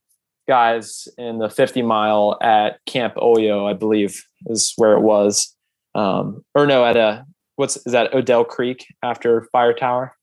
guys 0.48 1.08
in 1.18 1.40
the 1.40 1.50
50 1.50 1.82
mile 1.82 2.38
at 2.42 2.80
Camp 2.86 3.16
Oyo, 3.16 3.70
I 3.70 3.74
believe 3.74 4.24
is 4.46 4.74
where 4.78 4.94
it 4.94 5.02
was. 5.02 5.54
Um, 5.94 6.46
or 6.56 6.66
no, 6.66 6.86
at 6.86 6.96
a 6.96 7.26
what's 7.56 7.78
is 7.78 7.92
that 7.94 8.14
Odell 8.14 8.46
Creek 8.46 8.86
after 9.04 9.48
Fire 9.52 9.74
Tower? 9.74 10.16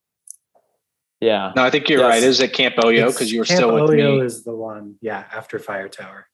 Yeah. 1.20 1.53
No, 1.57 1.64
I 1.64 1.70
think 1.70 1.88
you're 1.88 2.00
yes. 2.00 2.09
right. 2.09 2.22
It 2.22 2.27
was 2.27 2.40
at 2.40 2.53
Camp 2.53 2.77
Oyo 2.77 3.07
because 3.07 3.33
you 3.33 3.40
were 3.40 3.44
Camp 3.44 3.59
still 3.59 3.74
with 3.74 3.90
Oyo 3.90 4.20
me. 4.20 4.27
is 4.27 4.44
the 4.44 4.55
one, 4.55 4.96
yeah, 5.00 5.24
after 5.33 5.59
Fire 5.59 5.88
Tower. 5.88 6.29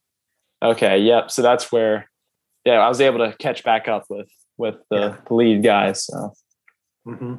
Okay. 0.61 0.99
Yep. 0.99 1.31
So 1.31 1.41
that's 1.41 1.71
where, 1.71 2.09
yeah, 2.65 2.73
I 2.73 2.87
was 2.87 3.01
able 3.01 3.19
to 3.19 3.35
catch 3.37 3.63
back 3.63 3.87
up 3.87 4.05
with 4.09 4.29
with 4.57 4.75
the 4.89 4.99
yeah. 4.99 5.15
lead 5.29 5.63
guys. 5.63 6.05
So. 6.05 6.33
Mm-hmm. 7.07 7.35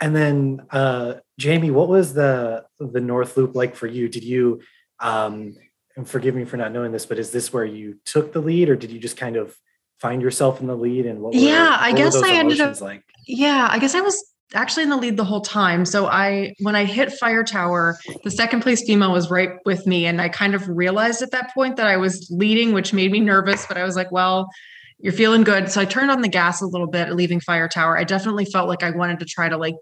And 0.00 0.16
then, 0.16 0.66
uh, 0.70 1.14
Jamie, 1.38 1.70
what 1.70 1.88
was 1.88 2.14
the 2.14 2.64
the 2.78 3.00
North 3.00 3.36
Loop 3.36 3.54
like 3.54 3.74
for 3.74 3.86
you? 3.86 4.08
Did 4.08 4.24
you, 4.24 4.60
um, 5.00 5.56
and 5.96 6.08
forgive 6.08 6.34
me 6.34 6.44
for 6.44 6.56
not 6.56 6.72
knowing 6.72 6.92
this, 6.92 7.04
but 7.04 7.18
is 7.18 7.32
this 7.32 7.52
where 7.52 7.64
you 7.64 7.98
took 8.04 8.32
the 8.32 8.40
lead, 8.40 8.68
or 8.68 8.76
did 8.76 8.90
you 8.90 9.00
just 9.00 9.16
kind 9.16 9.36
of 9.36 9.56
find 10.00 10.22
yourself 10.22 10.60
in 10.60 10.68
the 10.68 10.76
lead? 10.76 11.04
And 11.04 11.20
what? 11.20 11.34
Were, 11.34 11.40
yeah, 11.40 11.70
what 11.70 11.80
I 11.80 11.92
guess 11.92 12.16
I 12.16 12.34
ended 12.34 12.60
up 12.60 12.80
like. 12.80 13.02
Yeah, 13.26 13.68
I 13.70 13.78
guess 13.78 13.94
I 13.94 14.00
was 14.00 14.24
actually 14.54 14.84
in 14.84 14.88
the 14.88 14.96
lead 14.96 15.16
the 15.16 15.24
whole 15.24 15.40
time. 15.40 15.84
So 15.84 16.06
I 16.06 16.54
when 16.60 16.74
I 16.74 16.84
hit 16.84 17.12
Fire 17.12 17.44
Tower, 17.44 17.98
the 18.24 18.30
second 18.30 18.62
place 18.62 18.82
female 18.84 19.12
was 19.12 19.30
right 19.30 19.50
with 19.64 19.86
me 19.86 20.06
and 20.06 20.20
I 20.20 20.28
kind 20.28 20.54
of 20.54 20.68
realized 20.68 21.22
at 21.22 21.30
that 21.32 21.52
point 21.52 21.76
that 21.76 21.86
I 21.86 21.96
was 21.96 22.28
leading, 22.30 22.72
which 22.72 22.92
made 22.92 23.12
me 23.12 23.20
nervous, 23.20 23.66
but 23.66 23.76
I 23.76 23.84
was 23.84 23.96
like, 23.96 24.10
well, 24.10 24.48
you're 24.98 25.12
feeling 25.12 25.44
good. 25.44 25.70
So 25.70 25.80
I 25.80 25.84
turned 25.84 26.10
on 26.10 26.22
the 26.22 26.28
gas 26.28 26.60
a 26.60 26.66
little 26.66 26.86
bit 26.86 27.12
leaving 27.12 27.40
Fire 27.40 27.68
Tower. 27.68 27.98
I 27.98 28.04
definitely 28.04 28.46
felt 28.46 28.68
like 28.68 28.82
I 28.82 28.90
wanted 28.90 29.20
to 29.20 29.26
try 29.26 29.48
to 29.48 29.56
like 29.56 29.76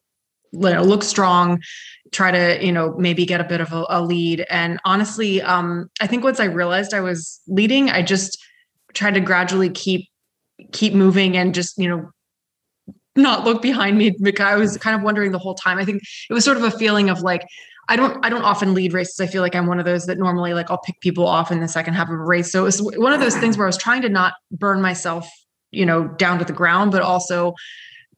look 0.53 1.03
strong, 1.03 1.63
try 2.13 2.31
to, 2.31 2.65
you 2.65 2.73
know, 2.73 2.95
maybe 2.99 3.25
get 3.25 3.41
a 3.41 3.45
bit 3.45 3.61
of 3.61 3.73
a, 3.73 3.85
a 3.89 4.03
lead. 4.03 4.45
And 4.51 4.79
honestly, 4.85 5.43
um, 5.43 5.91
I 6.01 6.07
think 6.07 6.25
once 6.25 6.41
I 6.41 6.45
realized 6.45 6.93
I 6.93 7.01
was 7.01 7.41
leading, 7.47 7.91
I 7.91 8.03
just 8.03 8.39
tried 8.95 9.15
to 9.15 9.21
gradually 9.21 9.71
keep 9.71 10.09
keep 10.73 10.95
moving 10.95 11.37
and 11.37 11.55
just, 11.55 11.77
you 11.77 11.89
know, 11.89 12.11
not 13.17 13.45
look 13.45 13.63
behind 13.63 13.99
me 13.99 14.15
because 14.21 14.47
I 14.47 14.57
was 14.57 14.77
kind 14.77 14.97
of 14.97 15.03
wondering 15.03 15.33
the 15.33 15.39
whole 15.39 15.55
time. 15.55 15.79
I 15.79 15.85
think 15.85 16.03
it 16.29 16.35
was 16.35 16.45
sort 16.45 16.57
of 16.57 16.65
a 16.65 16.71
feeling 16.71 17.11
of 17.11 17.21
like, 17.23 17.47
I 17.89 17.97
don't 17.97 18.25
I 18.25 18.29
don't 18.29 18.43
often 18.43 18.75
lead 18.75 18.93
races. 18.93 19.21
I 19.21 19.27
feel 19.27 19.43
like 19.43 19.55
I'm 19.55 19.67
one 19.67 19.79
of 19.79 19.85
those 19.85 20.07
that 20.07 20.19
normally 20.19 20.55
like 20.55 20.71
I'll 20.71 20.79
pick 20.79 21.01
people 21.01 21.27
off 21.27 21.53
in 21.53 21.61
the 21.61 21.69
second 21.69 21.95
half 21.95 22.09
of 22.09 22.15
a 22.15 22.25
race. 22.25 22.51
So 22.51 22.61
it 22.61 22.65
was 22.65 22.83
one 22.83 23.13
of 23.13 23.21
those 23.21 23.37
things 23.37 23.57
where 23.57 23.67
I 23.67 23.69
was 23.69 23.77
trying 23.77 24.03
to 24.03 24.09
not 24.09 24.35
burn 24.51 24.83
myself, 24.83 25.29
you 25.71 25.87
know, 25.87 26.09
down 26.09 26.39
to 26.39 26.45
the 26.45 26.53
ground, 26.53 26.91
but 26.91 27.03
also 27.03 27.55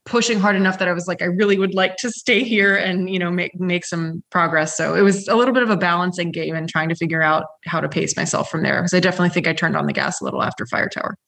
pushing 0.07 0.41
hard 0.41 0.57
enough 0.57 0.79
that 0.79 0.89
I 0.89 0.93
was 0.95 1.07
like, 1.07 1.21
I 1.21 1.27
really 1.27 1.59
would 1.59 1.75
like 1.75 1.97
to 1.99 2.11
stay 2.11 2.43
here 2.43 2.75
and, 2.75 3.11
you 3.11 3.19
know, 3.19 3.31
make 3.31 3.59
make 3.61 3.85
some 3.85 4.23
progress. 4.31 4.75
So 4.75 4.95
it 4.95 5.03
was 5.03 5.29
a 5.29 5.37
little 5.37 5.53
bit 5.53 5.63
of 5.63 5.71
a 5.71 5.77
balancing 5.77 6.33
game 6.33 6.55
and 6.55 6.67
trying 6.67 6.89
to 6.89 6.95
figure 6.95 7.23
out 7.23 7.45
how 7.67 7.81
to 7.81 7.89
pace 7.89 8.17
myself 8.17 8.51
from 8.51 8.63
there. 8.63 8.81
Because 8.81 8.95
I 8.95 9.01
definitely 9.01 9.31
think 9.31 9.47
I 9.47 9.53
turned 9.53 9.77
on 9.77 9.87
the 9.87 9.93
gas 9.93 10.21
a 10.21 10.25
little 10.25 10.43
after 10.43 10.67
Fire 10.67 10.89
Tower. 10.89 11.19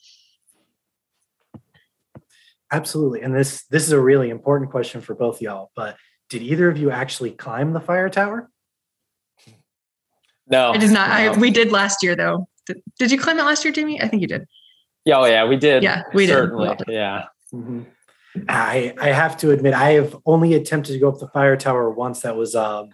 Absolutely. 2.72 3.22
And 3.22 3.34
this 3.34 3.64
this 3.64 3.84
is 3.84 3.92
a 3.92 4.00
really 4.00 4.30
important 4.30 4.70
question 4.70 5.00
for 5.00 5.14
both 5.14 5.42
y'all, 5.42 5.70
but 5.74 5.96
did 6.28 6.42
either 6.42 6.68
of 6.68 6.78
you 6.78 6.90
actually 6.90 7.32
climb 7.32 7.72
the 7.72 7.80
fire 7.80 8.08
tower? 8.08 8.48
No. 10.48 10.72
I 10.72 10.78
did 10.78 10.90
not. 10.90 11.08
No. 11.08 11.14
I 11.14 11.36
we 11.36 11.50
did 11.50 11.72
last 11.72 12.02
year 12.02 12.14
though. 12.14 12.48
Did, 12.66 12.82
did, 12.98 13.10
you 13.10 13.18
climb 13.18 13.38
it 13.38 13.42
last 13.42 13.64
year, 13.64 13.72
Jamie? 13.72 14.00
I 14.00 14.06
think 14.06 14.22
you 14.22 14.28
did. 14.28 14.46
Yeah, 15.04 15.18
oh 15.18 15.24
yeah, 15.24 15.46
we 15.46 15.56
did. 15.56 15.82
Yeah, 15.82 16.02
we 16.12 16.26
certainly. 16.26 16.68
did. 16.76 16.86
Yeah. 16.88 17.24
Mm-hmm. 17.52 17.82
I 18.48 18.94
I 19.00 19.08
have 19.08 19.36
to 19.38 19.50
admit 19.50 19.74
I 19.74 19.92
have 19.92 20.16
only 20.24 20.54
attempted 20.54 20.92
to 20.92 20.98
go 20.98 21.08
up 21.08 21.18
the 21.18 21.28
fire 21.28 21.56
tower 21.56 21.90
once. 21.90 22.20
That 22.20 22.36
was 22.36 22.54
um 22.54 22.90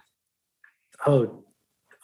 oh 1.05 1.43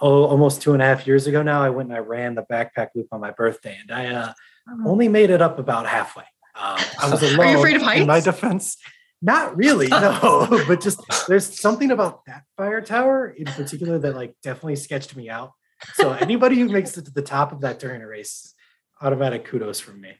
oh 0.01 0.25
almost 0.25 0.61
two 0.61 0.73
and 0.73 0.81
a 0.81 0.85
half 0.85 1.07
years 1.07 1.25
ago 1.25 1.41
now. 1.41 1.63
I 1.63 1.69
went 1.69 1.89
and 1.89 1.97
I 1.97 2.01
ran 2.01 2.35
the 2.35 2.43
backpack 2.43 2.89
loop 2.93 3.07
on 3.11 3.21
my 3.21 3.31
birthday, 3.31 3.77
and 3.81 3.91
I 3.91 4.07
uh, 4.07 4.33
oh. 4.69 4.91
only 4.91 5.07
made 5.07 5.31
it 5.31 5.41
up 5.41 5.57
about 5.57 5.87
halfway. 5.87 6.25
Um, 6.55 6.77
I 7.01 7.09
was 7.09 7.21
alone. 7.23 7.39
Are 7.39 7.51
you 7.51 7.57
afraid 7.57 7.75
of 7.75 7.81
heights? 7.81 8.01
In 8.01 8.07
my 8.07 8.19
defense, 8.19 8.77
not 9.21 9.55
really, 9.55 9.87
no. 9.87 10.47
but 10.67 10.81
just 10.81 11.01
there's 11.27 11.59
something 11.59 11.91
about 11.91 12.25
that 12.25 12.43
fire 12.57 12.81
tower 12.81 13.29
in 13.29 13.45
particular 13.45 13.97
that 13.99 14.15
like 14.15 14.35
definitely 14.43 14.75
sketched 14.75 15.15
me 15.15 15.29
out. 15.29 15.53
So 15.95 16.11
anybody 16.11 16.57
who 16.57 16.69
makes 16.69 16.97
it 16.97 17.05
to 17.05 17.11
the 17.11 17.21
top 17.21 17.51
of 17.51 17.61
that 17.61 17.79
during 17.79 18.01
a 18.01 18.07
race, 18.07 18.53
automatic 19.01 19.45
kudos 19.45 19.79
from 19.79 20.01
me. 20.01 20.11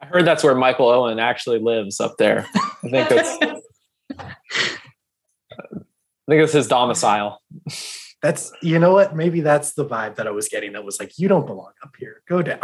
I 0.00 0.06
heard 0.06 0.24
that's 0.24 0.44
where 0.44 0.54
Michael 0.54 0.88
Owen 0.88 1.18
actually 1.18 1.58
lives 1.58 2.00
up 2.00 2.16
there. 2.18 2.46
I 2.54 2.88
think 2.88 3.08
that's 3.08 3.38
I 4.18 4.34
think 6.28 6.42
it's 6.42 6.52
his 6.52 6.68
domicile. 6.68 7.40
That's 8.22 8.52
you 8.62 8.78
know 8.78 8.92
what? 8.92 9.16
Maybe 9.16 9.40
that's 9.40 9.72
the 9.72 9.86
vibe 9.86 10.16
that 10.16 10.26
I 10.26 10.30
was 10.30 10.48
getting. 10.48 10.72
That 10.72 10.84
was 10.84 11.00
like, 11.00 11.18
you 11.18 11.28
don't 11.28 11.46
belong 11.46 11.72
up 11.82 11.94
here. 11.98 12.22
Go 12.28 12.42
down. 12.42 12.60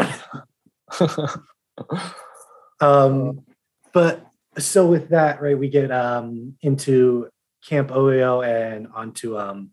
um, 2.81 3.45
but 3.93 4.27
so 4.59 4.87
with 4.87 5.11
that, 5.11 5.41
right, 5.41 5.59
we 5.59 5.69
get 5.69 5.91
um, 5.91 6.55
into 6.63 7.29
Camp 7.67 7.91
Oyo 7.91 8.45
and 8.47 8.89
onto 8.95 9.37
um, 9.39 9.71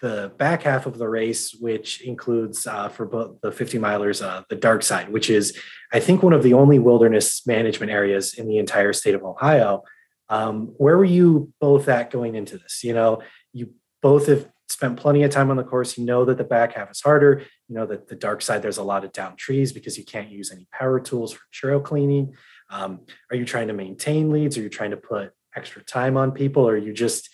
the 0.00 0.32
back 0.36 0.62
half 0.62 0.86
of 0.86 0.98
the 0.98 1.08
race, 1.08 1.54
which 1.54 2.02
includes 2.02 2.66
uh, 2.66 2.88
for 2.88 3.06
both 3.06 3.40
the 3.40 3.52
50 3.52 3.78
milers, 3.78 4.24
uh, 4.24 4.42
the 4.48 4.56
dark 4.56 4.82
side, 4.82 5.10
which 5.10 5.30
is, 5.30 5.56
I 5.92 6.00
think, 6.00 6.22
one 6.22 6.32
of 6.32 6.42
the 6.42 6.54
only 6.54 6.78
wilderness 6.78 7.46
management 7.46 7.92
areas 7.92 8.34
in 8.34 8.48
the 8.48 8.58
entire 8.58 8.92
state 8.92 9.14
of 9.14 9.22
Ohio. 9.22 9.82
Um, 10.28 10.74
where 10.76 10.96
were 10.96 11.04
you 11.04 11.52
both 11.60 11.88
at 11.88 12.10
going 12.10 12.34
into 12.34 12.58
this? 12.58 12.82
You 12.82 12.94
know, 12.94 13.22
you 13.52 13.74
both 14.00 14.26
have 14.26 14.48
spent 14.72 14.98
plenty 14.98 15.22
of 15.22 15.30
time 15.30 15.50
on 15.50 15.56
the 15.56 15.64
course. 15.64 15.96
You 15.96 16.04
know 16.04 16.24
that 16.24 16.38
the 16.38 16.44
back 16.44 16.72
half 16.72 16.90
is 16.90 17.00
harder. 17.00 17.42
You 17.68 17.74
know 17.74 17.86
that 17.86 18.08
the 18.08 18.16
dark 18.16 18.42
side, 18.42 18.62
there's 18.62 18.78
a 18.78 18.82
lot 18.82 19.04
of 19.04 19.12
down 19.12 19.36
trees 19.36 19.72
because 19.72 19.98
you 19.98 20.04
can't 20.04 20.30
use 20.30 20.50
any 20.50 20.66
power 20.72 20.98
tools 20.98 21.32
for 21.32 21.42
trail 21.52 21.80
cleaning. 21.80 22.34
Um, 22.70 23.00
are 23.30 23.36
you 23.36 23.44
trying 23.44 23.68
to 23.68 23.74
maintain 23.74 24.30
leads? 24.30 24.56
Are 24.56 24.62
you 24.62 24.70
trying 24.70 24.92
to 24.92 24.96
put 24.96 25.32
extra 25.54 25.84
time 25.84 26.16
on 26.16 26.32
people? 26.32 26.66
Or 26.66 26.72
are 26.72 26.78
you 26.78 26.92
just 26.92 27.28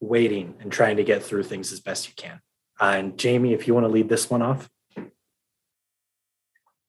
waiting 0.00 0.56
and 0.60 0.72
trying 0.72 0.96
to 0.96 1.04
get 1.04 1.22
through 1.22 1.44
things 1.44 1.72
as 1.72 1.80
best 1.80 2.08
you 2.08 2.14
can? 2.16 2.40
Uh, 2.80 2.94
and 2.96 3.18
Jamie, 3.18 3.52
if 3.52 3.68
you 3.68 3.74
want 3.74 3.84
to 3.84 3.92
lead 3.92 4.08
this 4.08 4.28
one 4.28 4.42
off. 4.42 4.68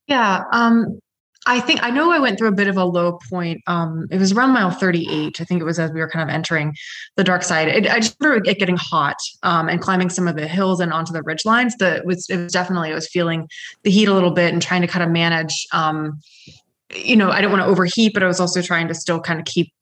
Yeah. 0.08 0.44
Um, 0.52 1.00
I 1.46 1.60
think 1.60 1.84
I 1.84 1.90
know 1.90 2.12
I 2.12 2.20
went 2.20 2.38
through 2.38 2.50
a 2.50 2.54
bit 2.54 2.68
of 2.68 2.78
a 2.78 2.86
low 2.86 3.20
point. 3.30 3.62
Um, 3.68 4.08
it 4.12 4.18
was 4.18 4.32
around 4.32 4.52
mile 4.52 4.72
38. 4.72 5.42
I 5.42 5.44
think 5.44 5.62
it 5.62 5.66
was 5.66 5.78
as 5.78 5.92
we 5.92 6.00
were 6.00 6.10
kind 6.10 6.28
of 6.28 6.34
entering 6.34 6.76
the 7.18 7.24
dark 7.24 7.44
side. 7.44 7.68
It, 7.68 7.88
I 7.88 8.00
just 8.00 8.16
remember 8.20 8.50
it 8.50 8.60
getting 8.60 8.78
hot 8.78 9.18
um, 9.44 9.68
and 9.68 9.82
climbing 9.82 10.10
some 10.10 10.28
of 10.28 10.36
the 10.36 10.48
hills 10.48 10.80
and 10.80 10.94
onto 10.94 11.12
the 11.12 11.22
ridge 11.24 11.46
lines. 11.46 11.76
That 11.78 12.06
was 12.06 12.30
it 12.30 12.38
was 12.38 12.54
definitely 12.54 12.92
I 12.92 12.96
was 12.96 13.10
feeling 13.10 13.50
the 13.84 13.92
heat 13.92 14.08
a 14.08 14.14
little 14.14 14.32
bit 14.32 14.54
and 14.54 14.62
trying 14.62 14.82
to 14.82 14.88
kind 14.88 15.04
of 15.04 15.10
manage. 15.10 15.68
Um, 15.74 16.20
you 16.96 17.16
know, 17.16 17.30
I 17.30 17.42
don't 17.42 17.52
want 17.52 17.64
to 17.64 17.68
overheat, 17.68 18.14
but 18.14 18.24
I 18.24 18.28
was 18.28 18.40
also 18.40 18.62
trying 18.62 18.88
to 18.88 18.94
still 18.94 19.20
kind 19.20 19.40
of 19.40 19.46
keep, 19.46 19.74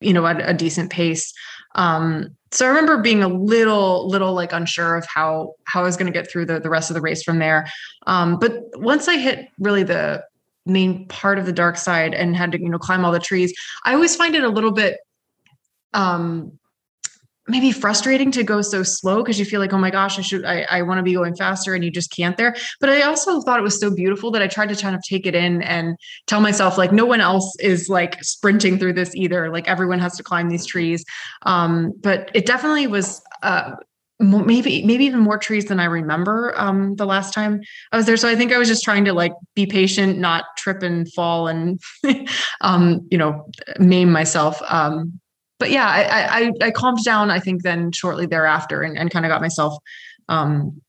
you 0.00 0.12
know, 0.12 0.24
a, 0.24 0.36
a 0.38 0.54
decent 0.54 0.90
pace. 0.90 1.32
Um, 1.74 2.34
so 2.50 2.64
I 2.64 2.68
remember 2.68 3.02
being 3.02 3.22
a 3.22 3.28
little, 3.28 4.08
little 4.08 4.32
like 4.32 4.52
unsure 4.52 4.96
of 4.96 5.06
how 5.06 5.54
how 5.66 5.80
I 5.80 5.84
was 5.84 5.96
going 5.96 6.10
to 6.10 6.18
get 6.18 6.30
through 6.30 6.46
the 6.46 6.58
the 6.58 6.70
rest 6.70 6.90
of 6.90 6.94
the 6.94 7.00
race 7.00 7.22
from 7.22 7.38
there. 7.38 7.68
Um, 8.06 8.38
but 8.38 8.62
once 8.74 9.06
I 9.08 9.18
hit 9.18 9.48
really 9.58 9.82
the 9.82 10.24
main 10.66 11.06
part 11.08 11.38
of 11.38 11.46
the 11.46 11.52
dark 11.52 11.76
side 11.76 12.14
and 12.14 12.36
had 12.36 12.52
to 12.52 12.60
you 12.60 12.68
know 12.68 12.78
climb 12.78 13.04
all 13.04 13.12
the 13.12 13.20
trees. 13.20 13.54
I 13.84 13.94
always 13.94 14.16
find 14.16 14.34
it 14.34 14.44
a 14.44 14.48
little 14.48 14.72
bit 14.72 14.98
um 15.94 16.58
maybe 17.48 17.70
frustrating 17.70 18.32
to 18.32 18.42
go 18.42 18.60
so 18.60 18.82
slow 18.82 19.22
because 19.22 19.38
you 19.38 19.44
feel 19.44 19.60
like 19.60 19.72
oh 19.72 19.78
my 19.78 19.90
gosh 19.90 20.18
i 20.18 20.22
should 20.22 20.44
i, 20.44 20.66
I 20.68 20.82
want 20.82 20.98
to 20.98 21.02
be 21.02 21.14
going 21.14 21.36
faster 21.36 21.74
and 21.74 21.84
you 21.84 21.90
just 21.90 22.10
can't 22.10 22.36
there. 22.36 22.56
But 22.80 22.90
i 22.90 23.02
also 23.02 23.40
thought 23.40 23.58
it 23.58 23.62
was 23.62 23.78
so 23.78 23.94
beautiful 23.94 24.30
that 24.32 24.42
i 24.42 24.46
tried 24.48 24.68
to 24.70 24.76
kind 24.76 24.96
of 24.96 25.02
take 25.02 25.26
it 25.26 25.34
in 25.34 25.62
and 25.62 25.96
tell 26.26 26.40
myself 26.40 26.76
like 26.76 26.92
no 26.92 27.06
one 27.06 27.20
else 27.20 27.56
is 27.60 27.88
like 27.88 28.22
sprinting 28.24 28.78
through 28.78 28.94
this 28.94 29.14
either. 29.14 29.50
Like 29.50 29.68
everyone 29.68 30.00
has 30.00 30.16
to 30.16 30.22
climb 30.22 30.48
these 30.48 30.66
trees. 30.66 31.04
Um 31.42 31.92
but 32.00 32.30
it 32.34 32.46
definitely 32.46 32.86
was 32.86 33.22
uh 33.42 33.76
maybe 34.18 34.84
maybe 34.84 35.04
even 35.04 35.20
more 35.20 35.38
trees 35.38 35.66
than 35.66 35.80
I 35.80 35.84
remember 35.84 36.54
um, 36.56 36.96
the 36.96 37.06
last 37.06 37.34
time 37.34 37.60
I 37.92 37.96
was 37.96 38.06
there. 38.06 38.16
So 38.16 38.28
I 38.28 38.36
think 38.36 38.52
I 38.52 38.58
was 38.58 38.68
just 38.68 38.82
trying 38.82 39.04
to 39.04 39.12
like 39.12 39.32
be 39.54 39.66
patient, 39.66 40.18
not 40.18 40.44
trip 40.56 40.82
and 40.82 41.10
fall 41.12 41.48
and 41.48 41.80
um, 42.60 43.06
you 43.10 43.18
know 43.18 43.46
maim 43.78 44.10
myself. 44.10 44.60
Um, 44.68 45.20
but 45.58 45.70
yeah, 45.70 45.86
I, 45.86 46.42
I, 46.44 46.66
I 46.66 46.70
calmed 46.70 47.02
down. 47.02 47.30
I 47.30 47.40
think 47.40 47.62
then 47.62 47.90
shortly 47.90 48.26
thereafter, 48.26 48.82
and, 48.82 48.98
and 48.98 49.10
kind 49.10 49.24
of 49.24 49.30
got 49.30 49.40
myself 49.40 49.74
um, 50.28 50.80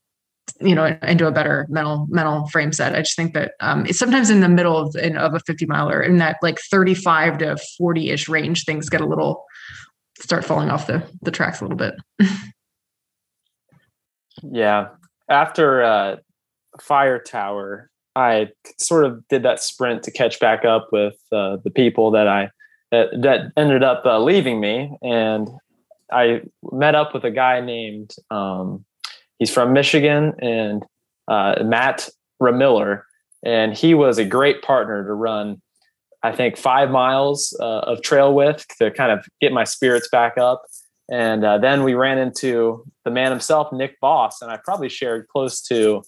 you 0.61 0.75
know 0.75 0.97
into 1.03 1.27
a 1.27 1.31
better 1.31 1.65
mental 1.69 2.07
mental 2.09 2.47
frame 2.47 2.71
set 2.71 2.95
i 2.95 2.99
just 2.99 3.15
think 3.15 3.33
that 3.33 3.51
um, 3.59 3.85
sometimes 3.87 4.29
in 4.29 4.41
the 4.41 4.49
middle 4.49 4.77
of, 4.77 4.95
in, 4.95 5.17
of 5.17 5.33
a 5.33 5.39
50 5.41 5.65
miler 5.65 6.01
in 6.01 6.17
that 6.17 6.37
like 6.41 6.59
35 6.59 7.39
to 7.39 7.57
40 7.77 8.09
ish 8.09 8.29
range 8.29 8.63
things 8.63 8.89
get 8.89 9.01
a 9.01 9.05
little 9.05 9.43
start 10.19 10.43
falling 10.43 10.69
off 10.69 10.87
the 10.87 11.03
the 11.21 11.31
tracks 11.31 11.61
a 11.61 11.65
little 11.65 11.77
bit 11.77 11.93
yeah. 14.43 14.87
After 15.29 15.83
uh, 15.83 16.17
fire 16.81 17.19
tower 17.19 17.89
i 18.17 18.47
sort 18.79 19.05
of 19.05 19.25
did 19.29 19.43
that 19.43 19.61
sprint 19.61 20.03
to 20.03 20.11
catch 20.11 20.39
back 20.39 20.65
up 20.65 20.89
with 20.91 21.15
uh, 21.31 21.57
the 21.63 21.69
people 21.69 22.11
that 22.11 22.27
i 22.27 22.49
that, 22.91 23.09
that 23.21 23.51
ended 23.57 23.83
up 23.83 24.05
uh, 24.05 24.17
leaving 24.17 24.59
me. 24.59 24.89
And 25.01 25.49
i 26.11 26.41
met 26.71 26.95
up 26.95 27.13
with 27.13 27.23
a 27.23 27.31
guy 27.31 27.61
named 27.61 28.15
um, 28.31 28.85
he's 29.39 29.53
from 29.53 29.73
michigan 29.73 30.33
and 30.39 30.83
uh, 31.27 31.55
matt 31.63 32.09
ramiller 32.41 33.01
and 33.45 33.73
he 33.73 33.93
was 33.93 34.17
a 34.17 34.25
great 34.25 34.61
partner 34.61 35.05
to 35.05 35.13
run 35.13 35.61
i 36.23 36.31
think 36.31 36.55
five 36.55 36.89
miles 36.89 37.55
uh, 37.59 37.79
of 37.79 38.01
trail 38.01 38.33
with 38.33 38.65
to 38.77 38.89
kind 38.91 39.11
of 39.11 39.25
get 39.41 39.51
my 39.51 39.65
spirits 39.65 40.07
back 40.09 40.37
up 40.37 40.63
and 41.09 41.45
uh, 41.45 41.57
then 41.57 41.83
we 41.83 41.93
ran 41.93 42.17
into 42.17 42.85
the 43.05 43.11
man 43.11 43.31
himself, 43.31 43.71
Nick 43.71 43.99
Boss, 43.99 44.41
and 44.41 44.51
I 44.51 44.57
probably 44.57 44.89
shared 44.89 45.27
close 45.27 45.61
to 45.63 46.03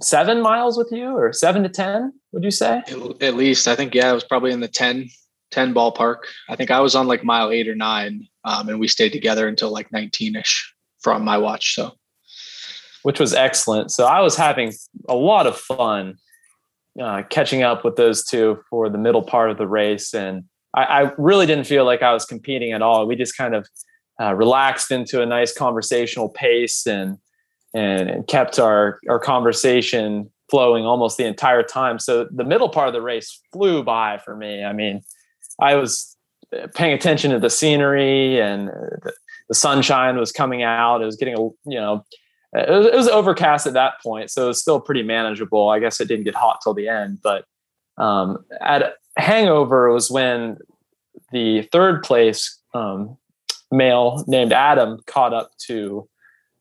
seven 0.00 0.40
miles 0.40 0.76
with 0.76 0.90
you 0.90 1.16
or 1.16 1.32
seven 1.32 1.62
to 1.62 1.68
10, 1.68 2.12
would 2.32 2.44
you 2.44 2.50
say? 2.50 2.82
At 3.20 3.34
least, 3.34 3.68
I 3.68 3.76
think, 3.76 3.94
yeah, 3.94 4.10
it 4.10 4.14
was 4.14 4.24
probably 4.24 4.52
in 4.52 4.60
the 4.60 4.68
10, 4.68 5.08
10 5.52 5.74
ballpark. 5.74 6.18
I 6.48 6.56
think 6.56 6.70
I 6.70 6.80
was 6.80 6.94
on 6.94 7.06
like 7.06 7.24
mile 7.24 7.50
eight 7.50 7.68
or 7.68 7.76
nine, 7.76 8.26
um, 8.44 8.68
and 8.68 8.80
we 8.80 8.88
stayed 8.88 9.12
together 9.12 9.46
until 9.46 9.70
like 9.70 9.92
19 9.92 10.36
ish 10.36 10.74
from 11.00 11.24
my 11.24 11.38
watch. 11.38 11.74
So, 11.74 11.92
which 13.04 13.20
was 13.20 13.32
excellent. 13.32 13.92
So 13.92 14.06
I 14.06 14.20
was 14.20 14.34
having 14.34 14.72
a 15.08 15.14
lot 15.14 15.46
of 15.46 15.56
fun 15.56 16.16
uh, 17.00 17.22
catching 17.30 17.62
up 17.62 17.84
with 17.84 17.94
those 17.94 18.24
two 18.24 18.58
for 18.68 18.88
the 18.88 18.98
middle 18.98 19.22
part 19.22 19.50
of 19.50 19.58
the 19.58 19.68
race. 19.68 20.12
And 20.12 20.44
I, 20.74 20.82
I 20.82 21.12
really 21.16 21.46
didn't 21.46 21.66
feel 21.66 21.84
like 21.84 22.02
I 22.02 22.12
was 22.12 22.24
competing 22.24 22.72
at 22.72 22.82
all. 22.82 23.06
We 23.06 23.14
just 23.14 23.36
kind 23.36 23.54
of 23.54 23.68
uh, 24.20 24.34
relaxed 24.34 24.90
into 24.90 25.22
a 25.22 25.26
nice 25.26 25.52
conversational 25.52 26.28
pace 26.28 26.86
and, 26.86 27.18
and 27.74 28.08
and 28.08 28.26
kept 28.26 28.58
our 28.58 29.00
our 29.08 29.18
conversation 29.18 30.30
flowing 30.50 30.84
almost 30.84 31.16
the 31.16 31.26
entire 31.26 31.62
time. 31.62 31.98
So 31.98 32.28
the 32.30 32.44
middle 32.44 32.68
part 32.68 32.88
of 32.88 32.94
the 32.94 33.02
race 33.02 33.40
flew 33.52 33.82
by 33.82 34.18
for 34.18 34.36
me. 34.36 34.64
I 34.64 34.72
mean, 34.72 35.02
I 35.60 35.74
was 35.74 36.16
paying 36.74 36.94
attention 36.94 37.32
to 37.32 37.40
the 37.40 37.50
scenery 37.50 38.40
and 38.40 38.68
the, 38.68 39.12
the 39.48 39.54
sunshine 39.54 40.16
was 40.16 40.32
coming 40.32 40.62
out. 40.62 41.02
It 41.02 41.06
was 41.06 41.16
getting 41.16 41.34
a 41.34 41.40
you 41.40 41.80
know 41.80 42.04
it 42.52 42.70
was, 42.70 42.86
it 42.86 42.94
was, 42.94 43.08
overcast 43.08 43.66
at 43.66 43.74
that 43.74 44.00
point, 44.02 44.30
so 44.30 44.44
it 44.44 44.48
was 44.48 44.60
still 44.60 44.80
pretty 44.80 45.02
manageable. 45.02 45.68
I 45.68 45.78
guess 45.78 46.00
it 46.00 46.08
didn't 46.08 46.24
get 46.24 46.34
hot 46.34 46.60
till 46.62 46.72
the 46.72 46.88
end, 46.88 47.18
but 47.22 47.44
um, 47.98 48.44
at 48.60 48.94
Hangover 49.18 49.92
was 49.92 50.10
when 50.10 50.58
the 51.32 51.62
third 51.72 52.02
place 52.02 52.58
um, 52.72 53.18
male 53.70 54.24
named 54.26 54.52
Adam 54.52 55.00
caught 55.06 55.34
up 55.34 55.50
to 55.66 56.08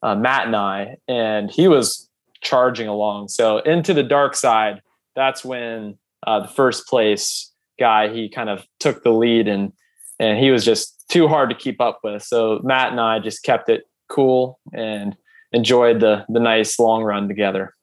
uh, 0.01 0.15
Matt 0.15 0.47
and 0.47 0.55
I, 0.55 0.97
and 1.07 1.49
he 1.49 1.67
was 1.67 2.09
charging 2.41 2.87
along. 2.87 3.29
So 3.29 3.59
into 3.59 3.93
the 3.93 4.03
dark 4.03 4.35
side, 4.35 4.81
that's 5.15 5.43
when 5.43 5.97
uh, 6.25 6.41
the 6.41 6.47
first 6.47 6.87
place 6.87 7.51
guy 7.79 8.13
he 8.13 8.29
kind 8.29 8.49
of 8.49 8.65
took 8.79 9.03
the 9.03 9.11
lead, 9.11 9.47
and 9.47 9.71
and 10.19 10.37
he 10.39 10.51
was 10.51 10.63
just 10.63 11.07
too 11.09 11.27
hard 11.27 11.49
to 11.49 11.55
keep 11.55 11.81
up 11.81 11.99
with. 12.03 12.23
So 12.23 12.59
Matt 12.63 12.91
and 12.91 12.99
I 12.99 13.19
just 13.19 13.43
kept 13.43 13.69
it 13.69 13.83
cool 14.09 14.59
and 14.73 15.15
enjoyed 15.51 15.99
the 15.99 16.25
the 16.29 16.39
nice 16.39 16.79
long 16.79 17.03
run 17.03 17.27
together. 17.27 17.73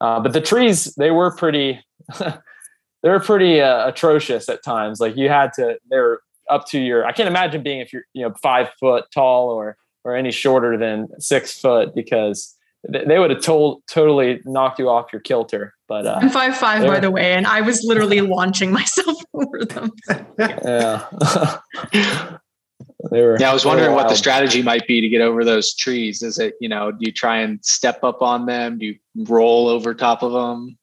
Uh, 0.00 0.18
but 0.18 0.32
the 0.32 0.40
trees, 0.40 0.94
they 0.96 1.10
were 1.10 1.34
pretty. 1.34 1.80
they 3.02 3.10
were 3.10 3.20
pretty 3.20 3.60
uh, 3.60 3.88
atrocious 3.88 4.48
at 4.48 4.62
times. 4.62 5.00
Like 5.00 5.16
you 5.16 5.28
had 5.28 5.52
to, 5.54 5.76
they 5.90 5.98
were 5.98 6.22
up 6.52 6.66
to 6.66 6.78
your 6.78 7.04
i 7.04 7.12
can't 7.12 7.28
imagine 7.28 7.62
being 7.62 7.80
if 7.80 7.92
you're 7.92 8.04
you 8.12 8.22
know 8.22 8.34
five 8.42 8.68
foot 8.78 9.04
tall 9.12 9.48
or 9.48 9.76
or 10.04 10.14
any 10.14 10.30
shorter 10.30 10.76
than 10.76 11.08
six 11.18 11.58
foot 11.58 11.94
because 11.94 12.56
they 12.88 13.18
would 13.18 13.30
have 13.30 13.40
told 13.40 13.80
totally 13.86 14.40
knocked 14.44 14.78
you 14.78 14.88
off 14.88 15.12
your 15.12 15.20
kilter 15.20 15.72
but 15.88 16.06
uh, 16.06 16.18
i'm 16.20 16.28
five 16.28 16.56
five 16.56 16.86
by 16.86 16.98
the 16.98 17.10
way 17.10 17.32
and 17.32 17.46
i 17.46 17.60
was 17.60 17.82
literally 17.84 18.20
launching 18.20 18.72
myself 18.72 19.16
over 19.34 19.64
them. 19.64 19.90
Yeah. 20.38 22.38
They 23.10 23.20
were 23.20 23.36
yeah 23.38 23.50
i 23.50 23.52
was 23.52 23.64
wondering 23.64 23.94
what 23.94 24.08
the 24.08 24.14
strategy 24.14 24.62
might 24.62 24.86
be 24.86 25.00
to 25.00 25.08
get 25.08 25.20
over 25.20 25.44
those 25.44 25.74
trees. 25.74 26.22
Is 26.22 26.38
it 26.38 26.54
you 26.60 26.68
know 26.68 26.92
do 26.92 26.98
you 27.00 27.12
try 27.12 27.38
and 27.38 27.62
step 27.64 28.02
up 28.04 28.22
on 28.22 28.46
them? 28.46 28.78
Do 28.78 28.86
you 28.86 28.96
roll 29.16 29.68
over 29.68 29.92
top 29.92 30.22
of 30.22 30.32
them 30.32 30.78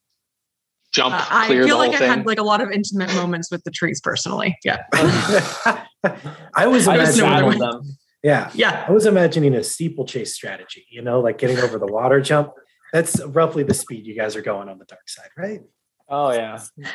jump 0.91 1.13
uh, 1.13 1.25
I 1.29 1.47
feel 1.47 1.77
like 1.77 1.99
I 1.99 2.05
had 2.05 2.25
like 2.25 2.39
a 2.39 2.43
lot 2.43 2.61
of 2.61 2.71
intimate 2.71 3.13
moments 3.13 3.51
with 3.51 3.63
the 3.63 3.71
trees 3.71 4.01
personally. 4.01 4.57
Yeah. 4.63 4.83
I 4.93 6.67
was 6.67 6.87
imagining 6.87 7.59
them. 7.59 7.81
Yeah. 8.23 8.51
Yeah. 8.53 8.85
I 8.87 8.91
was 8.91 9.05
imagining 9.05 9.55
a 9.55 9.63
steeplechase 9.63 10.33
strategy, 10.33 10.85
you 10.89 11.01
know, 11.01 11.19
like 11.19 11.37
getting 11.37 11.59
over 11.59 11.77
the 11.77 11.87
water 11.87 12.21
jump. 12.21 12.51
That's 12.91 13.23
roughly 13.23 13.63
the 13.63 13.73
speed 13.73 14.05
you 14.05 14.15
guys 14.15 14.35
are 14.35 14.41
going 14.41 14.67
on 14.67 14.79
the 14.79 14.85
dark 14.85 15.07
side, 15.07 15.29
right? 15.37 15.61
Oh 16.07 16.31
yeah. 16.31 16.61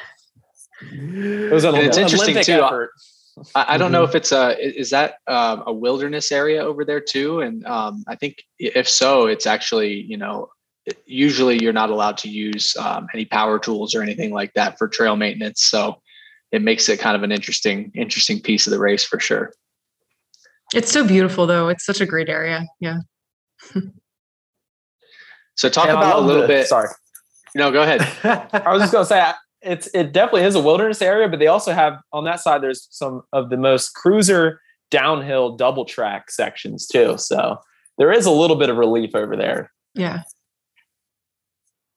It 0.92 1.52
was 1.52 1.62
an 1.62 1.76
it's 1.76 1.96
interesting 1.96 2.42
too. 2.42 2.64
Effort. 2.64 2.90
I, 3.54 3.74
I 3.74 3.78
don't 3.78 3.86
mm-hmm. 3.86 3.92
know 3.92 4.04
if 4.04 4.14
it's 4.14 4.32
a 4.32 4.58
is 4.58 4.90
that 4.90 5.14
um, 5.26 5.62
a 5.66 5.72
wilderness 5.72 6.32
area 6.32 6.62
over 6.62 6.84
there 6.84 7.00
too, 7.00 7.40
and 7.40 7.64
um, 7.66 8.04
I 8.06 8.16
think 8.16 8.42
if 8.58 8.88
so, 8.88 9.26
it's 9.26 9.46
actually 9.46 10.02
you 10.02 10.16
know 10.16 10.48
usually 11.06 11.62
you're 11.62 11.72
not 11.72 11.90
allowed 11.90 12.18
to 12.18 12.28
use 12.28 12.76
um, 12.76 13.06
any 13.14 13.24
power 13.24 13.58
tools 13.58 13.94
or 13.94 14.02
anything 14.02 14.32
like 14.32 14.52
that 14.54 14.78
for 14.78 14.88
trail 14.88 15.16
maintenance. 15.16 15.62
So 15.62 16.00
it 16.52 16.62
makes 16.62 16.88
it 16.88 17.00
kind 17.00 17.16
of 17.16 17.22
an 17.22 17.32
interesting, 17.32 17.90
interesting 17.94 18.40
piece 18.40 18.66
of 18.66 18.70
the 18.70 18.78
race 18.78 19.04
for 19.04 19.18
sure. 19.18 19.52
It's 20.74 20.90
so 20.92 21.06
beautiful 21.06 21.46
though. 21.46 21.68
It's 21.68 21.84
such 21.84 22.00
a 22.00 22.06
great 22.06 22.28
area. 22.28 22.66
Yeah. 22.80 22.98
so 25.54 25.68
talk 25.68 25.88
and 25.88 25.96
about 25.96 26.18
a 26.18 26.20
little 26.20 26.42
the, 26.42 26.48
bit. 26.48 26.66
Sorry. 26.66 26.88
No, 27.54 27.70
go 27.70 27.82
ahead. 27.82 28.02
I 28.52 28.72
was 28.72 28.82
just 28.82 28.92
going 28.92 29.04
to 29.04 29.08
say 29.08 29.32
it's, 29.62 29.86
it 29.94 30.12
definitely 30.12 30.42
is 30.42 30.54
a 30.54 30.60
wilderness 30.60 31.00
area, 31.00 31.28
but 31.28 31.38
they 31.38 31.46
also 31.46 31.72
have 31.72 31.98
on 32.12 32.24
that 32.24 32.40
side, 32.40 32.62
there's 32.62 32.88
some 32.90 33.22
of 33.32 33.50
the 33.50 33.56
most 33.56 33.94
cruiser 33.94 34.60
downhill 34.90 35.56
double 35.56 35.84
track 35.84 36.30
sections 36.30 36.86
too. 36.86 37.16
So 37.16 37.58
there 37.96 38.12
is 38.12 38.26
a 38.26 38.30
little 38.30 38.56
bit 38.56 38.68
of 38.68 38.76
relief 38.76 39.14
over 39.14 39.36
there. 39.36 39.70
Yeah 39.94 40.22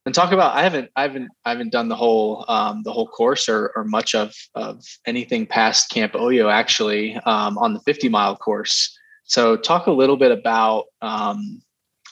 and 0.07 0.15
talk 0.15 0.31
about 0.31 0.55
i 0.55 0.63
haven't 0.63 0.89
i 0.95 1.01
haven't 1.01 1.29
i 1.43 1.49
haven't 1.49 1.71
done 1.71 1.89
the 1.89 1.95
whole 1.95 2.45
um, 2.47 2.81
the 2.83 2.93
whole 2.93 3.07
course 3.07 3.49
or, 3.49 3.73
or 3.75 3.83
much 3.83 4.15
of 4.15 4.33
of 4.55 4.81
anything 5.05 5.45
past 5.45 5.89
camp 5.89 6.13
oyo 6.13 6.49
actually 6.51 7.17
um, 7.25 7.57
on 7.57 7.73
the 7.73 7.81
50 7.81 8.07
mile 8.07 8.35
course. 8.35 8.97
So 9.25 9.57
talk 9.57 9.87
a 9.87 9.91
little 9.91 10.15
bit 10.15 10.31
about 10.31 10.85
um, 11.01 11.61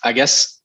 i 0.04 0.12
guess 0.12 0.62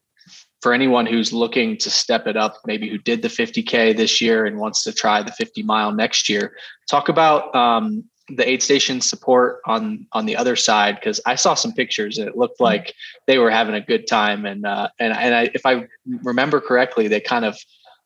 for 0.60 0.74
anyone 0.74 1.06
who's 1.06 1.32
looking 1.32 1.78
to 1.78 1.88
step 1.88 2.26
it 2.26 2.36
up 2.36 2.56
maybe 2.66 2.90
who 2.90 2.98
did 2.98 3.22
the 3.22 3.28
50k 3.28 3.96
this 3.96 4.20
year 4.20 4.44
and 4.44 4.58
wants 4.58 4.82
to 4.82 4.92
try 4.92 5.22
the 5.22 5.30
50 5.30 5.62
mile 5.62 5.92
next 5.92 6.28
year 6.28 6.56
talk 6.88 7.08
about 7.08 7.54
um, 7.54 8.09
the 8.36 8.48
aid 8.48 8.62
station 8.62 9.00
support 9.00 9.60
on 9.66 10.06
on 10.12 10.26
the 10.26 10.36
other 10.36 10.56
side 10.56 10.96
because 10.96 11.20
I 11.26 11.34
saw 11.34 11.54
some 11.54 11.72
pictures 11.72 12.18
and 12.18 12.28
it 12.28 12.36
looked 12.36 12.56
mm-hmm. 12.56 12.64
like 12.64 12.94
they 13.26 13.38
were 13.38 13.50
having 13.50 13.74
a 13.74 13.80
good 13.80 14.06
time 14.06 14.46
and 14.46 14.66
uh, 14.66 14.88
and 14.98 15.12
and 15.12 15.34
I, 15.34 15.50
if 15.54 15.66
I 15.66 15.86
remember 16.22 16.60
correctly, 16.60 17.08
they 17.08 17.20
kind 17.20 17.44
of 17.44 17.56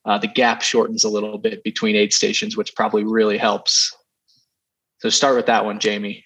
uh, 0.04 0.18
the 0.18 0.28
gap 0.28 0.62
shortens 0.62 1.04
a 1.04 1.08
little 1.08 1.38
bit 1.38 1.62
between 1.64 1.96
aid 1.96 2.12
stations, 2.12 2.56
which 2.56 2.74
probably 2.74 3.04
really 3.04 3.38
helps. 3.38 3.96
So 4.98 5.08
start 5.08 5.36
with 5.36 5.46
that 5.46 5.64
one, 5.64 5.80
Jamie. 5.80 6.24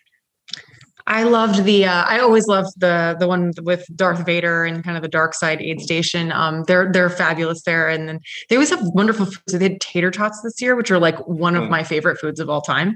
I 1.09 1.23
loved 1.23 1.65
the. 1.65 1.87
Uh, 1.87 2.05
I 2.05 2.19
always 2.19 2.47
loved 2.47 2.79
the 2.79 3.17
the 3.19 3.27
one 3.27 3.53
with 3.63 3.87
Darth 3.97 4.27
Vader 4.27 4.65
and 4.65 4.85
kind 4.85 4.95
of 4.95 5.03
the 5.03 5.09
dark 5.09 5.33
side 5.33 5.61
aid 5.63 5.81
station. 5.81 6.31
Um, 6.33 6.65
they're 6.65 6.93
they're 6.93 7.09
fabulous 7.09 7.63
there, 7.63 7.89
and 7.89 8.07
then 8.07 8.21
they 8.49 8.57
always 8.57 8.69
have 8.69 8.83
wonderful 8.93 9.25
foods. 9.25 9.59
They 9.59 9.71
had 9.71 9.81
tater 9.81 10.11
tots 10.11 10.43
this 10.43 10.61
year, 10.61 10.77
which 10.77 10.91
are 10.91 10.99
like 10.99 11.19
one 11.27 11.57
of 11.57 11.65
mm. 11.65 11.71
my 11.71 11.83
favorite 11.83 12.19
foods 12.19 12.41
of 12.41 12.51
all 12.51 12.61
time. 12.61 12.95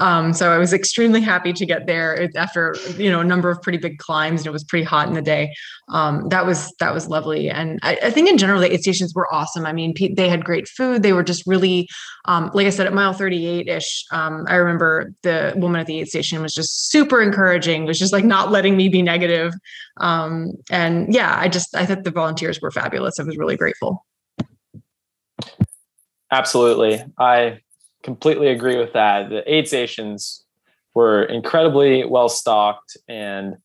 Um, 0.00 0.32
so 0.32 0.50
I 0.50 0.58
was 0.58 0.72
extremely 0.72 1.20
happy 1.20 1.52
to 1.52 1.64
get 1.64 1.86
there 1.86 2.28
after 2.34 2.74
you 2.96 3.08
know 3.08 3.20
a 3.20 3.24
number 3.24 3.48
of 3.48 3.62
pretty 3.62 3.78
big 3.78 3.98
climbs, 3.98 4.40
and 4.40 4.48
it 4.48 4.52
was 4.52 4.64
pretty 4.64 4.84
hot 4.84 5.06
in 5.06 5.14
the 5.14 5.22
day. 5.22 5.54
Um, 5.88 6.28
that 6.30 6.44
was 6.44 6.74
that 6.80 6.92
was 6.92 7.06
lovely, 7.06 7.48
and 7.48 7.78
I, 7.84 7.96
I, 8.02 8.10
think 8.10 8.28
in 8.28 8.38
general 8.38 8.60
the 8.60 8.72
aid 8.72 8.80
stations 8.80 9.14
were 9.14 9.32
awesome. 9.32 9.66
I 9.66 9.72
mean, 9.72 9.94
they 10.16 10.28
had 10.28 10.44
great 10.44 10.66
food. 10.66 11.04
They 11.04 11.12
were 11.12 11.22
just 11.22 11.46
really, 11.46 11.88
um, 12.24 12.50
like 12.54 12.66
I 12.66 12.70
said, 12.70 12.88
at 12.88 12.92
mile 12.92 13.12
thirty 13.12 13.46
eight 13.46 13.68
ish. 13.68 14.04
Um, 14.10 14.46
I 14.48 14.56
remember 14.56 15.12
the 15.22 15.52
woman 15.56 15.80
at 15.80 15.86
the 15.86 16.00
aid 16.00 16.08
station 16.08 16.42
was 16.42 16.54
just 16.54 16.90
super 16.90 17.22
encouraging 17.22 17.51
encouraging, 17.52 17.84
was 17.84 17.98
just 17.98 18.12
like 18.12 18.24
not 18.24 18.50
letting 18.50 18.76
me 18.76 18.88
be 18.88 19.02
negative. 19.02 19.54
Um, 19.98 20.52
and 20.70 21.12
yeah, 21.12 21.36
I 21.38 21.48
just 21.48 21.74
I 21.74 21.86
thought 21.86 22.04
the 22.04 22.10
volunteers 22.10 22.60
were 22.60 22.70
fabulous. 22.70 23.18
I 23.18 23.24
was 23.24 23.36
really 23.36 23.56
grateful. 23.56 24.04
Absolutely. 26.30 27.02
I 27.18 27.60
completely 28.02 28.48
agree 28.48 28.78
with 28.78 28.94
that. 28.94 29.28
The 29.28 29.42
aid 29.52 29.68
stations 29.68 30.44
were 30.94 31.24
incredibly 31.24 32.04
well 32.04 32.28
stocked 32.28 32.96
and 33.08 33.56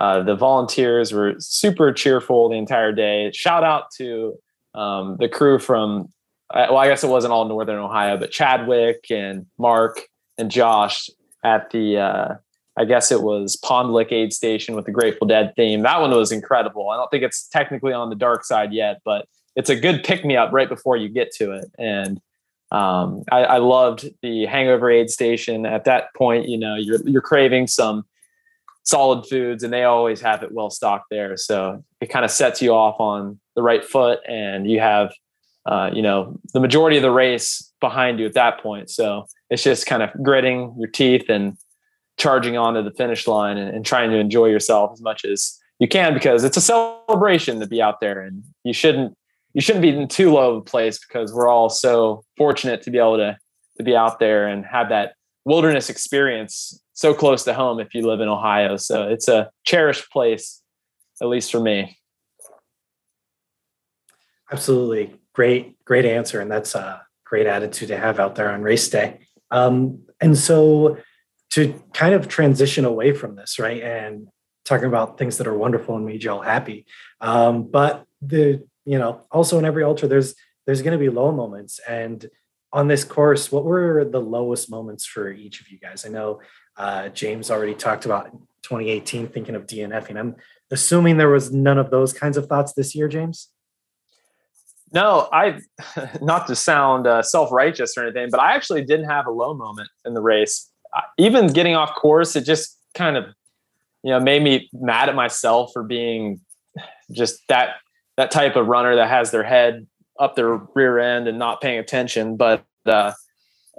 uh, 0.00 0.22
the 0.22 0.34
volunteers 0.34 1.12
were 1.12 1.34
super 1.38 1.92
cheerful 1.92 2.48
the 2.48 2.56
entire 2.56 2.92
day. 2.92 3.30
Shout 3.32 3.64
out 3.64 3.90
to 3.96 4.34
um, 4.74 5.16
the 5.18 5.28
crew 5.28 5.58
from, 5.58 6.08
well, 6.54 6.76
I 6.76 6.88
guess 6.88 7.02
it 7.02 7.08
wasn't 7.08 7.32
all 7.32 7.46
Northern 7.46 7.78
Ohio, 7.78 8.18
but 8.18 8.30
Chadwick 8.30 9.06
and 9.10 9.46
Mark 9.56 10.02
and 10.36 10.50
Josh 10.50 11.08
at 11.44 11.70
the, 11.70 11.98
uh, 11.98 12.34
I 12.76 12.84
guess 12.84 13.10
it 13.10 13.22
was 13.22 13.56
Pond 13.56 13.92
Lick 13.92 14.12
Aid 14.12 14.32
Station 14.32 14.74
with 14.74 14.84
the 14.84 14.92
Grateful 14.92 15.26
Dead 15.26 15.52
theme. 15.56 15.82
That 15.82 16.00
one 16.00 16.10
was 16.10 16.30
incredible. 16.30 16.90
I 16.90 16.96
don't 16.96 17.10
think 17.10 17.22
it's 17.22 17.48
technically 17.48 17.92
on 17.92 18.10
the 18.10 18.16
dark 18.16 18.44
side 18.44 18.72
yet, 18.72 19.00
but 19.04 19.26
it's 19.54 19.70
a 19.70 19.76
good 19.76 20.04
pick 20.04 20.24
me 20.24 20.36
up 20.36 20.52
right 20.52 20.68
before 20.68 20.96
you 20.96 21.08
get 21.08 21.32
to 21.36 21.52
it. 21.52 21.70
And 21.78 22.20
um, 22.70 23.24
I, 23.32 23.44
I, 23.44 23.58
loved 23.58 24.08
the 24.22 24.44
hangover 24.46 24.90
aid 24.90 25.08
station. 25.08 25.64
At 25.64 25.84
that 25.84 26.12
point, 26.14 26.48
you 26.48 26.58
know, 26.58 26.74
you're 26.74 27.00
you're 27.08 27.22
craving 27.22 27.68
some 27.68 28.04
solid 28.82 29.24
foods, 29.26 29.62
and 29.62 29.72
they 29.72 29.84
always 29.84 30.20
have 30.20 30.42
it 30.42 30.52
well 30.52 30.68
stocked 30.68 31.06
there. 31.10 31.36
So 31.36 31.84
it 32.00 32.06
kind 32.06 32.24
of 32.24 32.30
sets 32.30 32.60
you 32.60 32.74
off 32.74 32.96
on 32.98 33.38
the 33.54 33.62
right 33.62 33.84
foot, 33.84 34.18
and 34.28 34.68
you 34.68 34.80
have, 34.80 35.12
uh, 35.64 35.90
you 35.92 36.02
know, 36.02 36.40
the 36.54 36.60
majority 36.60 36.96
of 36.96 37.04
the 37.04 37.10
race 37.10 37.72
behind 37.80 38.18
you 38.18 38.26
at 38.26 38.34
that 38.34 38.60
point. 38.60 38.90
So 38.90 39.26
it's 39.48 39.62
just 39.62 39.86
kind 39.86 40.02
of 40.02 40.10
gritting 40.22 40.74
your 40.76 40.88
teeth 40.88 41.28
and 41.28 41.56
charging 42.18 42.56
onto 42.56 42.82
the 42.82 42.90
finish 42.92 43.26
line 43.26 43.58
and, 43.58 43.74
and 43.74 43.84
trying 43.84 44.10
to 44.10 44.16
enjoy 44.16 44.46
yourself 44.46 44.92
as 44.92 45.00
much 45.00 45.24
as 45.24 45.58
you 45.78 45.88
can 45.88 46.14
because 46.14 46.44
it's 46.44 46.56
a 46.56 46.60
celebration 46.60 47.60
to 47.60 47.66
be 47.66 47.82
out 47.82 48.00
there, 48.00 48.20
and 48.20 48.42
you 48.64 48.72
shouldn't 48.72 49.16
you 49.52 49.60
shouldn't 49.60 49.82
be 49.82 49.88
in 49.88 50.08
too 50.08 50.32
low 50.32 50.52
of 50.52 50.56
a 50.58 50.64
place 50.64 50.98
because 50.98 51.32
we're 51.32 51.48
all 51.48 51.68
so 51.68 52.24
fortunate 52.36 52.82
to 52.82 52.90
be 52.90 52.98
able 52.98 53.16
to 53.16 53.36
to 53.76 53.82
be 53.82 53.94
out 53.94 54.18
there 54.18 54.46
and 54.46 54.64
have 54.64 54.88
that 54.88 55.14
wilderness 55.44 55.90
experience 55.90 56.82
so 56.92 57.14
close 57.14 57.44
to 57.44 57.54
home 57.54 57.78
if 57.78 57.94
you 57.94 58.06
live 58.06 58.20
in 58.20 58.28
Ohio. 58.28 58.76
So 58.76 59.08
it's 59.08 59.28
a 59.28 59.50
cherished 59.64 60.10
place, 60.10 60.62
at 61.20 61.28
least 61.28 61.52
for 61.52 61.60
me. 61.60 61.98
Absolutely. 64.50 65.14
Great, 65.34 65.82
great 65.84 66.04
answer. 66.06 66.40
And 66.40 66.50
that's 66.50 66.74
a 66.74 67.02
great 67.24 67.46
attitude 67.46 67.88
to 67.88 67.98
have 67.98 68.18
out 68.18 68.34
there 68.34 68.50
on 68.50 68.62
race 68.62 68.88
day. 68.88 69.20
Um, 69.50 70.00
and 70.20 70.38
so 70.38 70.96
to 71.56 71.82
kind 71.92 72.14
of 72.14 72.28
transition 72.28 72.84
away 72.84 73.12
from 73.12 73.34
this, 73.34 73.58
right? 73.58 73.82
And 73.82 74.28
talking 74.64 74.88
about 74.88 75.16
things 75.18 75.38
that 75.38 75.46
are 75.46 75.56
wonderful 75.56 75.96
and 75.96 76.04
made 76.04 76.22
you 76.22 76.30
all 76.30 76.42
happy. 76.42 76.86
Um, 77.20 77.70
but 77.70 78.04
the 78.22 78.62
you 78.86 78.98
know 78.98 79.22
also 79.30 79.58
in 79.58 79.64
every 79.64 79.84
ultra 79.84 80.08
there's 80.08 80.34
there's 80.64 80.80
going 80.80 80.92
to 80.92 80.98
be 80.98 81.10
low 81.10 81.32
moments 81.32 81.80
and 81.86 82.30
on 82.72 82.88
this 82.88 83.04
course 83.04 83.52
what 83.52 83.64
were 83.64 84.04
the 84.04 84.20
lowest 84.20 84.70
moments 84.70 85.04
for 85.04 85.30
each 85.30 85.60
of 85.60 85.68
you 85.68 85.78
guys 85.78 86.06
i 86.06 86.08
know 86.08 86.40
uh, 86.78 87.08
james 87.10 87.50
already 87.50 87.74
talked 87.74 88.06
about 88.06 88.30
2018 88.62 89.28
thinking 89.28 89.54
of 89.54 89.66
dnfing 89.66 90.18
i'm 90.18 90.34
assuming 90.70 91.18
there 91.18 91.28
was 91.28 91.52
none 91.52 91.78
of 91.78 91.90
those 91.90 92.12
kinds 92.12 92.36
of 92.36 92.46
thoughts 92.46 92.72
this 92.72 92.94
year 92.94 93.06
james 93.06 93.48
no 94.92 95.28
i 95.32 95.58
not 96.22 96.46
to 96.46 96.56
sound 96.56 97.06
uh, 97.06 97.22
self-righteous 97.22 97.98
or 97.98 98.04
anything 98.04 98.28
but 98.30 98.40
i 98.40 98.54
actually 98.54 98.84
didn't 98.84 99.08
have 99.08 99.26
a 99.26 99.30
low 99.30 99.52
moment 99.52 99.88
in 100.06 100.14
the 100.14 100.22
race 100.22 100.70
even 101.18 101.52
getting 101.52 101.74
off 101.74 101.94
course 101.94 102.36
it 102.36 102.44
just 102.44 102.78
kind 102.94 103.16
of 103.16 103.24
you 104.02 104.10
know 104.10 104.20
made 104.20 104.42
me 104.42 104.68
mad 104.72 105.08
at 105.08 105.14
myself 105.14 105.70
for 105.72 105.82
being 105.82 106.40
just 107.12 107.46
that 107.48 107.76
that 108.16 108.30
type 108.30 108.56
of 108.56 108.66
runner 108.66 108.96
that 108.96 109.08
has 109.08 109.30
their 109.30 109.42
head 109.42 109.86
up 110.18 110.36
their 110.36 110.60
rear 110.74 110.98
end 110.98 111.28
and 111.28 111.38
not 111.38 111.60
paying 111.60 111.78
attention. 111.78 112.36
But 112.36 112.64
uh, 112.86 113.12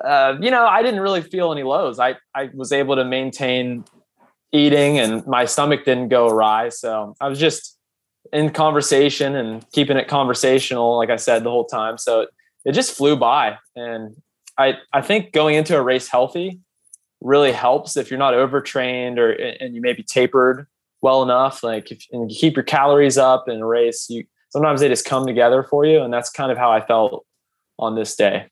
uh, 0.04 0.38
you 0.40 0.52
know, 0.52 0.66
I 0.66 0.82
didn't 0.82 1.00
really 1.00 1.22
feel 1.22 1.52
any 1.52 1.64
lows. 1.64 2.00
I 2.00 2.16
I 2.36 2.50
was 2.54 2.72
able 2.72 2.96
to 2.96 3.06
maintain 3.06 3.84
eating, 4.52 5.00
and 5.00 5.26
my 5.26 5.46
stomach 5.46 5.86
didn't 5.86 6.10
go 6.10 6.28
awry. 6.28 6.70
So 6.70 7.16
I 7.20 7.28
was 7.28 7.40
just 7.40 7.78
in 8.34 8.52
conversation 8.52 9.36
and 9.36 9.66
keeping 9.72 9.98
it 9.98 10.08
conversational, 10.08 10.98
like 10.98 11.10
I 11.10 11.16
said 11.16 11.44
the 11.44 11.50
whole 11.50 11.66
time. 11.66 11.98
So 11.98 12.22
it, 12.22 12.30
it 12.66 12.72
just 12.74 12.96
flew 12.96 13.16
by, 13.16 13.58
and 13.76 14.16
I 14.58 14.76
I 14.94 15.02
think 15.02 15.32
going 15.32 15.56
into 15.56 15.76
a 15.78 15.82
race 15.82 16.08
healthy 16.08 16.60
really 17.22 17.52
helps 17.52 17.98
if 17.98 18.10
you're 18.10 18.20
not 18.20 18.34
overtrained 18.34 19.20
or 19.20 19.32
and 19.32 19.76
you 19.76 19.82
may 19.82 19.94
be 19.94 20.04
tapered 20.04 20.68
well 21.02 21.24
enough, 21.24 21.64
like 21.64 21.92
if 21.92 22.06
and 22.12 22.30
keep 22.30 22.56
your 22.56 22.64
calories 22.64 23.18
up 23.18 23.48
in 23.48 23.62
a 23.62 23.66
race, 23.66 24.10
you 24.10 24.26
sometimes 24.50 24.82
they 24.82 24.88
just 24.88 25.06
come 25.06 25.26
together 25.26 25.64
for 25.64 25.86
you. 25.86 26.02
And 26.02 26.14
that's 26.14 26.30
kind 26.30 26.52
of 26.52 26.58
how 26.58 26.72
I 26.72 26.82
felt 26.82 27.26
on 27.80 27.96
this 27.96 28.16
day. 28.16 28.48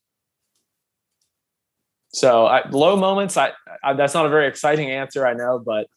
So 2.09 2.45
I, 2.45 2.67
low 2.69 2.95
moments, 2.95 3.35
I, 3.35 3.51
I, 3.83 3.93
that's 3.93 4.13
not 4.13 4.25
a 4.25 4.29
very 4.29 4.47
exciting 4.47 4.89
answer, 4.89 5.27
I 5.27 5.33
know, 5.33 5.59
but 5.59 5.87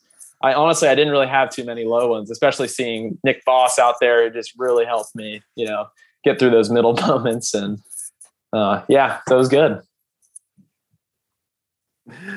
I 0.43 0.53
honestly 0.53 0.89
I 0.89 0.95
didn't 0.95 1.13
really 1.13 1.27
have 1.29 1.51
too 1.51 1.65
many 1.65 1.85
low 1.85 2.09
ones, 2.09 2.31
especially 2.31 2.69
seeing 2.69 3.19
Nick 3.23 3.45
boss 3.45 3.79
out 3.79 3.97
there. 4.01 4.27
It 4.27 4.35
just 4.35 4.53
really 4.57 4.85
helped 4.85 5.15
me, 5.15 5.43
you 5.57 5.67
know, 5.67 5.87
get 6.25 6.39
through 6.39 6.51
those 6.51 6.71
middle 6.71 6.93
moments. 7.07 7.55
And 7.55 7.81
uh, 8.53 8.83
yeah, 8.89 9.21
it 9.31 9.35
was 9.35 9.49
good. 9.49 9.81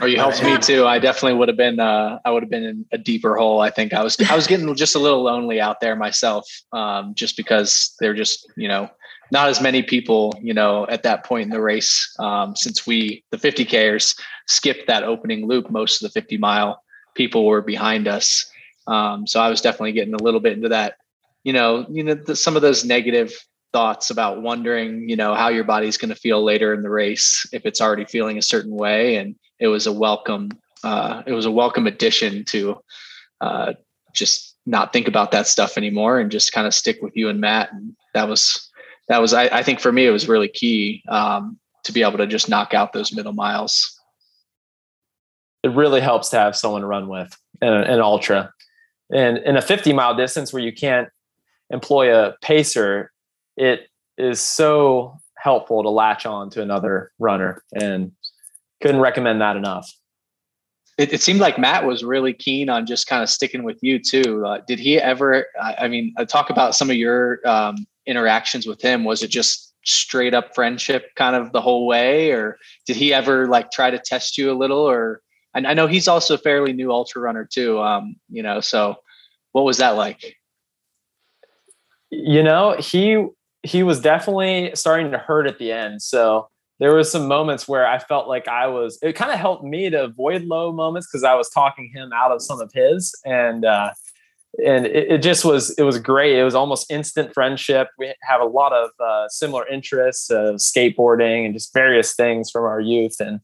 Or 0.02 0.08
you 0.08 0.18
helped 0.18 0.44
me 0.44 0.58
too. 0.58 0.86
I 0.86 1.00
definitely 1.00 1.38
would 1.38 1.48
have 1.48 1.58
been. 1.58 1.80
Uh, 1.80 2.20
I 2.26 2.32
would 2.32 2.44
have 2.44 2.50
been 2.50 2.64
in 2.64 2.86
a 2.92 2.98
deeper 2.98 3.36
hole. 3.36 3.62
I 3.62 3.70
think 3.70 3.94
I 3.94 4.04
was. 4.04 4.20
I 4.30 4.36
was 4.36 4.48
getting 4.48 4.74
just 4.76 4.96
a 4.96 5.00
little 5.00 5.24
lonely 5.24 5.62
out 5.62 5.80
there 5.80 5.96
myself, 5.96 6.48
um, 6.74 7.14
just 7.16 7.38
because 7.38 7.96
they're 8.00 8.14
just 8.14 8.52
you 8.58 8.68
know 8.68 8.90
not 9.32 9.48
as 9.48 9.62
many 9.62 9.82
people 9.82 10.38
you 10.42 10.54
know 10.54 10.86
at 10.88 11.04
that 11.04 11.24
point 11.26 11.44
in 11.44 11.50
the 11.50 11.62
race. 11.62 12.14
Um, 12.20 12.56
since 12.56 12.86
we 12.86 13.24
the 13.32 13.38
50kers 13.38 14.20
skipped 14.48 14.88
that 14.88 15.04
opening 15.04 15.48
loop, 15.48 15.70
most 15.70 16.02
of 16.02 16.12
the 16.12 16.20
50 16.20 16.38
mile 16.38 16.82
people 17.14 17.46
were 17.46 17.62
behind 17.62 18.08
us. 18.08 18.50
Um, 18.88 19.28
so 19.28 19.40
I 19.40 19.50
was 19.50 19.62
definitely 19.62 19.94
getting 19.94 20.14
a 20.14 20.24
little 20.24 20.40
bit 20.40 20.54
into 20.54 20.70
that. 20.70 20.96
You 21.44 21.54
know, 21.54 21.86
you 21.90 22.04
know 22.04 22.16
the, 22.16 22.36
some 22.36 22.56
of 22.56 22.62
those 22.62 22.84
negative 22.84 23.34
thoughts 23.74 24.10
about 24.10 24.42
wondering, 24.42 25.08
you 25.08 25.16
know, 25.16 25.34
how 25.34 25.50
your 25.50 25.64
body's 25.64 25.98
going 25.98 26.10
to 26.10 26.16
feel 26.16 26.44
later 26.44 26.74
in 26.74 26.82
the 26.82 26.90
race 26.90 27.48
if 27.54 27.66
it's 27.66 27.82
already 27.82 28.06
feeling 28.06 28.38
a 28.38 28.42
certain 28.42 28.76
way 28.76 29.16
and 29.16 29.36
it 29.62 29.68
was 29.68 29.88
a 29.88 29.94
welcome 29.94 30.50
uh, 30.84 31.22
it 31.26 31.34
was 31.34 31.46
a 31.46 31.52
welcome 31.52 31.88
addition 31.88 32.44
to 32.46 32.82
uh, 33.40 33.74
just 34.14 34.58
not 34.66 34.94
think 34.94 35.08
about 35.08 35.32
that 35.32 35.48
stuff 35.48 35.78
anymore 35.78 36.20
and 36.20 36.32
just 36.32 36.52
kind 36.52 36.68
of 36.68 36.74
stick 36.74 37.00
with 37.02 37.16
you 37.16 37.30
and 37.30 37.40
Matt. 37.40 37.72
And 37.72 37.96
that 38.14 38.28
was 38.28 38.70
that 39.08 39.20
was 39.20 39.34
I, 39.34 39.44
I 39.46 39.64
think 39.64 39.80
for 39.80 39.92
me 39.92 40.06
it 40.06 40.12
was 40.12 40.28
really 40.28 40.48
key 40.48 41.04
um, 41.10 41.60
to 41.84 41.92
be 41.92 42.04
able 42.04 42.18
to 42.18 42.28
just 42.28 42.50
knock 42.50 42.74
out 42.74 42.94
those 42.94 43.14
middle 43.14 43.34
miles. 43.34 43.98
It 45.64 45.70
really 45.70 46.02
helps 46.02 46.30
to 46.30 46.38
have 46.38 46.56
someone 46.56 46.82
to 46.82 46.88
run 46.88 47.08
with 47.08 47.36
in 47.62 47.72
an 47.72 48.02
ultra, 48.02 48.52
and 49.14 49.38
in 49.40 49.58
a 49.58 49.62
50 49.62 49.94
mile 49.94 50.16
distance 50.16 50.52
where 50.52 50.64
you 50.64 50.74
can't 50.74 51.10
employ 51.70 52.16
a 52.16 52.36
pacer, 52.42 53.12
it 53.58 53.88
is 54.18 54.42
so 54.42 55.18
helpful 55.38 55.84
to 55.84 55.90
latch 55.90 56.26
on 56.26 56.50
to 56.52 56.62
another 56.62 57.12
runner 57.20 57.64
and 57.74 58.12
couldn't 58.82 59.02
recommend 59.02 59.42
that 59.42 59.56
enough. 59.56 59.92
It, 60.98 61.14
it, 61.14 61.22
seemed 61.22 61.40
like 61.40 61.58
Matt 61.58 61.86
was 61.86 62.04
really 62.04 62.34
keen 62.34 62.70
on 62.70 62.86
just 62.86 63.08
kind 63.08 63.24
of 63.24 63.30
sticking 63.30 63.64
with 63.64 63.80
you 63.82 63.98
too. 63.98 64.46
Uh, 64.46 64.60
did 64.68 64.78
he 64.78 65.00
ever? 65.00 65.46
I 65.62 65.88
mean, 65.88 66.14
uh, 66.18 66.26
talk 66.26 66.50
about 66.50 66.76
some 66.76 66.90
of 66.90 66.96
your 66.96 67.40
um, 67.48 67.88
interactions 68.06 68.68
with 68.68 68.82
him. 68.82 69.04
Was 69.04 69.24
it 69.24 69.30
just 69.30 69.74
straight 69.86 70.34
up 70.34 70.54
friendship 70.54 71.08
kind 71.16 71.36
of 71.36 71.54
the 71.54 71.62
whole 71.62 71.88
way, 71.88 72.32
or 72.32 72.58
did 72.86 72.96
he 72.98 73.14
ever 73.14 73.48
like 73.48 73.72
try 73.72 73.90
to 73.90 73.98
test 73.98 74.38
you 74.38 74.52
a 74.52 74.54
little? 74.54 74.80
Or 74.80 75.22
I, 75.56 75.60
I 75.60 75.74
know 75.74 75.88
he's 75.88 76.08
also 76.08 76.36
a 76.36 76.40
fairly 76.40 76.74
new 76.74 76.92
ultra 76.92 77.22
runner 77.22 77.48
too. 77.52 77.80
Um, 77.80 78.16
you 78.30 78.44
know, 78.44 78.60
so 78.60 78.96
what 79.54 79.64
was 79.64 79.78
that 79.78 79.92
like? 79.92 80.36
You 82.10 82.44
know, 82.44 82.76
he 82.78 83.26
he 83.64 83.84
was 83.84 84.02
definitely 84.02 84.72
starting 84.76 85.12
to 85.12 85.18
hurt 85.18 85.48
at 85.48 85.58
the 85.58 85.72
end. 85.72 86.02
So 86.02 86.50
there 86.82 86.96
was 86.96 87.12
some 87.12 87.28
moments 87.28 87.68
where 87.68 87.86
I 87.86 88.00
felt 88.00 88.28
like 88.28 88.48
I 88.48 88.66
was. 88.66 88.98
It 89.04 89.14
kind 89.14 89.32
of 89.32 89.38
helped 89.38 89.64
me 89.64 89.92
to 89.92 90.06
avoid 90.06 90.42
low 90.46 90.74
moments 90.74 91.08
because 91.08 91.24
I 91.24 91.36
was 91.36 91.48
talking 91.52 91.92
him 91.94 92.12
out 92.12 92.32
of 92.32 92.42
some 92.42 92.60
of 92.60 92.72
his, 92.74 93.14
and 93.24 93.64
uh, 93.64 93.92
and 94.66 94.88
it, 94.88 95.12
it, 95.12 95.18
just 95.20 95.46
was. 95.46 95.70
It 95.78 95.84
was 95.84 96.00
great. 96.00 96.40
It 96.40 96.44
was 96.44 96.56
almost 96.56 96.90
instant 96.90 97.36
friendship. 97.36 97.90
We 98.00 98.16
have 98.24 98.42
a 98.42 98.46
lot 98.46 98.74
of 98.74 98.90
uh, 99.00 99.30
similar 99.30 99.68
interests 99.68 100.32
of 100.32 100.56
skateboarding 100.56 101.46
and 101.46 101.54
just 101.54 101.72
various 101.72 102.16
things 102.16 102.50
from 102.50 102.64
our 102.64 102.82
youth, 102.82 103.20
and 103.20 103.42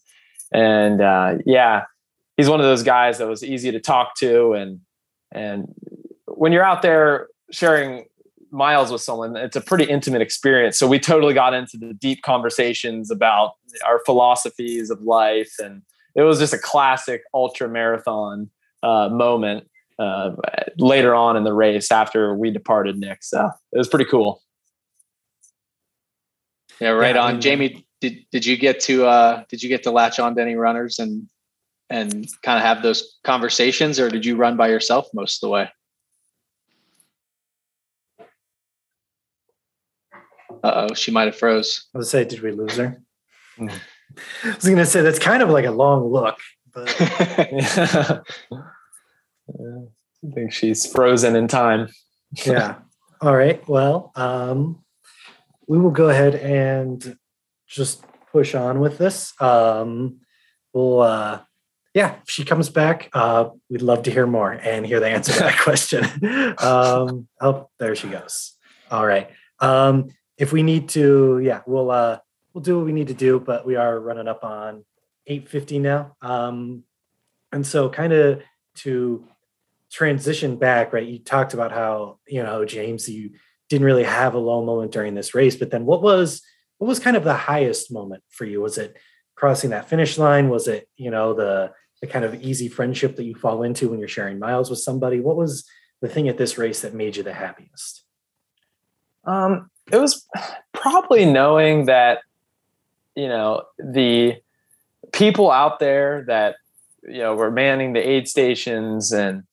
and 0.51 0.99
uh, 0.99 1.35
yeah, 1.45 1.83
he's 2.37 2.49
one 2.49 2.59
of 2.59 2.65
those 2.65 2.81
guys 2.81 3.19
that 3.19 3.27
was 3.27 3.43
easy 3.43 3.71
to 3.71 3.79
talk 3.79 4.15
to, 4.15 4.53
and 4.53 4.79
and 5.31 5.75
when 6.25 6.51
you're 6.51 6.65
out 6.65 6.81
there 6.81 7.27
sharing 7.51 8.05
miles 8.51 8.91
with 8.91 9.01
someone, 9.01 9.35
it's 9.35 9.55
a 9.55 9.61
pretty 9.61 9.85
intimate 9.85 10.21
experience. 10.21 10.77
So 10.77 10.87
we 10.87 10.99
totally 10.99 11.33
got 11.33 11.53
into 11.53 11.77
the 11.77 11.93
deep 11.93 12.21
conversations 12.23 13.11
about 13.11 13.53
our 13.85 14.01
philosophies 14.05 14.89
of 14.89 15.01
life. 15.01 15.51
And 15.59 15.81
it 16.15 16.21
was 16.23 16.39
just 16.39 16.53
a 16.53 16.57
classic 16.57 17.23
ultra 17.33 17.67
marathon 17.67 18.49
uh, 18.83 19.09
moment 19.09 19.67
uh, 19.99 20.31
later 20.77 21.15
on 21.15 21.37
in 21.37 21.43
the 21.43 21.53
race 21.53 21.91
after 21.91 22.35
we 22.35 22.51
departed 22.51 22.97
Nick. 22.97 23.23
So 23.23 23.49
it 23.71 23.77
was 23.77 23.87
pretty 23.87 24.05
cool. 24.05 24.41
Yeah, 26.79 26.89
right 26.89 27.15
yeah, 27.15 27.21
on. 27.21 27.29
I 27.29 27.31
mean, 27.33 27.41
Jamie, 27.41 27.87
did 28.01 28.25
did 28.31 28.45
you 28.45 28.57
get 28.57 28.79
to 28.81 29.05
uh, 29.05 29.43
did 29.49 29.63
you 29.63 29.69
get 29.69 29.83
to 29.83 29.91
latch 29.91 30.19
on 30.19 30.35
to 30.35 30.41
any 30.41 30.55
runners 30.55 30.99
and 30.99 31.27
and 31.89 32.27
kind 32.43 32.57
of 32.57 32.63
have 32.63 32.83
those 32.83 33.17
conversations, 33.23 33.99
or 33.99 34.09
did 34.09 34.25
you 34.25 34.35
run 34.35 34.57
by 34.57 34.67
yourself 34.67 35.07
most 35.13 35.41
of 35.41 35.47
the 35.47 35.51
way? 35.51 35.69
Uh 40.63 40.87
oh, 40.89 40.93
she 40.93 41.11
might 41.11 41.25
have 41.25 41.35
froze. 41.37 41.87
I 41.93 41.97
was 41.97 42.09
say, 42.09 42.25
did 42.25 42.41
we 42.41 42.51
lose 42.51 42.75
her? 42.77 43.01
Mm. 43.57 43.71
I 44.43 44.55
was 44.55 44.63
going 44.65 44.77
to 44.77 44.85
say 44.85 45.01
that's 45.01 45.19
kind 45.19 45.43
of 45.43 45.49
like 45.49 45.65
a 45.65 45.71
long 45.71 46.11
look, 46.11 46.37
but 46.73 46.95
yeah. 46.99 48.19
I 49.49 50.33
think 50.33 50.51
she's 50.51 50.85
frozen 50.91 51.35
in 51.35 51.47
time. 51.47 51.89
yeah. 52.45 52.75
All 53.21 53.35
right. 53.35 53.67
Well, 53.67 54.11
um, 54.15 54.83
we 55.67 55.77
will 55.77 55.91
go 55.91 56.09
ahead 56.09 56.35
and 56.35 57.17
just 57.67 58.03
push 58.31 58.55
on 58.55 58.79
with 58.79 58.97
this. 58.97 59.33
Um, 59.41 60.19
we'll, 60.73 61.01
uh, 61.01 61.41
yeah, 61.93 62.15
if 62.21 62.29
she 62.29 62.45
comes 62.45 62.69
back, 62.69 63.09
uh, 63.13 63.49
we'd 63.69 63.81
love 63.81 64.03
to 64.03 64.11
hear 64.11 64.27
more 64.27 64.51
and 64.51 64.85
hear 64.85 64.99
the 64.99 65.07
answer 65.07 65.33
to 65.33 65.39
that 65.39 65.59
question. 65.63 66.03
um, 66.59 67.27
oh, 67.41 67.69
there 67.79 67.95
she 67.95 68.07
goes. 68.07 68.53
All 68.91 69.05
right. 69.05 69.29
Um, 69.59 70.09
if 70.37 70.51
we 70.51 70.63
need 70.63 70.89
to, 70.89 71.39
yeah, 71.39 71.61
we'll 71.65 71.91
uh, 71.91 72.19
we'll 72.53 72.63
do 72.63 72.77
what 72.77 72.85
we 72.85 72.91
need 72.91 73.07
to 73.07 73.13
do, 73.13 73.39
but 73.39 73.65
we 73.65 73.75
are 73.75 73.99
running 73.99 74.27
up 74.27 74.43
on 74.43 74.85
850 75.25 75.79
now. 75.79 76.15
Um, 76.21 76.83
and 77.51 77.65
so 77.65 77.89
kind 77.89 78.13
of 78.13 78.41
to 78.77 79.25
transition 79.91 80.57
back, 80.57 80.93
right? 80.93 81.07
You 81.07 81.19
talked 81.19 81.53
about 81.53 81.71
how, 81.71 82.19
you 82.27 82.43
know, 82.43 82.65
James, 82.65 83.07
you 83.07 83.31
didn't 83.69 83.85
really 83.85 84.03
have 84.03 84.33
a 84.33 84.39
low 84.39 84.63
moment 84.63 84.91
during 84.91 85.15
this 85.15 85.33
race, 85.33 85.55
but 85.55 85.71
then 85.71 85.85
what 85.85 86.01
was 86.01 86.41
what 86.77 86.87
was 86.87 86.99
kind 86.99 87.17
of 87.17 87.23
the 87.23 87.33
highest 87.33 87.91
moment 87.91 88.23
for 88.29 88.45
you? 88.45 88.61
Was 88.61 88.77
it 88.77 88.95
crossing 89.35 89.71
that 89.71 89.89
finish 89.89 90.17
line? 90.17 90.49
Was 90.49 90.67
it, 90.67 90.87
you 90.95 91.09
know, 91.09 91.33
the 91.33 91.71
the 92.01 92.07
kind 92.07 92.23
of 92.23 92.41
easy 92.41 92.67
friendship 92.67 93.15
that 93.15 93.23
you 93.23 93.33
fall 93.33 93.63
into 93.63 93.89
when 93.89 93.99
you're 93.99 94.07
sharing 94.07 94.39
miles 94.39 94.69
with 94.69 94.79
somebody? 94.79 95.19
What 95.19 95.37
was 95.37 95.67
the 96.01 96.07
thing 96.07 96.29
at 96.29 96.37
this 96.37 96.57
race 96.57 96.81
that 96.81 96.93
made 96.93 97.17
you 97.17 97.23
the 97.23 97.33
happiest? 97.33 98.03
Um, 99.25 99.69
it 99.91 99.97
was 99.97 100.25
probably 100.73 101.25
knowing 101.25 101.85
that, 101.85 102.19
you 103.15 103.27
know, 103.27 103.63
the 103.77 104.35
people 105.13 105.51
out 105.51 105.79
there 105.79 106.23
that, 106.27 106.55
you 107.03 107.19
know, 107.19 107.35
were 107.35 107.51
manning 107.51 107.93
the 107.93 108.07
aid 108.07 108.27
stations 108.27 109.11
and, 109.11 109.43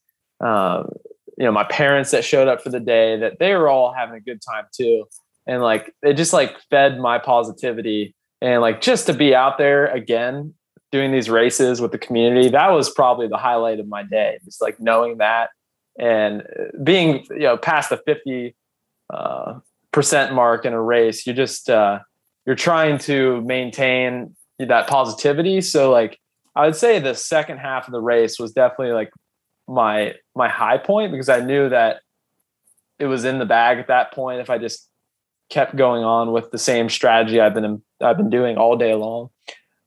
um, 0.40 0.90
you 1.38 1.44
know, 1.44 1.52
my 1.52 1.64
parents 1.64 2.10
that 2.10 2.24
showed 2.24 2.48
up 2.48 2.62
for 2.62 2.70
the 2.70 2.80
day, 2.80 3.18
that 3.18 3.38
they 3.38 3.54
were 3.54 3.68
all 3.68 3.92
having 3.92 4.16
a 4.16 4.20
good 4.20 4.40
time 4.40 4.64
too. 4.72 5.04
And 5.46 5.62
like, 5.62 5.94
it 6.02 6.14
just 6.14 6.32
like 6.32 6.56
fed 6.70 6.98
my 6.98 7.18
positivity 7.18 8.14
and 8.40 8.60
like 8.60 8.80
just 8.80 9.06
to 9.06 9.14
be 9.14 9.34
out 9.34 9.58
there 9.58 9.86
again 9.86 10.54
doing 10.92 11.10
these 11.10 11.30
races 11.30 11.80
with 11.80 11.90
the 11.90 11.98
community 11.98 12.48
that 12.50 12.70
was 12.70 12.90
probably 12.90 13.26
the 13.26 13.36
highlight 13.36 13.80
of 13.80 13.88
my 13.88 14.02
day 14.04 14.38
just 14.44 14.60
like 14.60 14.78
knowing 14.78 15.18
that 15.18 15.50
and 15.98 16.42
being 16.84 17.24
you 17.30 17.40
know 17.40 17.56
past 17.56 17.90
the 17.90 17.96
50 17.96 18.54
uh, 19.12 19.54
percent 19.94 20.34
mark 20.34 20.64
in 20.64 20.72
a 20.72 20.82
race 20.82 21.26
you're 21.26 21.36
just 21.36 21.70
uh, 21.70 21.98
you're 22.46 22.56
trying 22.56 22.98
to 22.98 23.40
maintain 23.42 24.36
that 24.58 24.86
positivity. 24.86 25.60
So 25.60 25.90
like 25.90 26.18
i 26.56 26.66
would 26.66 26.76
say 26.76 26.98
the 26.98 27.14
second 27.14 27.58
half 27.58 27.88
of 27.88 27.92
the 27.92 28.00
race 28.00 28.38
was 28.38 28.52
definitely 28.52 28.92
like 28.92 29.10
my 29.66 30.14
my 30.36 30.48
high 30.48 30.78
point 30.78 31.10
because 31.10 31.28
i 31.28 31.40
knew 31.40 31.68
that 31.68 32.00
it 32.98 33.06
was 33.06 33.24
in 33.24 33.38
the 33.38 33.46
bag 33.46 33.78
at 33.78 33.88
that 33.88 34.12
point 34.12 34.40
if 34.40 34.50
i 34.50 34.58
just 34.58 34.88
kept 35.48 35.74
going 35.74 36.04
on 36.04 36.32
with 36.32 36.50
the 36.50 36.58
same 36.58 36.88
strategy 36.88 37.40
i've 37.40 37.54
been 37.54 37.82
i've 38.04 38.16
been 38.16 38.30
doing 38.30 38.56
all 38.56 38.76
day 38.76 38.94
long. 38.94 39.30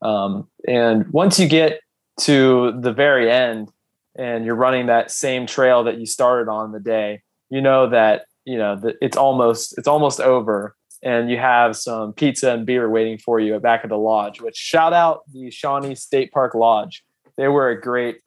Um, 0.02 0.48
and 0.68 1.08
once 1.12 1.40
you 1.40 1.48
get 1.48 1.80
to 2.22 2.80
the 2.80 2.94
very 2.94 3.32
end 3.32 3.72
and 4.16 4.46
you're 4.46 4.56
running 4.56 4.88
that 4.88 5.12
same 5.12 5.48
trail 5.48 5.84
that 5.86 5.98
you 5.98 6.06
started 6.06 6.50
on 6.50 6.72
the 6.72 6.80
day, 6.80 7.22
you 7.50 7.62
know 7.62 7.90
that 7.90 8.26
you 8.48 8.58
know 8.58 8.78
that 8.78 8.96
it's 9.02 9.18
almost 9.18 9.78
it's 9.78 9.90
almost 9.90 10.22
over, 10.22 10.74
and 11.04 11.30
you 11.30 11.38
have 11.38 11.76
some 11.76 12.14
pizza 12.14 12.54
and 12.54 12.66
beer 12.66 12.90
waiting 12.90 13.18
for 13.18 13.42
you 13.42 13.54
at 13.56 13.62
back 13.62 13.84
of 13.84 13.90
the 13.90 13.98
lodge. 13.98 14.42
Which 14.42 14.56
shout 14.56 14.94
out 14.94 15.22
the 15.34 15.52
Shawnee 15.52 15.96
State 15.96 16.32
Park 16.32 16.56
Lodge. 16.56 17.04
They 17.36 17.50
were 17.50 17.70
a 17.70 17.80
great 17.80 18.22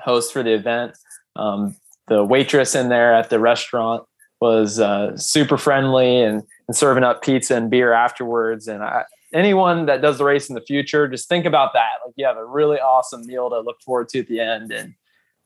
host 0.00 0.32
for 0.32 0.42
the 0.42 0.52
event. 0.52 0.98
Um, 1.36 1.76
the 2.08 2.24
waitress 2.24 2.74
in 2.74 2.88
there 2.88 3.14
at 3.14 3.30
the 3.30 3.38
restaurant 3.38 4.04
was 4.40 4.80
uh, 4.80 5.16
super 5.16 5.56
friendly 5.56 6.20
and, 6.20 6.42
and 6.66 6.76
serving 6.76 7.04
up 7.04 7.22
pizza 7.22 7.54
and 7.54 7.70
beer 7.70 7.92
afterwards. 7.92 8.66
And 8.66 8.82
I, 8.82 9.04
anyone 9.32 9.86
that 9.86 10.02
does 10.02 10.18
the 10.18 10.24
race 10.24 10.48
in 10.48 10.56
the 10.56 10.62
future, 10.62 11.06
just 11.06 11.28
think 11.28 11.46
about 11.46 11.74
that. 11.74 11.98
Like 12.04 12.14
you 12.16 12.26
have 12.26 12.38
a 12.38 12.44
really 12.44 12.80
awesome 12.80 13.24
meal 13.24 13.48
to 13.50 13.60
look 13.60 13.80
forward 13.82 14.08
to 14.10 14.18
at 14.18 14.26
the 14.26 14.40
end, 14.40 14.72
and 14.72 14.94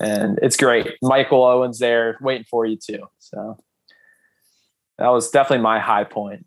and 0.00 0.38
it's 0.40 0.56
great. 0.56 0.94
Michael 1.02 1.44
Owens 1.44 1.78
there 1.78 2.16
waiting 2.22 2.46
for 2.50 2.64
you 2.64 2.76
too. 2.76 3.04
So 3.18 3.58
that 4.98 5.08
was 5.08 5.30
definitely 5.30 5.62
my 5.62 5.78
high 5.78 6.04
point. 6.04 6.46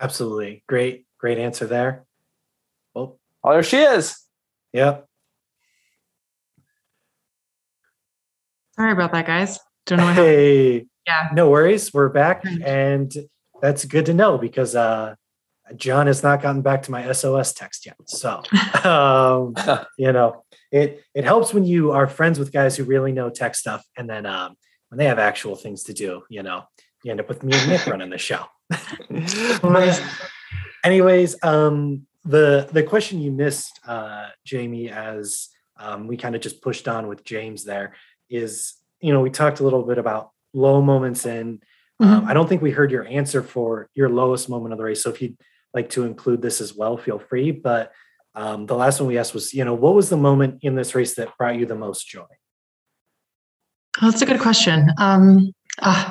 Absolutely, 0.00 0.64
great, 0.66 1.06
great 1.18 1.38
answer 1.38 1.66
there. 1.66 2.04
Oh, 2.94 3.18
oh 3.44 3.52
there 3.52 3.62
she 3.62 3.78
is. 3.78 4.18
Yep. 4.72 5.06
Sorry 8.76 8.92
about 8.92 9.12
that, 9.12 9.26
guys. 9.26 9.60
Don't 9.86 9.98
know. 9.98 10.12
Hey, 10.12 10.86
yeah, 11.06 11.28
no 11.32 11.50
worries. 11.50 11.92
We're 11.92 12.08
back, 12.08 12.42
and 12.64 13.12
that's 13.60 13.84
good 13.84 14.06
to 14.06 14.14
know 14.14 14.38
because 14.38 14.74
uh, 14.74 15.14
John 15.76 16.06
has 16.06 16.22
not 16.22 16.42
gotten 16.42 16.62
back 16.62 16.82
to 16.84 16.90
my 16.90 17.10
SOS 17.12 17.52
text 17.52 17.86
yet. 17.86 17.96
So, 18.06 18.42
um, 18.84 19.54
you 19.98 20.12
know, 20.12 20.44
it 20.70 21.04
it 21.14 21.24
helps 21.24 21.52
when 21.52 21.64
you 21.64 21.92
are 21.92 22.06
friends 22.06 22.38
with 22.38 22.52
guys 22.52 22.76
who 22.76 22.84
really 22.84 23.12
know 23.12 23.30
tech 23.30 23.54
stuff, 23.54 23.84
and 23.96 24.08
then 24.08 24.26
um, 24.26 24.56
when 24.92 24.98
they 24.98 25.06
have 25.06 25.18
actual 25.18 25.56
things 25.56 25.84
to 25.84 25.94
do, 25.94 26.22
you 26.28 26.42
know, 26.42 26.64
you 27.02 27.10
end 27.10 27.18
up 27.18 27.26
with 27.26 27.42
me 27.42 27.56
and 27.56 27.70
Nick 27.70 27.86
running 27.86 28.10
the 28.10 28.18
show. 28.18 28.44
anyways, 30.84 31.42
um, 31.42 32.06
the 32.26 32.68
the 32.70 32.82
question 32.82 33.18
you 33.18 33.30
missed, 33.30 33.80
uh, 33.86 34.28
Jamie, 34.44 34.90
as 34.90 35.48
um, 35.78 36.08
we 36.08 36.18
kind 36.18 36.34
of 36.34 36.42
just 36.42 36.60
pushed 36.60 36.88
on 36.88 37.08
with 37.08 37.24
James 37.24 37.64
there, 37.64 37.94
is 38.28 38.74
you 39.00 39.14
know 39.14 39.22
we 39.22 39.30
talked 39.30 39.60
a 39.60 39.64
little 39.64 39.82
bit 39.82 39.96
about 39.96 40.30
low 40.52 40.82
moments 40.82 41.24
and 41.24 41.62
um, 41.98 42.08
mm-hmm. 42.08 42.18
Um, 42.18 42.28
I 42.28 42.34
don't 42.34 42.46
think 42.46 42.60
we 42.60 42.70
heard 42.70 42.90
your 42.90 43.06
answer 43.06 43.42
for 43.42 43.88
your 43.94 44.10
lowest 44.10 44.50
moment 44.50 44.74
of 44.74 44.78
the 44.78 44.84
race. 44.84 45.02
So 45.02 45.08
if 45.08 45.22
you'd 45.22 45.38
like 45.72 45.88
to 45.90 46.04
include 46.04 46.42
this 46.42 46.60
as 46.60 46.74
well, 46.74 46.98
feel 46.98 47.18
free. 47.18 47.50
But 47.50 47.92
um, 48.34 48.66
the 48.66 48.74
last 48.74 49.00
one 49.00 49.08
we 49.08 49.16
asked 49.16 49.32
was, 49.32 49.54
you 49.54 49.64
know, 49.64 49.74
what 49.74 49.94
was 49.94 50.10
the 50.10 50.18
moment 50.18 50.58
in 50.62 50.74
this 50.74 50.94
race 50.94 51.14
that 51.14 51.36
brought 51.38 51.56
you 51.56 51.64
the 51.64 51.76
most 51.76 52.06
joy? 52.06 52.26
Oh, 54.00 54.10
that's 54.10 54.22
a 54.22 54.26
good 54.26 54.40
question. 54.40 54.88
Um, 54.98 55.52
uh, 55.80 56.10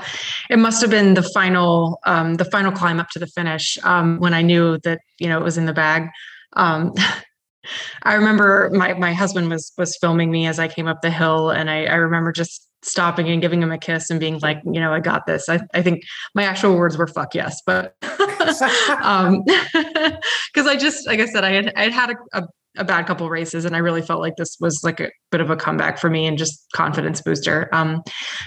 it 0.50 0.60
must 0.60 0.82
have 0.82 0.90
been 0.90 1.14
the 1.14 1.24
final, 1.24 2.00
um, 2.06 2.36
the 2.36 2.46
final 2.46 2.72
climb 2.72 3.00
up 3.00 3.10
to 3.10 3.20
the 3.20 3.28
finish 3.28 3.78
um, 3.84 4.20
when 4.20 4.34
I 4.34 4.42
knew 4.42 4.78
that 4.80 5.00
you 5.20 5.28
know 5.28 5.40
it 5.40 5.44
was 5.44 5.58
in 5.58 5.66
the 5.66 5.74
bag. 5.74 6.10
Um, 6.54 6.94
I 8.04 8.16
remember 8.16 8.72
my 8.74 8.94
my 8.94 9.14
husband 9.14 9.50
was 9.50 9.72
was 9.78 9.98
filming 9.98 10.32
me 10.32 10.48
as 10.48 10.60
I 10.60 10.68
came 10.68 10.88
up 10.88 11.02
the 11.02 11.12
hill, 11.12 11.52
and 11.52 11.70
I, 11.70 11.86
I 11.86 11.96
remember 11.96 12.32
just 12.32 12.68
stopping 12.84 13.30
and 13.30 13.42
giving 13.42 13.62
him 13.62 13.72
a 13.72 13.78
kiss 13.78 14.10
and 14.10 14.20
being 14.20 14.40
like, 14.40 14.60
you 14.66 14.80
know, 14.80 14.92
I 14.92 15.00
got 15.00 15.28
this. 15.28 15.48
I, 15.48 15.60
I 15.74 15.84
think 15.84 16.04
my 16.34 16.44
actual 16.44 16.76
words 16.76 16.98
were 16.98 17.08
fuck 17.08 17.36
yes, 17.36 17.62
but 17.66 17.96
um 19.04 19.44
because 19.74 20.68
I 20.68 20.76
just 20.76 21.06
like 21.08 21.20
I 21.20 21.26
said, 21.26 21.44
I 21.44 21.52
had 21.52 21.74
I 21.76 21.84
had 21.84 21.94
had 21.94 22.10
a, 22.12 22.16
a, 22.34 22.48
a, 22.78 22.84
bad 22.84 23.06
couple 23.08 23.30
races 23.30 23.66
and 23.66 23.76
I 23.76 23.80
really 23.80 24.02
felt 24.02 24.22
like 24.22 24.36
this 24.38 24.58
was 24.60 24.84
like 24.84 25.00
a 25.00 25.10
bit 25.30 25.42
of 25.42 25.50
a 25.50 25.56
comeback 25.56 25.98
for 25.98 26.10
me 26.10 26.26
and 26.26 26.38
just 26.38 26.66
confidence 26.74 27.22
booster. 27.22 27.70
Um 27.74 28.02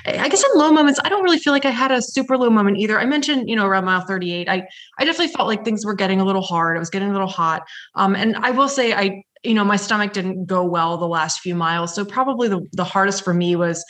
I 0.07 0.29
guess 0.29 0.43
in 0.43 0.59
low 0.59 0.73
moments, 0.73 1.01
I 1.05 1.09
don't 1.09 1.23
really 1.23 1.39
feel 1.39 1.53
like 1.53 1.65
I 1.65 1.71
had 1.71 1.91
a 1.91 2.03
super 2.03 2.37
low 2.37 2.51
moment 2.51 2.79
either. 2.79 2.99
I 2.99 3.05
mentioned, 3.05 3.49
you 3.49 3.57
know, 3.57 3.67
around 3.67 3.85
mile 3.85 4.03
38, 4.03 4.49
I 4.49 4.67
I 4.99 5.05
definitely 5.05 5.35
felt 5.35 5.49
like 5.49 5.65
things 5.65 5.85
were 5.85 5.95
getting 5.95 6.21
a 6.21 6.25
little 6.25 6.43
hard. 6.43 6.77
It 6.77 6.81
was 6.81 6.91
getting 6.91 7.11
a 7.11 7.13
little 7.13 7.29
hot. 7.29 7.63
Um 7.95 8.15
and 8.15 8.37
I 8.37 8.51
will 8.51 8.69
say 8.69 8.93
I 8.93 9.23
you 9.45 9.55
know, 9.55 9.65
my 9.65 9.77
stomach 9.77 10.13
didn't 10.13 10.47
go 10.47 10.65
well 10.65 10.97
the 10.97 11.07
last 11.07 11.41
few 11.41 11.55
miles. 11.55 11.95
So 11.95 12.05
probably 12.05 12.49
the, 12.49 12.67
the 12.73 12.85
hardest 12.85 13.23
for 13.23 13.35
me 13.35 13.57
was 13.57 13.85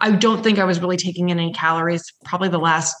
I 0.00 0.10
don't 0.10 0.42
think 0.42 0.58
I 0.58 0.64
was 0.64 0.80
really 0.80 0.96
taking 0.96 1.28
in 1.28 1.38
any 1.38 1.52
calories, 1.52 2.02
probably 2.24 2.48
the 2.48 2.58
last 2.58 2.96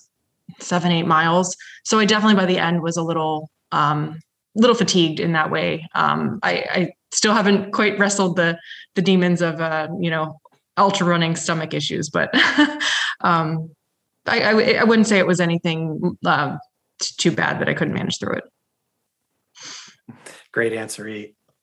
seven, 0.60 0.92
eight 0.92 1.06
miles. 1.06 1.56
So 1.84 1.98
I 1.98 2.04
definitely 2.04 2.36
by 2.36 2.46
the 2.46 2.58
end 2.58 2.82
was 2.82 2.96
a 2.96 3.02
little, 3.02 3.50
um, 3.72 4.20
little 4.54 4.76
fatigued 4.76 5.20
in 5.20 5.32
that 5.32 5.50
way. 5.50 5.86
Um, 5.94 6.38
I, 6.42 6.52
I 6.70 6.92
still 7.12 7.32
haven't 7.32 7.72
quite 7.72 7.98
wrestled 7.98 8.36
the, 8.36 8.58
the 8.94 9.02
demons 9.02 9.42
of, 9.42 9.60
uh, 9.60 9.88
you 10.00 10.10
know, 10.10 10.40
ultra 10.76 11.06
running 11.06 11.36
stomach 11.36 11.74
issues, 11.74 12.10
but, 12.10 12.30
um, 13.20 13.70
I, 14.26 14.40
I, 14.40 14.72
I, 14.80 14.84
wouldn't 14.84 15.06
say 15.06 15.18
it 15.18 15.26
was 15.26 15.40
anything, 15.40 16.16
uh, 16.24 16.56
too 16.98 17.30
bad 17.30 17.60
that 17.60 17.68
I 17.68 17.74
couldn't 17.74 17.94
manage 17.94 18.18
through 18.18 18.36
it. 18.36 18.44
Great 20.52 20.72
answer. 20.72 21.12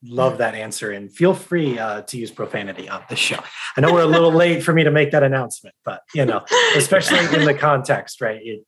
love 0.04 0.38
that 0.38 0.54
answer 0.54 0.92
and 0.92 1.12
feel 1.12 1.34
free 1.34 1.78
uh, 1.78 2.02
to 2.02 2.18
use 2.18 2.30
profanity 2.30 2.88
on 2.88 3.02
the 3.08 3.16
show. 3.16 3.38
I 3.76 3.80
know 3.80 3.92
we're 3.92 4.02
a 4.02 4.06
little 4.06 4.32
late 4.32 4.62
for 4.62 4.72
me 4.72 4.84
to 4.84 4.90
make 4.90 5.10
that 5.12 5.22
announcement, 5.22 5.74
but 5.84 6.02
you 6.14 6.24
know, 6.24 6.44
especially 6.76 7.18
in 7.34 7.46
the 7.46 7.54
context, 7.54 8.20
right? 8.20 8.40
It, 8.42 8.64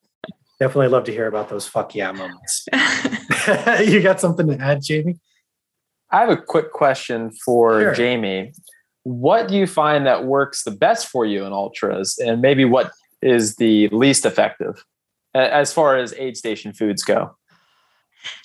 definitely 0.58 0.88
love 0.88 1.04
to 1.04 1.12
hear 1.12 1.26
about 1.26 1.48
those 1.48 1.66
fuck 1.66 1.94
yeah 1.94 2.12
moments. 2.12 2.66
you 3.84 4.02
got 4.02 4.20
something 4.20 4.46
to 4.46 4.58
add, 4.58 4.82
Jamie? 4.82 5.18
I 6.10 6.20
have 6.20 6.30
a 6.30 6.36
quick 6.36 6.72
question 6.72 7.30
for 7.44 7.80
Sure. 7.80 7.94
Jamie. 7.94 8.52
What 9.02 9.48
do 9.48 9.56
you 9.56 9.66
find 9.66 10.06
that 10.06 10.24
works 10.24 10.62
the 10.62 10.70
best 10.70 11.08
for 11.08 11.26
you 11.26 11.44
in 11.44 11.52
ultras, 11.52 12.18
and 12.18 12.40
maybe 12.40 12.64
what 12.64 12.90
is 13.20 13.56
the 13.56 13.88
least 13.88 14.24
effective 14.24 14.84
as 15.34 15.72
far 15.72 15.96
as 15.96 16.14
aid 16.14 16.36
station 16.36 16.72
foods 16.72 17.02
go? 17.02 17.36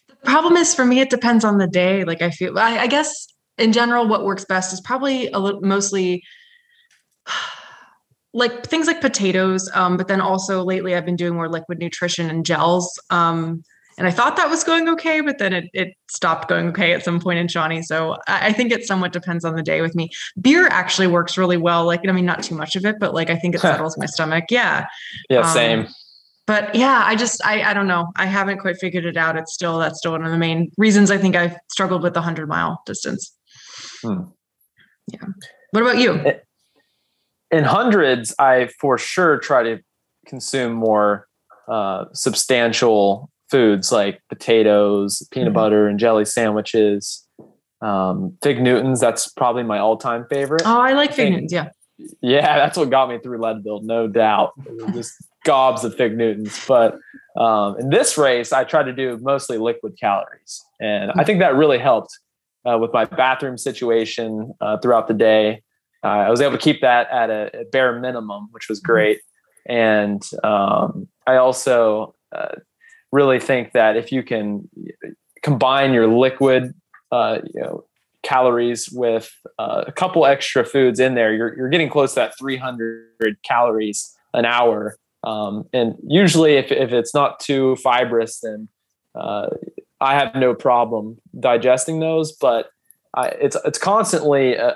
The 0.07 0.15
problem 0.25 0.57
is 0.57 0.75
for 0.75 0.85
me, 0.85 0.99
it 0.99 1.09
depends 1.09 1.45
on 1.45 1.59
the 1.59 1.67
day. 1.67 2.03
Like 2.03 2.21
I 2.21 2.31
feel, 2.31 2.57
I, 2.57 2.79
I 2.79 2.87
guess 2.87 3.27
in 3.57 3.71
general, 3.71 4.07
what 4.07 4.25
works 4.25 4.45
best 4.45 4.73
is 4.73 4.81
probably 4.81 5.27
a 5.27 5.39
little 5.39 5.61
mostly 5.61 6.23
like 8.33 8.65
things 8.65 8.87
like 8.87 9.01
potatoes. 9.01 9.69
Um, 9.73 9.97
but 9.97 10.07
then 10.07 10.21
also 10.21 10.63
lately, 10.63 10.95
I've 10.95 11.05
been 11.05 11.15
doing 11.15 11.35
more 11.35 11.49
liquid 11.49 11.79
nutrition 11.79 12.29
and 12.29 12.45
gels. 12.45 12.99
Um, 13.09 13.63
and 13.99 14.07
I 14.07 14.11
thought 14.11 14.35
that 14.37 14.49
was 14.49 14.63
going 14.63 14.89
okay, 14.89 15.21
but 15.21 15.37
then 15.37 15.53
it, 15.53 15.65
it 15.73 15.89
stopped 16.09 16.47
going 16.49 16.69
okay 16.69 16.93
at 16.93 17.03
some 17.05 17.19
point 17.19 17.37
in 17.37 17.47
Shawnee. 17.47 17.83
So 17.83 18.13
I, 18.27 18.47
I 18.47 18.53
think 18.53 18.71
it 18.71 18.85
somewhat 18.87 19.11
depends 19.13 19.45
on 19.45 19.55
the 19.55 19.61
day 19.61 19.81
with 19.81 19.93
me. 19.93 20.09
Beer 20.41 20.67
actually 20.69 21.05
works 21.07 21.37
really 21.37 21.57
well. 21.57 21.85
Like, 21.85 22.07
I 22.07 22.11
mean, 22.11 22.25
not 22.25 22.41
too 22.41 22.55
much 22.55 22.75
of 22.75 22.85
it, 22.85 22.95
but 22.99 23.13
like 23.13 23.29
I 23.29 23.35
think 23.35 23.53
it 23.53 23.59
settles 23.61 23.95
my 23.97 24.07
stomach. 24.07 24.45
Yeah. 24.49 24.87
Yeah, 25.29 25.41
Um, 25.41 25.53
same. 25.53 25.87
but 26.47 26.73
yeah 26.73 27.03
i 27.05 27.15
just 27.15 27.39
I, 27.45 27.61
I 27.61 27.73
don't 27.75 27.87
know 27.87 28.07
i 28.15 28.25
haven't 28.25 28.57
quite 28.57 28.77
figured 28.77 29.05
it 29.05 29.17
out 29.17 29.37
it's 29.37 29.53
still 29.53 29.77
that's 29.77 29.99
still 29.99 30.13
one 30.13 30.25
of 30.25 30.31
the 30.31 30.37
main 30.37 30.71
reasons 30.79 31.11
i 31.11 31.17
think 31.17 31.35
i've 31.35 31.55
struggled 31.69 32.01
with 32.01 32.13
the 32.15 32.21
100 32.21 32.47
mile 32.49 32.81
distance 32.87 33.31
Hmm. 34.01 34.21
yeah 35.11 35.25
what 35.71 35.83
about 35.83 35.99
you 35.99 36.11
in 37.51 37.63
hundreds, 37.63 38.33
I 38.39 38.69
for 38.79 38.97
sure 38.97 39.37
try 39.39 39.63
to 39.63 39.79
consume 40.27 40.73
more 40.73 41.27
uh, 41.67 42.05
substantial 42.13 43.29
foods 43.49 43.91
like 43.91 44.21
potatoes, 44.29 45.23
peanut 45.31 45.51
Mhm. 45.51 45.53
butter, 45.55 45.87
and 45.87 45.99
jelly 45.99 46.25
sandwiches. 46.25 47.27
Um, 47.81 48.37
Fig 48.43 48.61
Newtons, 48.61 48.99
that's 48.99 49.29
probably 49.29 49.63
my 49.63 49.79
all 49.79 49.95
time 49.97 50.25
favorite. 50.29 50.63
oh 50.65 50.79
i 50.79 50.91
like 50.93 51.11
fig 51.11 51.17
Thank- 51.27 51.31
newtons 51.33 51.53
yeah 51.53 51.69
Yeah, 52.21 52.57
that's 52.57 52.77
what 52.77 52.89
got 52.89 53.09
me 53.09 53.19
through 53.19 53.39
Leadville, 53.41 53.81
no 53.81 54.07
doubt. 54.07 54.53
Just 54.93 55.13
gobs 55.43 55.83
of 55.83 55.95
Fig 55.95 56.15
Newtons. 56.17 56.57
But 56.65 56.97
um, 57.37 57.77
in 57.77 57.89
this 57.89 58.17
race, 58.17 58.53
I 58.53 58.63
tried 58.63 58.83
to 58.83 58.93
do 58.93 59.17
mostly 59.21 59.57
liquid 59.57 59.97
calories. 59.99 60.63
And 60.79 61.11
I 61.17 61.25
think 61.25 61.39
that 61.39 61.55
really 61.55 61.77
helped 61.77 62.17
uh, 62.65 62.77
with 62.77 62.93
my 62.93 63.03
bathroom 63.03 63.57
situation 63.57 64.53
uh, 64.61 64.77
throughout 64.77 65.07
the 65.09 65.13
day. 65.13 65.61
Uh, 66.01 66.07
I 66.27 66.29
was 66.29 66.39
able 66.39 66.53
to 66.53 66.63
keep 66.63 66.79
that 66.81 67.09
at 67.11 67.29
a, 67.29 67.49
a 67.61 67.65
bare 67.65 67.99
minimum, 67.99 68.47
which 68.51 68.69
was 68.69 68.79
great. 68.79 69.19
And 69.67 70.21
um, 70.41 71.09
I 71.27 71.35
also 71.35 72.15
uh, 72.33 72.55
really 73.11 73.39
think 73.39 73.73
that 73.73 73.97
if 73.97 74.11
you 74.11 74.23
can 74.23 74.69
combine 75.41 75.93
your 75.93 76.07
liquid, 76.07 76.73
uh, 77.11 77.39
you 77.53 77.61
know, 77.61 77.85
calories 78.21 78.89
with 78.89 79.31
uh, 79.57 79.85
a 79.87 79.91
couple 79.91 80.25
extra 80.25 80.65
foods 80.65 80.99
in 80.99 81.15
there, 81.15 81.33
you're, 81.33 81.55
you're 81.55 81.69
getting 81.69 81.89
close 81.89 82.13
to 82.13 82.15
that 82.15 82.37
300 82.37 83.37
calories 83.43 84.13
an 84.33 84.45
hour. 84.45 84.97
Um, 85.23 85.65
and 85.73 85.95
usually, 86.07 86.55
if, 86.55 86.71
if 86.71 86.91
it's 86.91 87.13
not 87.13 87.39
too 87.39 87.75
fibrous, 87.77 88.39
then 88.41 88.69
uh, 89.15 89.49
I 89.99 90.15
have 90.15 90.35
no 90.35 90.53
problem 90.53 91.17
digesting 91.39 91.99
those. 91.99 92.31
But 92.31 92.69
I, 93.13 93.27
it's 93.29 93.57
it's 93.65 93.79
constantly, 93.79 94.57
uh, 94.57 94.73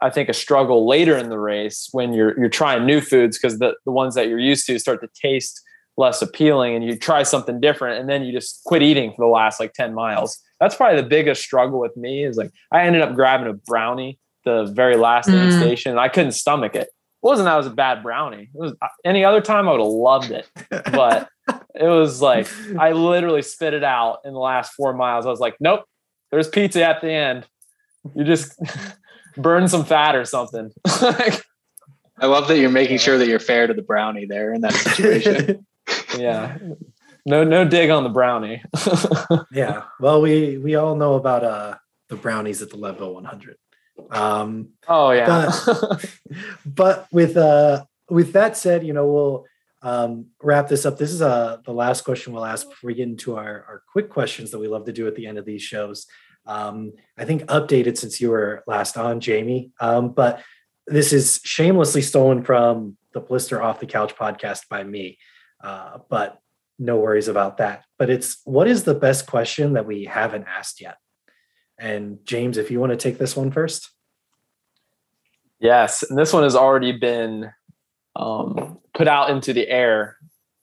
I 0.00 0.10
think, 0.10 0.28
a 0.28 0.34
struggle 0.34 0.88
later 0.88 1.16
in 1.18 1.28
the 1.28 1.38
race 1.38 1.88
when 1.92 2.14
you're 2.14 2.38
you're 2.38 2.48
trying 2.48 2.86
new 2.86 3.00
foods 3.00 3.38
because 3.38 3.58
the 3.58 3.74
the 3.84 3.92
ones 3.92 4.14
that 4.14 4.28
you're 4.28 4.38
used 4.38 4.66
to 4.68 4.78
start 4.78 5.00
to 5.02 5.08
taste 5.20 5.60
less 5.96 6.22
appealing, 6.22 6.74
and 6.74 6.84
you 6.84 6.96
try 6.96 7.22
something 7.22 7.60
different, 7.60 8.00
and 8.00 8.08
then 8.08 8.22
you 8.24 8.32
just 8.32 8.62
quit 8.64 8.82
eating 8.82 9.10
for 9.14 9.24
the 9.26 9.30
last 9.30 9.60
like 9.60 9.72
10 9.74 9.94
miles. 9.94 10.38
That's 10.60 10.74
probably 10.74 11.00
the 11.02 11.08
biggest 11.08 11.42
struggle 11.42 11.80
with 11.80 11.96
me 11.96 12.24
is 12.24 12.36
like 12.36 12.50
I 12.72 12.82
ended 12.82 13.02
up 13.02 13.14
grabbing 13.14 13.48
a 13.48 13.52
brownie 13.54 14.18
the 14.44 14.64
very 14.66 14.96
last 14.96 15.28
aid 15.28 15.34
Mm. 15.52 15.58
station 15.60 15.90
and 15.90 16.00
I 16.00 16.08
couldn't 16.08 16.32
stomach 16.32 16.74
it. 16.74 16.88
It 16.88 16.88
wasn't 17.26 17.46
that 17.46 17.54
it 17.54 17.58
was 17.58 17.66
a 17.68 17.70
bad 17.70 18.02
brownie. 18.02 18.48
It 18.52 18.58
was 18.58 18.74
any 19.04 19.24
other 19.24 19.40
time 19.40 19.68
I 19.68 19.72
would 19.72 19.80
have 19.80 19.88
loved 19.88 20.30
it. 20.32 20.48
But 20.70 21.28
it 21.74 21.86
was 21.88 22.20
like 22.20 22.48
I 22.78 22.92
literally 22.92 23.42
spit 23.42 23.74
it 23.74 23.84
out 23.84 24.18
in 24.24 24.32
the 24.32 24.38
last 24.40 24.72
four 24.72 24.92
miles. 24.94 25.26
I 25.26 25.30
was 25.30 25.40
like, 25.40 25.56
nope, 25.60 25.84
there's 26.30 26.48
pizza 26.48 26.82
at 26.84 27.00
the 27.00 27.10
end. 27.10 27.46
You 28.16 28.24
just 28.24 28.58
burn 29.36 29.68
some 29.68 29.84
fat 29.84 30.14
or 30.16 30.24
something. 30.24 30.72
Like, 31.00 31.44
I 32.18 32.26
love 32.26 32.48
that 32.48 32.58
you're 32.58 32.70
making 32.70 32.98
sure 32.98 33.18
that 33.18 33.26
you're 33.28 33.38
fair 33.40 33.66
to 33.66 33.74
the 33.74 33.82
brownie 33.82 34.26
there 34.26 34.52
in 34.52 34.60
that 34.62 34.74
situation. 34.74 35.66
yeah. 36.16 36.58
No, 37.24 37.44
no 37.44 37.64
dig 37.64 37.90
on 37.90 38.02
the 38.02 38.08
brownie. 38.08 38.62
yeah. 39.52 39.84
Well, 40.00 40.20
we 40.20 40.58
we 40.58 40.74
all 40.74 40.96
know 40.96 41.14
about 41.14 41.44
uh 41.44 41.76
the 42.08 42.16
brownies 42.16 42.62
at 42.62 42.70
the 42.70 42.76
Leadville 42.76 43.14
100. 43.14 43.56
Um, 44.10 44.70
oh 44.88 45.10
yeah. 45.10 45.52
but 46.66 47.06
with 47.12 47.36
uh 47.36 47.84
with 48.10 48.32
that 48.32 48.56
said, 48.56 48.84
you 48.84 48.92
know, 48.92 49.06
we'll 49.06 49.46
um, 49.82 50.26
wrap 50.40 50.68
this 50.68 50.84
up. 50.84 50.98
This 50.98 51.12
is 51.12 51.22
uh 51.22 51.58
the 51.64 51.72
last 51.72 52.04
question 52.04 52.32
we'll 52.32 52.44
ask 52.44 52.68
before 52.68 52.88
we 52.88 52.94
get 52.94 53.08
into 53.08 53.36
our 53.36 53.64
our 53.68 53.82
quick 53.90 54.10
questions 54.10 54.50
that 54.50 54.58
we 54.58 54.68
love 54.68 54.84
to 54.86 54.92
do 54.92 55.06
at 55.06 55.14
the 55.14 55.26
end 55.26 55.38
of 55.38 55.44
these 55.44 55.62
shows. 55.62 56.06
Um, 56.44 56.92
I 57.16 57.24
think 57.24 57.42
updated 57.44 57.96
since 57.96 58.20
you 58.20 58.30
were 58.30 58.64
last 58.66 58.96
on, 58.96 59.20
Jamie. 59.20 59.70
Um, 59.80 60.12
but 60.12 60.42
this 60.88 61.12
is 61.12 61.40
shamelessly 61.44 62.02
stolen 62.02 62.42
from 62.42 62.96
the 63.12 63.20
Blister 63.20 63.62
Off 63.62 63.78
the 63.78 63.86
Couch 63.86 64.16
podcast 64.16 64.68
by 64.68 64.82
me. 64.82 65.18
Uh, 65.62 65.98
but 66.08 66.40
no 66.78 66.96
worries 66.96 67.28
about 67.28 67.58
that. 67.58 67.84
But 67.98 68.10
it's 68.10 68.40
what 68.44 68.66
is 68.66 68.84
the 68.84 68.94
best 68.94 69.26
question 69.26 69.74
that 69.74 69.86
we 69.86 70.04
haven't 70.04 70.46
asked 70.48 70.80
yet? 70.80 70.96
And 71.78 72.18
James, 72.24 72.58
if 72.58 72.70
you 72.70 72.80
want 72.80 72.90
to 72.90 72.96
take 72.96 73.18
this 73.18 73.36
one 73.36 73.50
first. 73.50 73.90
Yes, 75.60 76.02
and 76.02 76.18
this 76.18 76.32
one 76.32 76.42
has 76.42 76.56
already 76.56 76.92
been 76.92 77.52
um, 78.16 78.78
put 78.94 79.06
out 79.06 79.30
into 79.30 79.52
the 79.52 79.68
air. 79.68 80.16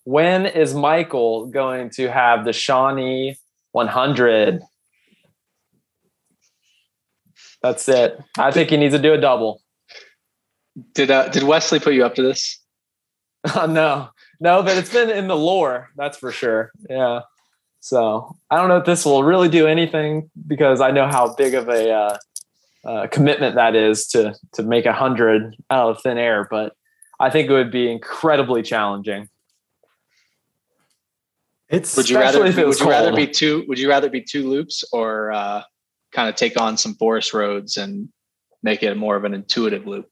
When 0.04 0.45
is 0.45 0.74
Michael 0.74 1.47
going 1.47 1.89
to 1.91 2.12
have 2.12 2.43
the 2.43 2.52
Shawnee 2.52 3.38
100? 3.72 4.62
That's 7.62 7.88
it. 7.88 8.20
I 8.38 8.52
think 8.52 8.70
he 8.70 8.78
needs 8.78 8.93
to 8.93 9.02
do 9.02 9.14
a 9.14 9.18
double. 9.18 9.62
Did 10.93 11.12
uh, 11.12 11.30
did 11.30 11.43
Wesley 11.43 11.80
put 11.80 11.93
you 11.93 12.06
up 12.06 12.16
to 12.16 12.22
this? 12.22 12.62
no, 13.56 14.10
no, 14.40 14.64
but 14.64 14.78
it's 14.78 14.92
been 14.92 15.10
in 15.10 15.28
the 15.28 15.36
lore. 15.36 15.90
That's 15.96 16.18
for 16.18 16.32
sure. 16.32 16.72
Yeah. 16.90 17.22
So 17.82 18.36
I 18.50 18.58
don't 18.58 18.68
know 18.68 18.78
if 18.78 18.86
this 18.86 19.06
will 19.06 19.24
really 19.24 19.50
do 19.50 19.68
anything 19.68 20.30
because 20.48 20.82
I 20.82 20.92
know 20.92 21.08
how 21.08 21.34
big 21.36 21.54
of 21.54 21.70
a 21.70 21.92
uh, 21.92 22.18
uh, 22.86 23.08
commitment 23.08 23.56
that 23.56 23.76
is 23.76 24.08
to 24.08 24.36
to 24.54 24.64
make 24.64 24.86
a 24.86 24.94
hundred 24.94 25.56
out 25.70 25.90
of 25.90 26.02
thin 26.02 26.18
air. 26.18 26.48
But 26.50 26.74
I 27.20 27.30
think 27.30 27.50
it 27.50 27.54
would 27.54 27.72
be 27.72 27.92
incredibly 27.92 28.62
challenging. 28.62 29.30
It's 31.70 31.96
Would 31.96 32.10
you 32.10 32.18
rather 32.18 32.46
if 32.46 32.58
it 32.58 32.66
was 32.66 32.80
would 32.80 32.86
you 32.86 32.92
rather 32.92 33.16
be 33.16 33.28
two 33.28 33.64
would 33.68 33.78
you 33.78 33.90
rather 33.90 34.10
be 34.10 34.22
two 34.22 34.50
loops 34.50 34.84
or 34.92 35.32
uh, 35.32 35.64
kind 36.12 36.28
of 36.28 36.36
take 36.36 36.60
on 36.60 36.78
some 36.78 36.96
forest 36.96 37.34
roads 37.34 37.78
and 37.78 38.10
make 38.64 38.84
it 38.84 38.96
more 38.98 39.16
of 39.16 39.24
an 39.24 39.34
intuitive 39.34 39.86
loop? 39.86 40.10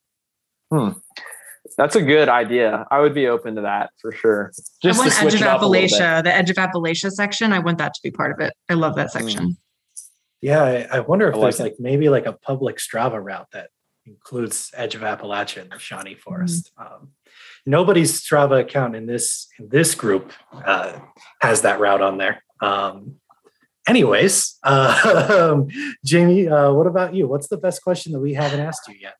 That's 1.77 1.95
a 1.95 2.01
good 2.01 2.27
idea. 2.27 2.87
I 2.89 2.99
would 3.01 3.13
be 3.13 3.27
open 3.27 3.55
to 3.55 3.61
that 3.61 3.91
for 4.01 4.11
sure. 4.11 4.51
Just 4.55 4.71
I 4.83 4.91
to 4.91 4.97
want 4.97 5.11
switch 5.13 5.33
Edge 5.35 5.41
of 5.41 5.41
it 5.41 5.47
up 5.47 5.61
a 5.61 5.65
little 5.65 5.87
bit. 5.87 5.91
Appalachia, 5.91 6.23
the 6.23 6.35
Edge 6.35 6.49
of 6.49 6.55
Appalachia 6.55 7.11
section. 7.11 7.53
I 7.53 7.59
want 7.59 7.77
that 7.77 7.93
to 7.93 7.99
be 8.03 8.09
part 8.09 8.31
of 8.31 8.39
it. 8.39 8.53
I 8.67 8.73
love 8.73 8.95
that 8.95 9.11
section. 9.11 9.57
Yeah, 10.41 10.63
I, 10.63 10.97
I 10.97 10.99
wonder 11.01 11.27
if 11.27 11.35
I 11.35 11.37
like 11.37 11.43
there's 11.43 11.59
it. 11.59 11.63
like 11.63 11.75
maybe 11.79 12.09
like 12.09 12.25
a 12.25 12.33
public 12.33 12.77
Strava 12.77 13.23
route 13.23 13.47
that 13.53 13.69
includes 14.07 14.71
Edge 14.75 14.95
of 14.95 15.01
Appalachia 15.01 15.61
and 15.61 15.71
the 15.71 15.77
Shawnee 15.77 16.15
Forest. 16.15 16.71
Um, 16.77 17.11
nobody's 17.65 18.21
Strava 18.21 18.61
account 18.61 18.95
in 18.95 19.05
this 19.05 19.47
in 19.59 19.69
this 19.69 19.93
group 19.93 20.31
uh, 20.51 20.99
has 21.41 21.61
that 21.61 21.79
route 21.79 22.01
on 22.01 22.17
there. 22.17 22.43
Um, 22.61 23.15
anyways, 23.87 24.57
uh, 24.63 25.51
um, 25.53 25.67
Jamie, 26.03 26.47
uh, 26.47 26.71
what 26.71 26.87
about 26.87 27.13
you? 27.13 27.27
What's 27.27 27.49
the 27.49 27.57
best 27.57 27.83
question 27.83 28.13
that 28.13 28.19
we 28.19 28.33
haven't 28.33 28.61
asked 28.61 28.87
you 28.87 28.95
yet? 28.99 29.15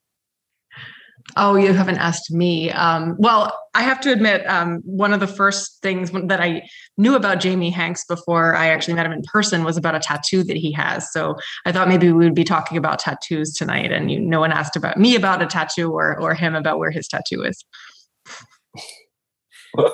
Oh, 1.36 1.56
you 1.56 1.74
haven't 1.74 1.98
asked 1.98 2.32
me. 2.32 2.72
Um, 2.72 3.16
well, 3.20 3.58
I 3.76 3.84
have 3.84 4.00
to 4.02 4.12
admit, 4.12 4.48
um, 4.48 4.82
one 4.86 5.14
of 5.14 5.20
the 5.20 5.28
first 5.28 5.82
things 5.82 6.10
that 6.12 6.40
I 6.40 6.68
knew 6.98 7.16
about 7.16 7.40
Jamie 7.40 7.70
Hanks 7.70 8.06
before 8.06 8.56
I 8.56 8.68
actually 8.70 8.94
met 8.94 9.06
him 9.06 9.12
in 9.12 9.22
person 9.24 9.64
was 9.64 9.78
about 9.78 9.94
a 9.94 10.00
tattoo 10.00 10.44
that 10.46 10.58
he 10.58 10.72
has. 10.72 11.12
So 11.12 11.36
I 11.66 11.72
thought 11.72 11.90
maybe 11.90 12.12
we 12.12 12.24
would 12.24 12.34
be 12.34 12.46
talking 12.46 12.78
about 12.78 13.00
tattoos 13.00 13.54
tonight, 13.54 13.92
and 13.92 14.10
you, 14.10 14.20
no 14.20 14.40
one 14.40 14.52
asked 14.52 14.76
about 14.76 14.98
me 14.98 15.16
about 15.16 15.42
a 15.42 15.46
tattoo 15.46 15.92
or 15.92 16.20
or 16.20 16.34
him 16.34 16.56
about 16.56 16.80
where 16.80 16.92
his 16.92 17.08
tattoo 17.08 17.44
is. 17.44 17.64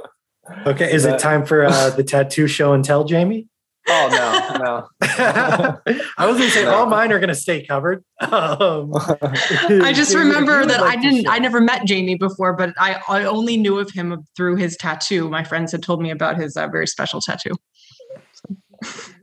Okay, 0.68 0.94
is 0.94 1.06
it 1.06 1.20
time 1.20 1.46
for 1.46 1.64
uh, 1.64 1.90
the 1.92 2.04
tattoo 2.04 2.48
show 2.48 2.74
and 2.74 2.84
tell, 2.84 3.06
Jamie? 3.06 3.48
Oh 3.88 4.08
no, 4.12 4.64
no. 4.64 4.88
I 6.18 6.26
was 6.26 6.38
gonna 6.38 6.50
say 6.50 6.66
all 6.66 6.86
mine 6.86 7.12
are 7.12 7.20
gonna 7.20 7.36
stay 7.36 7.66
covered. 7.66 8.04
Um, 8.22 8.92
I 8.96 9.92
just 9.94 10.16
remember 10.16 10.66
that 10.66 10.82
like 10.82 10.98
I 10.98 11.02
didn't. 11.02 11.28
I 11.28 11.40
never 11.40 11.60
met 11.60 11.86
Jamie 11.86 12.16
before, 12.16 12.54
but 12.54 12.74
I, 12.78 13.02
I 13.10 13.26
only 13.26 13.58
knew 13.58 13.80
of 13.80 13.92
him 13.92 14.26
through 14.38 14.56
his 14.56 14.78
tattoo. 14.78 15.30
My 15.30 15.44
friends 15.44 15.72
had 15.72 15.84
told 15.84 16.02
me 16.02 16.12
about 16.12 16.38
his 16.38 16.56
uh, 16.56 16.68
very 16.68 16.88
special 16.88 17.20
tattoo. 17.20 17.52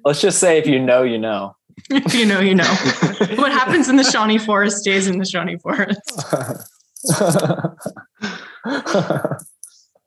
Let's 0.05 0.21
just 0.21 0.39
say 0.39 0.59
if 0.59 0.67
you 0.67 0.79
know, 0.79 1.03
you 1.03 1.19
know. 1.19 1.57
if 1.91 2.15
you 2.15 2.27
know, 2.27 2.41
you 2.41 2.55
know. 2.55 2.75
what 3.37 3.53
happens 3.53 3.89
in 3.89 3.97
the 3.97 4.05
Shawnee 4.05 4.39
Forest 4.39 4.79
stays 4.79 5.09
in 5.09 5.19
the 5.19 5.25
Shawnee 5.25 5.59
Forest. 5.59 6.25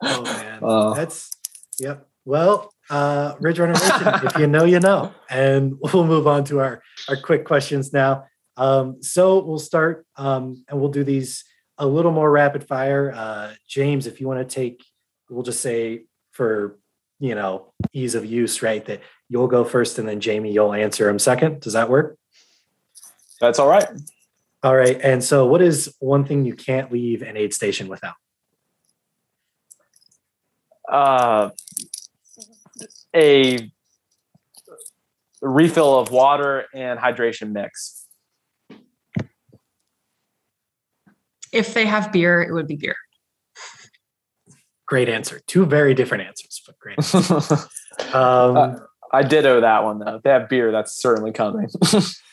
Oh 0.06 0.22
man, 0.24 0.60
Uh. 0.62 0.94
that's 0.94 1.32
yep. 1.80 2.08
Well, 2.26 2.74
uh, 2.94 3.36
Ridge 3.40 3.58
Runner 3.58 3.74
Nation, 3.74 4.28
if 4.28 4.38
you 4.38 4.46
know, 4.46 4.66
you 4.66 4.80
know, 4.80 5.12
and 5.28 5.74
we'll 5.82 6.06
move 6.06 6.28
on 6.28 6.44
to 6.46 6.60
our 6.60 6.82
our 7.10 7.18
quick 7.18 7.44
questions 7.44 7.92
now. 7.92 8.26
Um, 8.56 9.02
so 9.02 9.40
we'll 9.44 9.58
start, 9.58 10.06
um, 10.16 10.64
and 10.70 10.80
we'll 10.80 10.92
do 10.92 11.04
these 11.04 11.44
a 11.80 11.88
little 11.88 12.12
more 12.12 12.30
rapid 12.30 12.68
fire. 12.68 13.12
Uh, 13.16 13.54
James, 13.68 14.06
if 14.06 14.22
you 14.22 14.28
want 14.28 14.48
to 14.48 14.56
take, 14.56 14.84
we'll 15.28 15.42
just 15.42 15.62
say 15.62 16.06
for 16.32 16.78
you 17.20 17.34
know 17.34 17.74
ease 17.94 18.14
of 18.14 18.28
use, 18.28 18.62
right? 18.62 18.86
That 18.86 19.02
you'll 19.28 19.48
go 19.48 19.64
first, 19.64 19.98
and 19.98 20.08
then 20.08 20.20
Jamie, 20.20 20.52
you'll 20.52 20.74
answer 20.74 21.10
him 21.10 21.18
second. 21.18 21.62
Does 21.62 21.74
that 21.74 21.90
work? 21.90 22.20
That's 23.42 23.58
all 23.58 23.70
right. 23.70 23.88
All 24.62 24.76
right. 24.76 25.02
And 25.02 25.24
so, 25.24 25.48
what 25.48 25.64
is 25.64 25.96
one 25.98 26.26
thing 26.26 26.46
you 26.46 26.54
can't 26.54 26.92
leave 26.92 27.24
an 27.24 27.38
aid 27.38 27.56
station 27.56 27.88
without? 27.88 28.16
Uh, 30.88 31.50
a 33.16 33.72
refill 35.42 36.00
of 36.00 36.12
water 36.12 36.66
and 36.74 37.00
hydration 37.00 37.52
mix. 37.52 38.08
If 41.52 41.74
they 41.74 41.86
have 41.86 42.12
beer, 42.12 42.42
it 42.42 42.52
would 42.54 42.68
be 42.68 42.76
beer. 42.76 42.96
Great 44.88 45.10
answer. 45.10 45.42
Two 45.48 45.66
very 45.66 45.94
different 45.94 46.24
answers, 46.26 46.62
but 46.66 46.78
great. 46.80 47.00
Um, 48.12 48.58
Uh, 48.58 48.76
I 49.12 49.22
ditto 49.22 49.62
that 49.62 49.84
one 49.84 50.00
though. 50.00 50.16
If 50.16 50.24
they 50.24 50.32
have 50.32 50.50
beer, 50.50 50.72
that's 50.72 51.00
certainly 51.00 51.32
coming. 51.32 51.68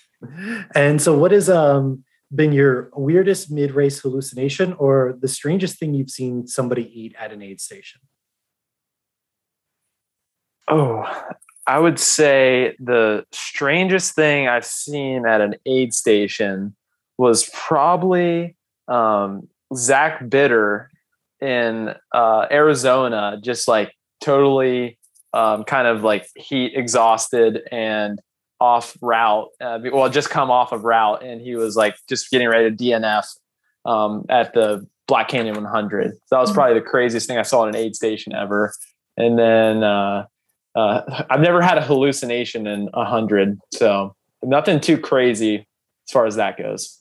and 0.74 1.00
so, 1.02 1.16
what 1.16 1.32
has 1.32 1.50
um, 1.50 2.02
been 2.34 2.52
your 2.52 2.90
weirdest 2.94 3.50
mid 3.50 3.72
race 3.72 4.00
hallucination 4.00 4.72
or 4.74 5.14
the 5.20 5.28
strangest 5.28 5.78
thing 5.78 5.92
you've 5.92 6.08
seen 6.08 6.46
somebody 6.46 6.90
eat 6.98 7.14
at 7.18 7.30
an 7.30 7.42
aid 7.42 7.60
station? 7.60 8.00
Oh, 10.70 11.04
I 11.66 11.78
would 11.78 11.98
say 11.98 12.76
the 12.78 13.26
strangest 13.32 14.14
thing 14.14 14.48
I've 14.48 14.64
seen 14.64 15.26
at 15.26 15.40
an 15.40 15.56
aid 15.66 15.92
station 15.92 16.74
was 17.18 17.50
probably 17.52 18.56
um, 18.88 19.48
Zach 19.74 20.28
Bitter 20.28 20.90
in 21.40 21.94
uh, 22.14 22.46
Arizona, 22.50 23.38
just 23.42 23.66
like 23.66 23.92
totally 24.20 24.98
um, 25.32 25.64
kind 25.64 25.88
of 25.88 26.02
like 26.02 26.28
heat 26.36 26.72
exhausted 26.74 27.62
and 27.70 28.20
off 28.60 28.96
route. 29.00 29.48
Uh, 29.60 29.80
well, 29.92 30.08
just 30.08 30.30
come 30.30 30.50
off 30.50 30.72
of 30.72 30.84
route, 30.84 31.24
and 31.24 31.40
he 31.40 31.56
was 31.56 31.76
like 31.76 31.96
just 32.08 32.30
getting 32.30 32.48
ready 32.48 32.70
to 32.70 32.76
DNF 32.76 33.26
um, 33.84 34.24
at 34.28 34.54
the 34.54 34.86
Black 35.08 35.28
Canyon 35.28 35.56
100. 35.56 36.12
So 36.12 36.18
that 36.30 36.40
was 36.40 36.52
probably 36.52 36.74
the 36.74 36.86
craziest 36.86 37.26
thing 37.26 37.38
I 37.38 37.42
saw 37.42 37.64
at 37.64 37.70
an 37.70 37.76
aid 37.76 37.96
station 37.96 38.32
ever. 38.34 38.72
And 39.16 39.38
then 39.38 39.82
uh, 39.82 40.26
uh, 40.74 41.24
I've 41.30 41.40
never 41.40 41.60
had 41.62 41.78
a 41.78 41.82
hallucination 41.82 42.66
in 42.66 42.88
a 42.94 43.04
hundred, 43.04 43.58
so 43.72 44.14
nothing 44.42 44.80
too 44.80 44.98
crazy 44.98 45.56
as 45.58 46.12
far 46.12 46.26
as 46.26 46.36
that 46.36 46.56
goes. 46.58 46.96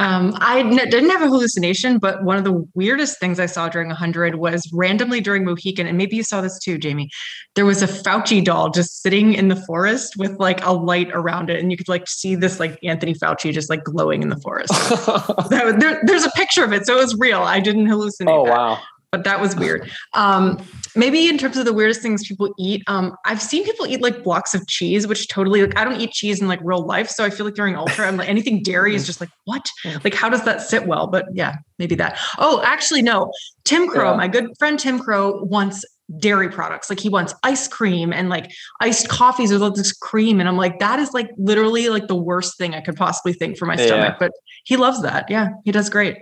Um, 0.00 0.34
I 0.40 0.58
n- 0.58 0.74
didn't 0.74 1.10
have 1.10 1.22
a 1.22 1.28
hallucination, 1.28 1.98
but 1.98 2.24
one 2.24 2.36
of 2.36 2.42
the 2.42 2.66
weirdest 2.74 3.20
things 3.20 3.38
I 3.38 3.46
saw 3.46 3.68
during 3.68 3.86
100 3.86 4.34
was 4.34 4.68
randomly 4.72 5.20
during 5.20 5.44
Mohican, 5.44 5.86
and 5.86 5.96
maybe 5.96 6.16
you 6.16 6.24
saw 6.24 6.40
this 6.40 6.58
too, 6.58 6.78
Jamie. 6.78 7.08
There 7.54 7.64
was 7.64 7.80
a 7.80 7.86
Fauci 7.86 8.44
doll 8.44 8.70
just 8.70 9.02
sitting 9.02 9.34
in 9.34 9.46
the 9.48 9.56
forest 9.56 10.14
with 10.18 10.32
like 10.40 10.64
a 10.66 10.72
light 10.72 11.10
around 11.12 11.48
it, 11.48 11.60
and 11.60 11.70
you 11.70 11.76
could 11.76 11.88
like 11.88 12.08
see 12.08 12.34
this 12.34 12.58
like 12.58 12.76
Anthony 12.82 13.14
Fauci 13.14 13.52
just 13.52 13.70
like 13.70 13.84
glowing 13.84 14.20
in 14.22 14.30
the 14.30 14.40
forest. 14.40 14.72
Was- 15.06 15.76
there, 15.78 16.00
there's 16.04 16.24
a 16.24 16.30
picture 16.32 16.64
of 16.64 16.72
it, 16.72 16.86
so 16.86 16.96
it 16.98 17.00
was 17.00 17.14
real. 17.16 17.42
I 17.42 17.60
didn't 17.60 17.86
hallucinate. 17.86 18.30
oh 18.30 18.46
that 18.46 18.50
wow! 18.58 18.78
But 19.14 19.22
that 19.22 19.40
was 19.40 19.54
weird. 19.54 19.88
Um, 20.14 20.58
maybe 20.96 21.28
in 21.28 21.38
terms 21.38 21.56
of 21.56 21.64
the 21.66 21.72
weirdest 21.72 22.02
things 22.02 22.26
people 22.26 22.52
eat, 22.58 22.82
um, 22.88 23.14
I've 23.24 23.40
seen 23.40 23.62
people 23.64 23.86
eat 23.86 24.02
like 24.02 24.24
blocks 24.24 24.54
of 24.54 24.66
cheese, 24.66 25.06
which 25.06 25.28
totally 25.28 25.62
like 25.64 25.78
I 25.78 25.84
don't 25.84 26.00
eat 26.00 26.10
cheese 26.10 26.40
in 26.40 26.48
like 26.48 26.58
real 26.64 26.84
life, 26.84 27.08
so 27.08 27.24
I 27.24 27.30
feel 27.30 27.46
like 27.46 27.54
during 27.54 27.76
ultra, 27.76 28.08
I'm 28.08 28.16
like 28.16 28.28
anything 28.28 28.60
dairy 28.64 28.96
is 28.96 29.06
just 29.06 29.20
like 29.20 29.30
what? 29.44 29.64
Like 30.02 30.14
how 30.14 30.28
does 30.28 30.44
that 30.46 30.62
sit 30.62 30.88
well? 30.88 31.06
But 31.06 31.26
yeah, 31.32 31.54
maybe 31.78 31.94
that. 31.94 32.18
Oh, 32.38 32.60
actually 32.64 33.02
no. 33.02 33.30
Tim 33.64 33.86
Crow, 33.86 34.10
Yeah. 34.10 34.16
my 34.16 34.26
good 34.26 34.48
friend 34.58 34.76
Tim 34.80 34.98
Crow 34.98 35.44
wants 35.44 35.84
dairy 36.18 36.48
products. 36.50 36.90
Like 36.90 36.98
he 36.98 37.08
wants 37.08 37.32
ice 37.44 37.68
cream 37.68 38.12
and 38.12 38.28
like 38.28 38.50
iced 38.80 39.08
coffees 39.08 39.52
with 39.52 39.62
all 39.62 39.70
this 39.70 39.92
cream, 39.92 40.40
and 40.40 40.48
I'm 40.48 40.56
like 40.56 40.80
that 40.80 40.98
is 40.98 41.12
like 41.12 41.30
literally 41.38 41.88
like 41.88 42.08
the 42.08 42.16
worst 42.16 42.58
thing 42.58 42.74
I 42.74 42.80
could 42.80 42.96
possibly 42.96 43.32
think 43.32 43.58
for 43.58 43.66
my 43.66 43.76
Yeah. 43.76 43.86
stomach. 43.86 44.16
But 44.18 44.32
he 44.64 44.76
loves 44.76 45.02
that. 45.02 45.30
Yeah, 45.30 45.50
he 45.64 45.70
does 45.70 45.88
great. 45.88 46.16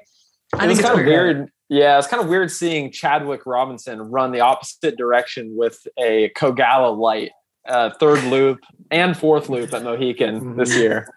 I 0.54 0.66
it 0.66 0.68
think 0.68 0.80
it's 0.80 0.86
kind 0.88 1.00
of 1.00 1.06
weird. 1.06 1.36
weird. 1.38 1.48
Yeah, 1.72 1.96
it's 1.96 2.06
kind 2.06 2.22
of 2.22 2.28
weird 2.28 2.50
seeing 2.50 2.92
Chadwick 2.92 3.46
Robinson 3.46 3.98
run 4.02 4.30
the 4.30 4.40
opposite 4.40 4.98
direction 4.98 5.56
with 5.56 5.78
a 5.98 6.28
Kogalla 6.36 6.94
light, 6.94 7.30
uh, 7.66 7.88
third 7.98 8.22
loop 8.24 8.58
and 8.90 9.16
fourth 9.16 9.48
loop 9.48 9.72
at 9.72 9.82
Mohican 9.82 10.56
this 10.58 10.74
Mhm. 10.74 10.78
year. 10.78 11.08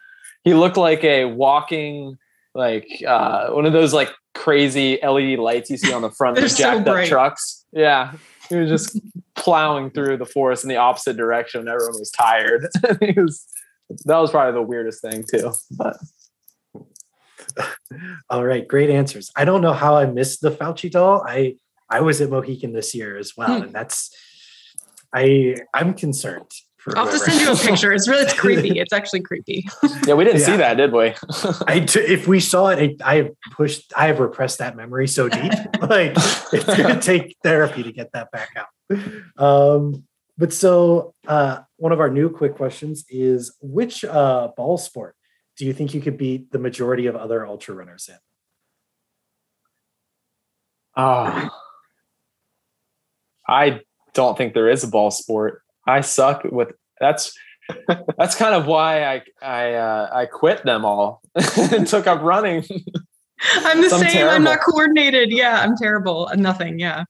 He 0.46 0.54
looked 0.54 0.78
like 0.78 1.04
a 1.04 1.26
walking, 1.26 2.18
like 2.54 2.88
uh, 3.06 3.50
one 3.50 3.66
of 3.66 3.74
those 3.74 3.94
like 3.94 4.10
crazy 4.34 4.98
LED 5.04 5.36
lights 5.38 5.70
you 5.70 5.76
see 5.76 5.92
on 5.92 6.02
the 6.04 6.10
front 6.18 6.38
of 6.38 6.44
the 6.46 6.50
so 6.50 6.70
up 6.80 7.06
trucks. 7.06 7.66
Yeah, 7.74 8.14
he 8.48 8.56
was 8.56 8.70
just 8.70 8.98
plowing 9.36 9.90
through 9.92 10.16
the 10.20 10.26
forest 10.26 10.64
in 10.64 10.70
the 10.70 10.78
opposite 10.78 11.18
direction. 11.18 11.68
Everyone 11.68 12.00
was 12.00 12.12
tired. 12.12 12.70
he 13.02 13.12
was, 13.20 13.46
that 14.06 14.18
was 14.20 14.32
probably 14.32 14.54
the 14.54 14.62
weirdest 14.66 15.02
thing 15.02 15.26
too. 15.30 15.52
But 15.72 15.98
All 18.30 18.44
right, 18.46 18.68
great 18.68 18.90
answers. 18.90 19.32
I 19.36 19.46
don't 19.46 19.62
know 19.62 19.74
how 19.74 19.96
I 19.96 20.06
missed 20.06 20.42
the 20.42 20.52
Fauci 20.52 20.90
doll. 20.92 21.24
I 21.28 21.58
I 21.90 22.02
was 22.02 22.20
at 22.22 22.30
Mohican 22.30 22.74
this 22.74 22.96
year 22.96 23.18
as 23.18 23.34
well, 23.38 23.58
Hmm. 23.58 23.64
and 23.66 23.74
that's 23.74 24.10
I 25.14 25.56
I'm 25.74 25.94
concerned. 25.94 26.52
For 26.78 26.96
I'll 26.98 27.06
have 27.06 27.14
to 27.14 27.20
send 27.20 27.42
you 27.42 27.52
a 27.52 27.56
picture. 27.70 27.92
It's 27.92 28.08
really 28.08 28.24
it's 28.24 28.34
creepy. 28.40 28.80
It's 28.80 28.94
actually 28.94 29.22
creepy. 29.22 29.66
yeah, 30.06 30.14
we 30.14 30.24
didn't 30.24 30.42
Yeah. 30.42 30.46
see 30.46 30.58
that, 30.58 30.78
did 30.78 30.92
we? 30.94 31.14
I 31.68 31.80
t- 31.80 32.00
if 32.00 32.28
we 32.28 32.40
saw 32.40 32.68
it, 32.68 33.02
I, 33.04 33.18
I 33.18 33.30
pushed. 33.52 33.92
I 33.96 34.08
have 34.08 34.20
repressed 34.20 34.60
that 34.60 34.76
memory 34.76 35.08
so 35.08 35.28
deep. 35.30 35.52
like 35.82 36.12
it's 36.54 36.66
gonna 36.66 37.02
take 37.02 37.36
therapy 37.44 37.82
to 37.84 37.92
get 37.92 38.12
that 38.14 38.30
back 38.32 38.56
out. 38.56 38.68
Um, 39.44 40.04
but 40.38 40.54
so 40.54 41.14
uh, 41.28 41.60
one 41.78 41.92
of 41.92 42.00
our 42.00 42.10
new 42.10 42.30
quick 42.30 42.56
questions 42.56 43.06
is: 43.10 43.56
Which 43.62 44.04
uh, 44.06 44.50
ball 44.56 44.78
sport 44.78 45.16
do 45.58 45.66
you 45.66 45.74
think 45.74 45.94
you 45.94 46.02
could 46.02 46.18
beat 46.18 46.52
the 46.52 46.60
majority 46.60 47.08
of 47.08 47.16
other 47.16 47.46
ultra 47.46 47.76
runners 47.76 48.10
in? 48.10 48.18
Oh, 50.98 51.50
I 53.48 53.82
don't 54.14 54.38
think 54.38 54.54
there 54.54 54.70
is 54.70 54.84
a 54.84 54.88
ball 54.88 55.12
sport. 55.12 55.62
I 55.88 56.02
suck 56.02 56.44
with 56.46 56.72
that's 57.00 57.38
that's 58.18 58.36
kind 58.36 58.56
of 58.56 58.66
why 58.66 59.04
I 59.04 59.22
I 59.42 59.74
uh, 59.74 60.10
I 60.14 60.26
quit 60.26 60.64
them 60.64 60.86
all 60.86 61.22
and 61.72 61.86
took 61.88 62.08
up 62.08 62.22
running. 62.22 62.64
I'm 63.58 63.82
the 63.82 63.94
I'm 63.94 64.10
same. 64.10 64.28
I'm 64.28 64.44
not 64.44 64.62
coordinated. 64.62 65.32
Yeah, 65.32 65.60
I'm 65.62 65.76
terrible. 65.76 66.30
at 66.30 66.40
Nothing. 66.40 66.80
Yeah. 66.80 67.04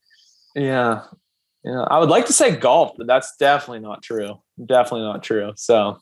Yeah, 0.55 1.03
yeah. 1.63 1.81
I 1.81 1.99
would 1.99 2.09
like 2.09 2.25
to 2.27 2.33
say 2.33 2.55
golf, 2.55 2.93
but 2.97 3.07
that's 3.07 3.35
definitely 3.37 3.81
not 3.81 4.01
true. 4.01 4.41
Definitely 4.65 5.01
not 5.01 5.21
true. 5.21 5.53
So 5.55 5.99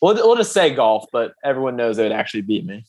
we'll 0.00 0.14
we'll 0.14 0.36
just 0.36 0.52
say 0.52 0.74
golf, 0.74 1.06
but 1.12 1.34
everyone 1.44 1.76
knows 1.76 1.98
it 1.98 2.04
would 2.04 2.12
actually 2.12 2.42
beat 2.42 2.64
me. 2.64 2.84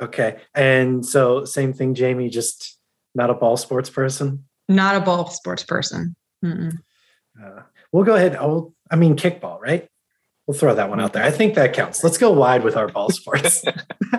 Okay, 0.00 0.40
and 0.54 1.04
so 1.04 1.44
same 1.44 1.72
thing, 1.72 1.94
Jamie. 1.94 2.28
Just 2.28 2.78
not 3.14 3.30
a 3.30 3.34
ball 3.34 3.56
sports 3.56 3.88
person. 3.90 4.44
Not 4.68 4.96
a 4.96 5.00
ball 5.00 5.30
sports 5.30 5.62
person. 5.62 6.16
Uh, 7.42 7.62
we'll 7.92 8.04
go 8.04 8.14
ahead. 8.14 8.36
I'll, 8.36 8.74
I 8.90 8.96
mean, 8.96 9.16
kickball, 9.16 9.60
right? 9.60 9.88
We'll 10.46 10.56
throw 10.56 10.74
that 10.74 10.90
one 10.90 11.00
out 11.00 11.12
there. 11.12 11.24
I 11.24 11.30
think 11.30 11.54
that 11.54 11.72
counts. 11.72 12.04
Let's 12.04 12.18
go 12.18 12.30
wide 12.32 12.62
with 12.62 12.76
our 12.76 12.88
ball 12.88 13.10
sports. 13.10 13.64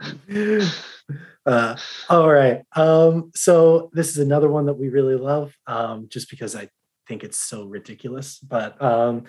uh, 1.46 1.76
all 2.08 2.32
right. 2.32 2.62
Um, 2.74 3.30
so 3.34 3.90
this 3.92 4.10
is 4.10 4.18
another 4.18 4.48
one 4.48 4.66
that 4.66 4.74
we 4.74 4.88
really 4.88 5.16
love, 5.16 5.54
um, 5.66 6.08
just 6.08 6.30
because 6.30 6.56
I 6.56 6.68
think 7.06 7.24
it's 7.24 7.38
so 7.38 7.64
ridiculous. 7.64 8.38
But 8.38 8.80
um, 8.82 9.24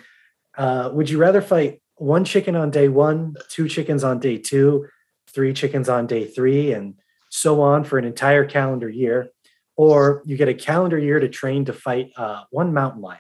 uh, 0.58 0.92
would 0.94 1.10
you 1.10 1.18
rather 1.18 1.42
fight 1.42 1.82
one 1.96 2.26
chicken 2.26 2.56
on 2.56 2.72
day 2.72 2.90
one, 2.90 3.36
two 3.50 3.68
chickens 3.68 4.04
on 4.04 4.20
day 4.20 4.38
two, 4.38 4.88
three 5.30 5.54
chickens 5.54 5.90
on 5.90 6.08
day 6.08 6.26
three, 6.26 6.74
and 6.74 6.96
so 7.30 7.62
on 7.62 7.84
for 7.84 7.98
an 7.98 8.06
entire 8.06 8.46
calendar 8.46 8.90
year? 8.90 9.30
or 9.76 10.22
you 10.26 10.38
get 10.38 10.50
a 10.50 10.54
calendar 10.54 10.98
year 10.98 11.20
to 11.20 11.30
train 11.30 11.66
to 11.66 11.74
fight 11.74 12.12
uh, 12.16 12.44
one 12.52 12.74
mountain 12.74 13.02
lion. 13.02 13.20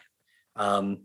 Um, 0.55 1.01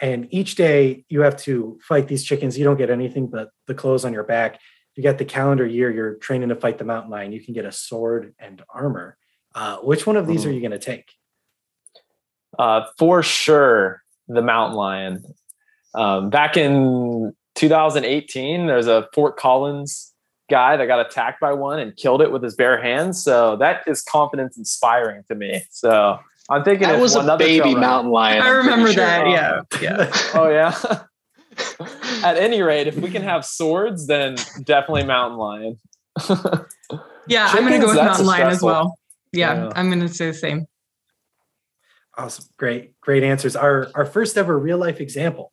and 0.00 0.28
each 0.30 0.54
day 0.54 1.04
you 1.08 1.22
have 1.22 1.36
to 1.38 1.78
fight 1.82 2.08
these 2.08 2.24
chickens. 2.24 2.58
You 2.58 2.64
don't 2.64 2.76
get 2.76 2.90
anything 2.90 3.28
but 3.28 3.50
the 3.66 3.74
clothes 3.74 4.04
on 4.04 4.12
your 4.12 4.24
back. 4.24 4.54
If 4.54 4.96
you 4.96 5.02
get 5.02 5.18
the 5.18 5.24
calendar 5.24 5.66
year, 5.66 5.90
you're 5.90 6.14
training 6.14 6.48
to 6.48 6.56
fight 6.56 6.78
the 6.78 6.84
mountain 6.84 7.10
lion. 7.10 7.32
You 7.32 7.40
can 7.40 7.54
get 7.54 7.64
a 7.64 7.72
sword 7.72 8.34
and 8.38 8.62
armor. 8.68 9.16
Uh, 9.54 9.78
which 9.78 10.06
one 10.06 10.16
of 10.16 10.26
these 10.26 10.44
mm. 10.44 10.48
are 10.48 10.52
you 10.52 10.60
going 10.60 10.72
to 10.72 10.78
take? 10.78 11.12
Uh, 12.58 12.84
for 12.98 13.22
sure, 13.22 14.02
the 14.26 14.42
mountain 14.42 14.76
lion. 14.76 15.24
Um, 15.94 16.30
back 16.30 16.56
in 16.56 17.34
2018, 17.54 18.66
there's 18.66 18.86
a 18.86 19.08
Fort 19.14 19.36
Collins 19.36 20.12
guy 20.50 20.76
that 20.76 20.86
got 20.86 21.04
attacked 21.04 21.40
by 21.40 21.52
one 21.52 21.78
and 21.78 21.96
killed 21.96 22.22
it 22.22 22.32
with 22.32 22.42
his 22.42 22.54
bare 22.54 22.80
hands. 22.80 23.22
So 23.22 23.56
that 23.56 23.82
is 23.86 24.02
confidence 24.02 24.56
inspiring 24.56 25.24
to 25.28 25.34
me. 25.34 25.62
So 25.70 26.18
I'm 26.48 26.64
thinking 26.64 26.88
that 26.88 27.00
was 27.00 27.14
a 27.14 27.36
baby 27.36 27.74
mountain 27.74 28.10
lion. 28.10 28.42
I 28.42 28.48
remember 28.48 28.92
sure. 28.92 29.04
that. 29.04 29.28
Yeah. 29.28 29.60
Yeah. 29.80 30.10
oh 30.34 30.48
yeah. 30.48 30.74
At 32.24 32.36
any 32.36 32.62
rate, 32.62 32.86
if 32.86 32.96
we 32.96 33.10
can 33.10 33.22
have 33.22 33.44
swords, 33.44 34.06
then 34.06 34.36
definitely 34.64 35.04
mountain 35.04 35.38
lion. 35.38 35.78
yeah, 37.28 37.50
Chickens, 37.50 37.54
I'm 37.54 37.64
gonna 37.64 37.78
go 37.78 37.86
with 37.88 37.96
mountain 37.96 38.26
lion 38.26 38.48
as 38.48 38.62
well. 38.62 38.96
Yeah, 39.32 39.54
yeah, 39.54 39.72
I'm 39.74 39.90
gonna 39.90 40.08
say 40.08 40.28
the 40.28 40.34
same. 40.34 40.66
Awesome. 42.18 42.46
Great, 42.58 43.00
great 43.00 43.22
answers. 43.22 43.54
Our 43.54 43.88
our 43.94 44.04
first 44.04 44.36
ever 44.36 44.58
real 44.58 44.76
life 44.76 45.00
example 45.00 45.52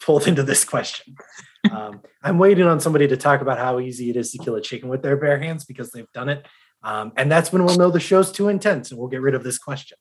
pulled 0.00 0.26
into 0.26 0.42
this 0.42 0.64
question. 0.64 1.16
Um, 1.72 2.02
I'm 2.22 2.36
waiting 2.36 2.66
on 2.66 2.78
somebody 2.78 3.08
to 3.08 3.16
talk 3.16 3.40
about 3.40 3.56
how 3.56 3.80
easy 3.80 4.10
it 4.10 4.16
is 4.16 4.30
to 4.32 4.38
kill 4.38 4.54
a 4.54 4.60
chicken 4.60 4.90
with 4.90 5.00
their 5.00 5.16
bare 5.16 5.38
hands 5.38 5.64
because 5.64 5.90
they've 5.92 6.12
done 6.12 6.28
it. 6.28 6.46
Um, 6.82 7.12
and 7.16 7.32
that's 7.32 7.52
when 7.54 7.64
we'll 7.64 7.78
know 7.78 7.90
the 7.90 7.98
show's 7.98 8.30
too 8.30 8.50
intense 8.50 8.90
and 8.90 9.00
we'll 9.00 9.08
get 9.08 9.22
rid 9.22 9.34
of 9.34 9.42
this 9.42 9.56
question. 9.56 9.96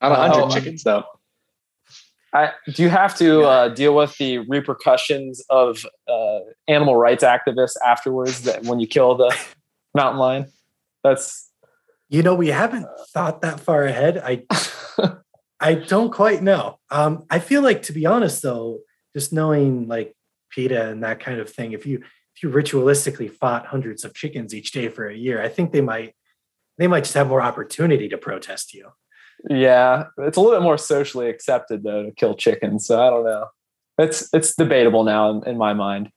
Not 0.00 0.12
a 0.12 0.14
hundred 0.14 0.44
oh, 0.44 0.50
chickens 0.50 0.84
though. 0.84 1.02
I, 2.32 2.52
do 2.72 2.84
you 2.84 2.88
have 2.90 3.16
to 3.18 3.42
uh, 3.42 3.68
deal 3.70 3.94
with 3.96 4.16
the 4.18 4.38
repercussions 4.38 5.42
of 5.50 5.84
uh, 6.08 6.38
animal 6.68 6.94
rights 6.94 7.24
activists 7.24 7.74
afterwards 7.84 8.42
that 8.42 8.62
when 8.62 8.78
you 8.78 8.86
kill 8.86 9.16
the 9.16 9.36
mountain 9.96 10.20
lion? 10.20 10.52
That's 11.02 11.49
you 12.10 12.22
know 12.22 12.34
we 12.34 12.48
haven't 12.48 12.86
thought 13.14 13.40
that 13.40 13.60
far 13.60 13.84
ahead. 13.84 14.18
I 14.18 14.44
I 15.60 15.74
don't 15.74 16.12
quite 16.12 16.42
know. 16.42 16.78
Um, 16.90 17.24
I 17.30 17.38
feel 17.38 17.62
like 17.62 17.82
to 17.82 17.92
be 17.92 18.04
honest 18.04 18.42
though, 18.42 18.80
just 19.14 19.32
knowing 19.32 19.86
like 19.88 20.14
PETA 20.50 20.90
and 20.90 21.04
that 21.04 21.20
kind 21.20 21.40
of 21.40 21.48
thing, 21.48 21.72
if 21.72 21.86
you 21.86 22.02
if 22.34 22.42
you 22.42 22.50
ritualistically 22.50 23.30
fought 23.30 23.66
hundreds 23.66 24.04
of 24.04 24.12
chickens 24.12 24.54
each 24.54 24.72
day 24.72 24.88
for 24.88 25.08
a 25.08 25.14
year, 25.14 25.40
I 25.40 25.48
think 25.48 25.72
they 25.72 25.80
might 25.80 26.14
they 26.78 26.88
might 26.88 27.04
just 27.04 27.14
have 27.14 27.28
more 27.28 27.42
opportunity 27.42 28.08
to 28.08 28.18
protest 28.18 28.74
you. 28.74 28.88
Yeah, 29.48 30.04
it's 30.18 30.36
a 30.36 30.40
little 30.40 30.58
bit 30.58 30.64
more 30.64 30.78
socially 30.78 31.28
accepted 31.28 31.84
though 31.84 32.04
to 32.04 32.12
kill 32.12 32.34
chickens. 32.34 32.86
So 32.86 33.00
I 33.00 33.08
don't 33.08 33.24
know. 33.24 33.46
It's 33.98 34.28
it's 34.32 34.56
debatable 34.56 35.04
now 35.04 35.30
in, 35.30 35.46
in 35.46 35.58
my 35.58 35.74
mind. 35.74 36.10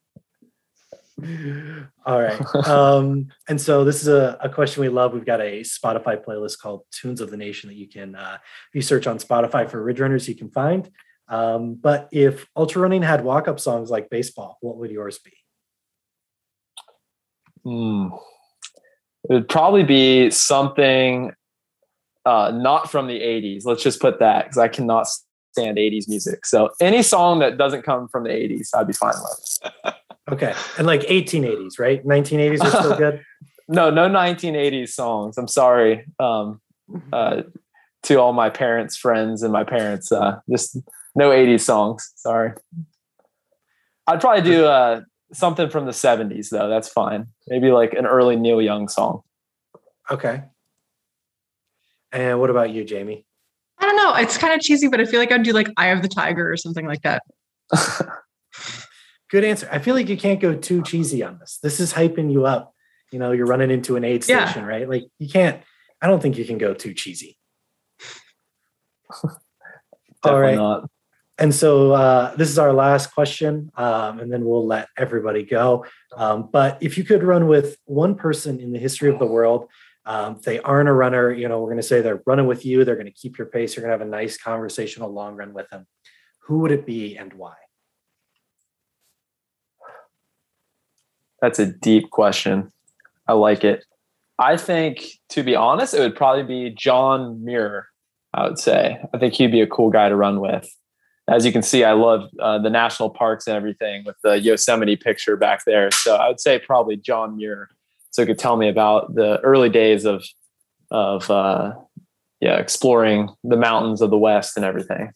All 2.06 2.22
right. 2.22 2.42
Um, 2.68 3.28
and 3.48 3.60
so 3.60 3.84
this 3.84 4.02
is 4.02 4.08
a, 4.08 4.38
a, 4.42 4.50
question 4.50 4.82
we 4.82 4.90
love. 4.90 5.14
We've 5.14 5.26
got 5.26 5.42
a 5.42 5.62
Spotify 5.62 6.24
playlist 6.24 6.60
called 6.60 6.86
Tunes 6.92 7.22
of 7.22 7.30
the 7.30 7.38
Nation 7.38 7.70
that 7.70 7.76
you 7.76 7.88
can, 7.88 8.16
uh, 8.16 8.38
if 8.42 8.76
you 8.76 8.82
search 8.82 9.06
on 9.06 9.20
Spotify 9.20 9.70
for 9.70 9.82
Ridge 9.82 10.00
Runners, 10.00 10.28
you 10.28 10.36
can 10.36 10.50
find. 10.50 10.90
Um, 11.28 11.76
but 11.76 12.10
if 12.12 12.48
ultra 12.56 12.82
running 12.82 13.04
had 13.04 13.24
walk 13.24 13.48
up 13.48 13.60
songs 13.60 13.90
like 13.90 14.10
baseball, 14.10 14.58
what 14.62 14.78
would 14.78 14.92
yours 14.92 15.20
be? 15.20 15.34
Mm. 17.66 18.20
It 19.30 19.34
would 19.34 19.50
probably 19.50 19.84
be 19.84 20.32
something 20.32 21.32
uh, 22.26 22.52
not 22.54 22.92
from 22.92 23.08
the 23.08 23.20
80s. 23.20 23.66
Let's 23.66 23.84
just 23.84 24.02
put 24.02 24.20
that 24.20 24.46
because 24.46 24.58
I 24.58 24.68
cannot 24.68 25.08
stand 25.52 25.78
80s 25.78 26.10
music. 26.10 26.46
So 26.46 26.72
any 26.82 27.04
song 27.04 27.40
that 27.40 27.58
doesn't 27.58 27.84
come 27.84 28.08
from 28.08 28.24
the 28.24 28.30
80s, 28.30 28.70
I'd 28.76 28.88
be 28.88 28.94
fine 28.94 29.14
with. 29.22 29.94
okay. 30.32 30.54
And 30.78 30.88
like 30.88 31.02
1880s, 31.02 31.80
right? 31.80 32.06
1980s 32.06 32.62
are 32.62 32.70
still 32.70 32.98
good? 32.98 33.24
no, 33.68 33.90
no 33.90 34.08
1980s 34.08 34.90
songs. 34.90 35.38
I'm 35.38 35.48
sorry. 35.48 36.06
Um, 36.20 36.62
uh, 37.12 37.44
to 38.04 38.20
all 38.20 38.34
my 38.34 38.50
parents' 38.50 38.98
friends 38.98 39.44
and 39.44 39.54
my 39.54 39.64
parents, 39.64 40.12
uh, 40.12 40.40
just 40.50 40.78
no 41.16 41.30
80s 41.30 41.62
songs. 41.62 42.12
Sorry. 42.16 42.54
I'd 44.08 44.20
probably 44.20 44.42
do 44.42 44.66
uh, 44.66 45.02
something 45.32 45.70
from 45.70 45.86
the 45.86 45.92
70s 45.92 46.50
though. 46.50 46.68
That's 46.68 46.90
fine. 46.90 47.28
Maybe 47.48 47.72
like 47.72 47.94
an 47.94 48.06
early 48.06 48.36
Neil 48.36 48.62
Young 48.62 48.90
song. 48.90 49.22
Okay. 50.12 50.44
And 52.12 52.40
what 52.40 52.50
about 52.50 52.70
you, 52.70 52.84
Jamie? 52.84 53.26
I 53.80 53.86
don't 53.86 53.96
know. 53.96 54.16
It's 54.16 54.38
kind 54.38 54.54
of 54.54 54.62
cheesy, 54.62 54.88
but 54.88 55.00
I 55.00 55.06
feel 55.06 55.20
like 55.20 55.32
I'd 55.32 55.44
do 55.44 55.52
like 55.52 55.70
Eye 55.78 55.88
of 55.88 56.02
the 56.02 56.08
Tiger 56.08 56.52
or 56.52 56.58
something 56.58 56.86
like 56.86 57.02
that. 57.02 57.24
Good 59.34 59.44
answer. 59.44 59.68
I 59.72 59.80
feel 59.80 59.96
like 59.96 60.10
you 60.10 60.16
can't 60.16 60.40
go 60.40 60.54
too 60.54 60.84
cheesy 60.84 61.24
on 61.24 61.40
this. 61.40 61.58
This 61.58 61.80
is 61.80 61.92
hyping 61.92 62.32
you 62.32 62.46
up. 62.46 62.72
You 63.12 63.18
know, 63.18 63.32
you're 63.32 63.48
running 63.48 63.72
into 63.72 63.96
an 63.96 64.04
aid 64.04 64.24
station, 64.24 64.62
yeah. 64.62 64.68
right? 64.68 64.88
Like 64.88 65.06
you 65.18 65.28
can't, 65.28 65.60
I 66.00 66.06
don't 66.06 66.22
think 66.22 66.38
you 66.38 66.46
can 66.46 66.60
go 66.60 66.76
too 66.76 66.94
cheesy. 66.94 67.36
All 70.24 70.40
right. 70.40 70.54
Not. 70.54 70.88
And 71.40 71.52
so 71.52 71.94
uh, 71.94 72.36
this 72.36 72.48
is 72.52 72.60
our 72.60 72.74
last 72.74 73.12
question, 73.16 73.72
um, 73.76 74.20
and 74.20 74.32
then 74.32 74.46
we'll 74.46 74.68
let 74.68 74.88
everybody 75.00 75.42
go. 75.42 75.88
Um, 76.16 76.50
but 76.54 76.78
if 76.80 76.96
you 76.96 77.04
could 77.04 77.24
run 77.24 77.48
with 77.48 77.78
one 77.86 78.14
person 78.14 78.60
in 78.60 78.72
the 78.72 78.78
history 78.78 79.10
of 79.10 79.18
the 79.18 79.26
world 79.26 79.68
um, 80.06 80.40
they 80.44 80.60
aren't 80.60 80.90
a 80.90 80.94
runner, 80.94 81.32
you 81.32 81.48
know, 81.48 81.60
we're 81.62 81.70
going 81.70 81.78
to 81.78 81.84
say 81.84 82.02
they're 82.02 82.22
running 82.26 82.46
with 82.46 82.66
you. 82.66 82.84
They're 82.84 82.98
going 82.98 83.08
to 83.08 83.12
keep 83.12 83.38
your 83.38 83.48
pace. 83.48 83.76
You're 83.76 83.88
going 83.88 83.98
to 83.98 84.00
have 84.00 84.08
a 84.08 84.12
nice 84.12 84.38
conversational 84.38 85.12
long 85.12 85.36
run 85.36 85.54
with 85.54 85.70
them. 85.70 85.88
Who 86.42 86.60
would 86.60 86.72
it 86.72 86.86
be 86.86 87.16
and 87.16 87.34
why? 87.34 87.54
That's 91.44 91.60
a 91.60 91.66
deep 91.66 92.10
question. 92.10 92.72
I 93.28 93.34
like 93.34 93.64
it. 93.66 93.84
I 94.40 94.56
think, 94.56 95.04
to 95.30 95.44
be 95.44 95.56
honest, 95.56 95.94
it 95.94 96.00
would 96.00 96.16
probably 96.16 96.44
be 96.44 96.74
John 96.74 97.44
Muir. 97.44 97.90
I 98.34 98.48
would 98.48 98.58
say. 98.58 98.98
I 99.14 99.18
think 99.20 99.34
he'd 99.36 99.52
be 99.52 99.62
a 99.62 99.68
cool 99.68 99.92
guy 99.92 100.10
to 100.10 100.16
run 100.16 100.40
with. 100.40 100.68
As 101.30 101.46
you 101.46 101.52
can 101.52 101.62
see, 101.62 101.84
I 101.84 101.92
love 101.92 102.30
uh, 102.40 102.60
the 102.60 102.70
national 102.70 103.12
parks 103.12 103.46
and 103.46 103.56
everything 103.56 104.06
with 104.06 104.16
the 104.24 104.40
Yosemite 104.40 104.96
picture 104.96 105.38
back 105.38 105.66
there. 105.66 105.92
So 105.92 106.16
I 106.16 106.30
would 106.30 106.40
say 106.40 106.58
probably 106.58 106.96
John 106.96 107.38
Muir 107.38 107.70
so 108.14 108.22
he 108.22 108.28
could 108.28 108.40
tell 108.40 108.58
me 108.58 108.70
about 108.70 109.16
the 109.16 109.40
early 109.42 109.70
days 109.70 110.06
of 110.06 110.24
of 110.92 111.30
uh, 111.30 111.74
yeah 112.40 112.58
exploring 112.58 113.30
the 113.44 113.58
mountains 113.58 114.02
of 114.02 114.12
the 114.12 114.18
west 114.18 114.56
and 114.56 114.66
everything 114.66 115.12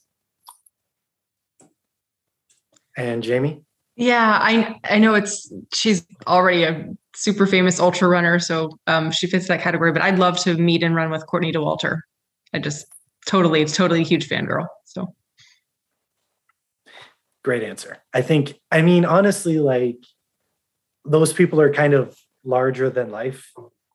and 2.98 3.24
jamie 3.24 3.62
yeah 3.98 4.40
i 4.42 4.80
i 4.86 4.98
know 4.98 5.14
it's 5.14 5.52
she's 5.74 6.06
already 6.26 6.64
a 6.64 6.86
super 7.16 7.46
famous 7.46 7.80
ultra 7.80 8.08
runner 8.08 8.40
so 8.40 8.78
um, 8.88 9.12
she 9.12 9.28
fits 9.28 9.48
that 9.48 9.62
category 9.62 9.92
but 9.92 10.02
i'd 10.02 10.20
love 10.20 10.40
to 10.40 10.56
meet 10.56 10.84
and 10.84 10.96
run 10.96 11.10
with 11.12 11.26
courtney 11.26 11.52
dauwalter 11.52 12.00
i 12.54 12.60
just 12.60 12.86
totally 13.26 13.62
it's 13.62 13.76
totally 13.76 14.02
a 14.02 14.06
huge 14.06 14.30
fangirl 14.30 14.68
so 14.86 15.14
great 17.44 17.64
answer 17.64 17.98
i 18.14 18.22
think 18.22 18.54
i 18.72 18.82
mean 18.82 19.04
honestly 19.04 19.60
like 19.60 19.98
those 21.04 21.34
people 21.34 21.60
are 21.60 21.74
kind 21.74 21.94
of 21.94 22.18
larger 22.44 22.90
than 22.90 23.10
life 23.10 23.52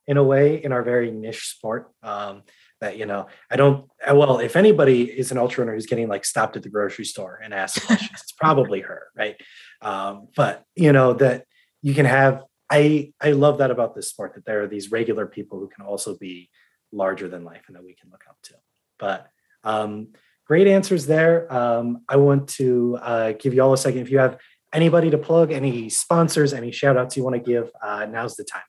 in 0.06 0.16
a 0.16 0.24
way 0.24 0.62
in 0.62 0.72
our 0.72 0.82
very 0.82 1.10
niche 1.10 1.48
sport. 1.48 1.90
Um, 2.02 2.42
that 2.80 2.98
you 2.98 3.06
know, 3.06 3.28
I 3.48 3.56
don't. 3.56 3.88
Well, 4.12 4.40
if 4.40 4.56
anybody 4.56 5.04
is 5.04 5.30
an 5.30 5.38
ultra 5.38 5.62
runner 5.62 5.74
who's 5.74 5.86
getting 5.86 6.08
like 6.08 6.24
stopped 6.24 6.56
at 6.56 6.64
the 6.64 6.68
grocery 6.68 7.04
store 7.04 7.40
and 7.42 7.54
asked 7.54 7.86
questions, 7.86 8.20
it's 8.20 8.32
probably 8.32 8.80
her, 8.80 9.06
right? 9.16 9.36
Um, 9.82 10.28
but 10.36 10.64
you 10.74 10.92
know 10.92 11.12
that 11.14 11.46
you 11.82 11.94
can 11.94 12.06
have. 12.06 12.42
I 12.70 13.12
I 13.20 13.32
love 13.32 13.58
that 13.58 13.70
about 13.70 13.94
this 13.94 14.08
sport 14.08 14.34
that 14.34 14.46
there 14.46 14.62
are 14.62 14.68
these 14.68 14.90
regular 14.90 15.26
people 15.26 15.58
who 15.58 15.68
can 15.68 15.84
also 15.84 16.16
be 16.16 16.48
larger 16.92 17.28
than 17.28 17.44
life 17.44 17.64
and 17.66 17.76
that 17.76 17.84
we 17.84 17.94
can 17.94 18.10
look 18.10 18.24
up 18.28 18.36
to. 18.44 18.54
But 18.98 19.28
um, 19.64 20.08
great 20.46 20.66
answers 20.66 21.06
there. 21.06 21.52
Um, 21.52 22.02
I 22.08 22.16
want 22.16 22.48
to 22.50 22.98
uh, 23.00 23.32
give 23.32 23.54
you 23.54 23.62
all 23.62 23.72
a 23.72 23.78
second. 23.78 24.00
If 24.00 24.10
you 24.10 24.18
have 24.18 24.38
anybody 24.72 25.10
to 25.10 25.18
plug, 25.18 25.52
any 25.52 25.88
sponsors, 25.88 26.52
any 26.52 26.72
shout 26.72 26.96
outs 26.96 27.16
you 27.16 27.24
want 27.24 27.36
to 27.36 27.42
give, 27.42 27.70
uh, 27.82 28.06
now's 28.06 28.36
the 28.36 28.44
time. 28.44 28.62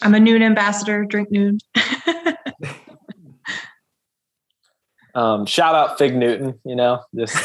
I'm 0.00 0.14
a 0.14 0.18
Nuun 0.18 0.42
ambassador, 0.42 1.04
drink 1.04 1.30
Nuun. 1.30 1.58
um, 5.14 5.46
shout 5.46 5.74
out 5.74 5.96
Fig 5.98 6.16
Newton, 6.16 6.58
you 6.64 6.74
know, 6.74 7.02
just, 7.14 7.36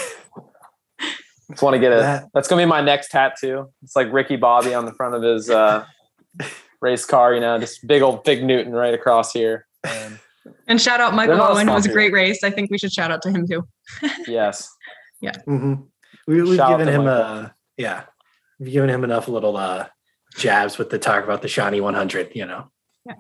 just 1.58 1.64
want 1.64 1.74
to 1.74 1.80
get 1.80 1.92
a, 1.92 1.96
that, 1.96 2.26
that's 2.36 2.48
going 2.48 2.60
to 2.60 2.66
be 2.68 2.70
my 2.70 2.82
next 2.82 3.10
tattoo. 3.10 3.74
It's 3.82 3.96
like 3.96 4.14
Ricky 4.14 4.36
Bobby 4.36 4.76
on 4.76 4.86
the 4.86 4.94
front 4.94 5.16
of 5.16 5.24
his 5.24 5.50
uh, 5.50 5.86
race 6.82 7.04
car, 7.04 7.34
you 7.34 7.40
know, 7.40 7.58
just 7.58 7.88
big 7.88 8.04
old 8.04 8.24
big 8.24 8.44
Newton 8.44 8.74
right 8.74 8.94
across 8.94 9.34
here. 9.34 9.66
And, 9.84 10.20
and 10.68 10.80
shout 10.80 11.02
out 11.02 11.16
Michael 11.16 11.42
Owen. 11.42 11.68
It 11.68 11.74
was 11.74 11.88
a 11.88 11.92
great 11.92 12.14
race. 12.14 12.44
I 12.44 12.52
think 12.52 12.70
we 12.70 12.78
should 12.78 12.94
shout 12.94 13.10
out 13.10 13.24
to 13.24 13.32
him 13.32 13.48
too. 13.48 13.68
yes. 14.28 14.70
Yeah. 15.20 15.32
Mm-hmm. 15.48 15.82
We, 16.28 16.58
have 16.58 16.70
given 16.70 16.88
him 16.88 17.08
a 17.08 17.56
yeah, 17.76 18.04
we've 18.60 18.72
given 18.72 18.92
him 18.92 19.04
enough 19.04 19.28
little 19.28 19.58
uh, 19.58 19.88
jabs 20.38 20.78
with 20.78 20.92
the 20.92 21.00
talk 21.00 21.24
about 21.24 21.42
the 21.42 21.48
Shawnee 21.48 21.82
100. 21.82 22.36
You 22.36 22.46
know. 22.46 22.72
Yeah. 23.04 23.16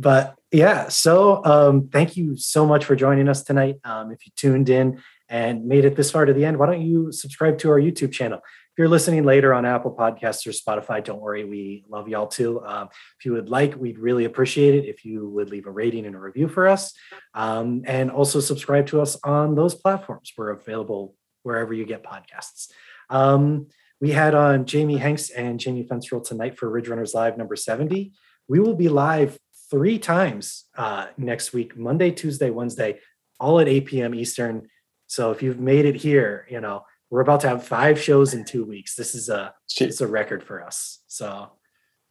but 0.00 0.34
yeah, 0.50 0.88
so 0.88 1.44
um, 1.44 1.88
thank 1.88 2.16
you 2.16 2.36
so 2.36 2.66
much 2.66 2.84
for 2.84 2.96
joining 2.96 3.28
us 3.28 3.44
tonight. 3.44 3.76
Um, 3.84 4.10
if 4.10 4.26
you 4.26 4.32
tuned 4.34 4.68
in 4.68 5.00
and 5.28 5.66
made 5.66 5.84
it 5.84 5.96
this 5.96 6.10
far 6.10 6.24
to 6.24 6.32
the 6.32 6.44
end, 6.44 6.58
why 6.58 6.66
don't 6.66 6.82
you 6.82 7.12
subscribe 7.12 7.58
to 7.58 7.70
our 7.70 7.80
YouTube 7.80 8.12
channel? 8.12 8.38
If 8.38 8.78
you're 8.78 8.88
listening 8.88 9.24
later 9.24 9.52
on 9.52 9.66
Apple 9.66 9.94
Podcasts 9.94 10.46
or 10.46 10.50
Spotify, 10.50 11.02
don't 11.02 11.20
worry, 11.20 11.44
we 11.44 11.84
love 11.88 12.08
y'all 12.08 12.28
too. 12.28 12.64
Um, 12.64 12.88
if 13.18 13.24
you 13.24 13.32
would 13.32 13.48
like, 13.48 13.76
we'd 13.76 13.98
really 13.98 14.24
appreciate 14.24 14.74
it 14.74 14.88
if 14.88 15.04
you 15.04 15.28
would 15.30 15.50
leave 15.50 15.66
a 15.66 15.70
rating 15.70 16.06
and 16.06 16.14
a 16.14 16.18
review 16.18 16.48
for 16.48 16.68
us. 16.68 16.94
Um, 17.34 17.82
and 17.86 18.10
also 18.10 18.40
subscribe 18.40 18.86
to 18.88 19.00
us 19.00 19.16
on 19.24 19.54
those 19.54 19.74
platforms. 19.74 20.32
We're 20.36 20.50
available 20.50 21.14
wherever 21.42 21.74
you 21.74 21.84
get 21.84 22.04
podcasts. 22.04 22.68
Um, 23.10 23.66
we 24.00 24.12
had 24.12 24.34
on 24.34 24.64
Jamie 24.64 24.98
Hanks 24.98 25.30
and 25.30 25.58
Jamie 25.58 25.84
Fensterl 25.84 26.24
tonight 26.24 26.56
for 26.56 26.70
Ridge 26.70 26.88
Runners 26.88 27.14
Live 27.14 27.36
number 27.36 27.56
70. 27.56 28.12
We 28.46 28.60
will 28.60 28.76
be 28.76 28.88
live 28.88 29.38
three 29.70 29.98
times 29.98 30.66
uh, 30.76 31.08
next 31.16 31.52
week 31.52 31.76
Monday, 31.76 32.10
Tuesday, 32.10 32.50
Wednesday, 32.50 33.00
all 33.40 33.60
at 33.60 33.68
8 33.68 33.86
p.m. 33.86 34.14
Eastern. 34.14 34.68
So 35.08 35.32
if 35.32 35.42
you've 35.42 35.58
made 35.58 35.84
it 35.84 35.96
here, 35.96 36.46
you 36.48 36.60
know, 36.60 36.84
we're 37.10 37.22
about 37.22 37.40
to 37.40 37.48
have 37.48 37.66
five 37.66 38.00
shows 38.00 38.34
in 38.34 38.44
two 38.44 38.64
weeks. 38.64 38.94
This 38.94 39.14
is 39.14 39.28
a 39.28 39.54
it's 39.80 40.00
a 40.00 40.06
record 40.06 40.44
for 40.44 40.62
us. 40.62 41.00
So 41.08 41.50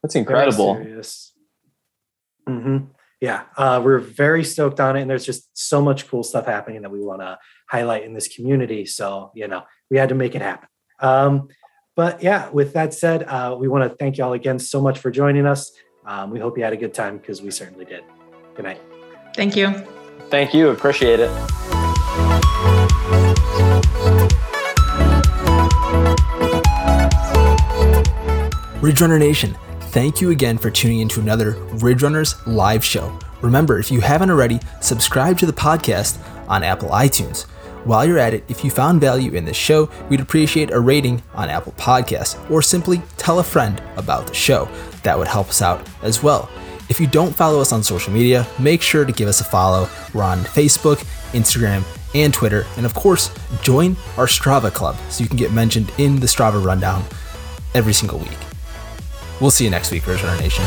that's 0.02 0.16
incredible. 0.16 0.76
Mm-hmm. 2.50 2.78
Yeah, 3.22 3.44
uh, 3.56 3.82
we're 3.84 4.00
very 4.00 4.44
stoked 4.44 4.80
on 4.80 4.96
it, 4.96 5.02
and 5.02 5.10
there's 5.10 5.26
just 5.26 5.50
so 5.58 5.82
much 5.82 6.08
cool 6.08 6.24
stuff 6.24 6.46
happening 6.46 6.84
that 6.84 6.92
we 6.92 7.00
want 7.00 7.22
to 7.22 7.40
highlight 7.68 8.04
in 8.04 8.14
this 8.14 8.28
community. 8.28 8.86
So 8.86 9.32
you 9.36 9.48
know, 9.48 9.64
we 9.90 9.98
had 9.98 10.10
to 10.10 10.16
make 10.16 10.36
it 10.36 10.42
happen. 10.42 10.70
Um, 11.00 11.50
but 11.96 12.22
yeah, 12.22 12.50
with 12.50 12.74
that 12.74 12.94
said, 12.94 13.24
uh, 13.24 13.56
we 13.60 13.68
want 13.68 13.90
to 13.90 13.96
thank 13.98 14.18
y'all 14.18 14.34
again 14.34 14.60
so 14.60 14.82
much 14.82 15.00
for 15.00 15.10
joining 15.10 15.46
us. 15.46 15.72
Um, 16.06 16.30
we 16.32 16.40
hope 16.40 16.58
you 16.58 16.64
had 16.64 16.74
a 16.74 16.78
good 16.78 16.94
time 16.94 17.18
because 17.18 17.42
we 17.42 17.52
certainly 17.52 17.86
did. 17.86 18.04
Good 18.56 18.66
night. 18.66 18.82
Thank 19.36 19.56
you. 19.56 19.72
Thank 20.30 20.54
you. 20.54 20.70
Appreciate 20.70 21.20
it. 21.20 22.77
Ridge 28.82 29.02
Runner 29.02 29.20
Nation, 29.20 29.58
thank 29.90 30.22
you 30.22 30.30
again 30.30 30.58
for 30.58 30.72
tuning 30.72 31.00
in 31.00 31.10
to 31.10 31.20
another 31.20 31.52
Ridge 31.74 32.04
Runners 32.04 32.36
live 32.48 32.86
show. 32.86 33.20
Remember, 33.42 33.80
if 33.80 33.92
you 33.92 34.00
haven't 34.00 34.30
already, 34.30 34.60
subscribe 34.82 35.38
to 35.40 35.46
the 35.46 35.52
podcast 35.52 36.18
on 36.48 36.64
Apple 36.64 36.90
iTunes. 36.90 37.44
While 37.84 38.06
you're 38.06 38.18
at 38.18 38.34
it, 38.34 38.44
if 38.48 38.64
you 38.64 38.72
found 38.72 39.02
value 39.02 39.34
in 39.34 39.46
this 39.46 39.58
show, 39.58 39.90
we'd 40.10 40.20
appreciate 40.20 40.72
a 40.72 40.80
rating 40.80 41.22
on 41.34 41.50
Apple 41.50 41.74
Podcasts 41.74 42.38
or 42.50 42.62
simply 42.62 43.02
tell 43.18 43.40
a 43.40 43.44
friend 43.44 43.82
about 43.96 44.28
the 44.28 44.34
show. 44.34 44.70
That 45.04 45.18
would 45.18 45.28
help 45.28 45.50
us 45.50 45.62
out 45.62 45.88
as 46.02 46.22
well. 46.24 46.50
If 46.90 47.00
you 47.00 47.08
don't 47.08 47.36
follow 47.36 47.60
us 47.60 47.72
on 47.72 47.84
social 47.84 48.14
media, 48.14 48.48
make 48.60 48.82
sure 48.82 49.06
to 49.06 49.12
give 49.12 49.28
us 49.28 49.42
a 49.42 49.44
follow. 49.44 49.90
We're 50.14 50.24
on 50.24 50.40
Facebook, 50.40 50.98
Instagram, 51.34 51.84
and 52.18 52.34
Twitter. 52.34 52.66
And 52.78 52.86
of 52.86 52.94
course, 52.94 53.32
join 53.62 53.96
our 54.18 54.28
Strava 54.28 54.74
club 54.74 54.96
so 55.10 55.24
you 55.24 55.30
can 55.30 55.38
get 55.38 55.52
mentioned 55.52 55.92
in 55.98 56.20
the 56.20 56.28
Strava 56.28 56.64
rundown 56.64 57.04
every 57.74 57.94
single 57.94 58.20
week. 58.20 58.38
We'll 59.40 59.52
see 59.52 59.66
you 59.66 59.70
next 59.70 59.92
week, 59.92 60.08
Runner 60.08 60.36
Nation. 60.38 60.66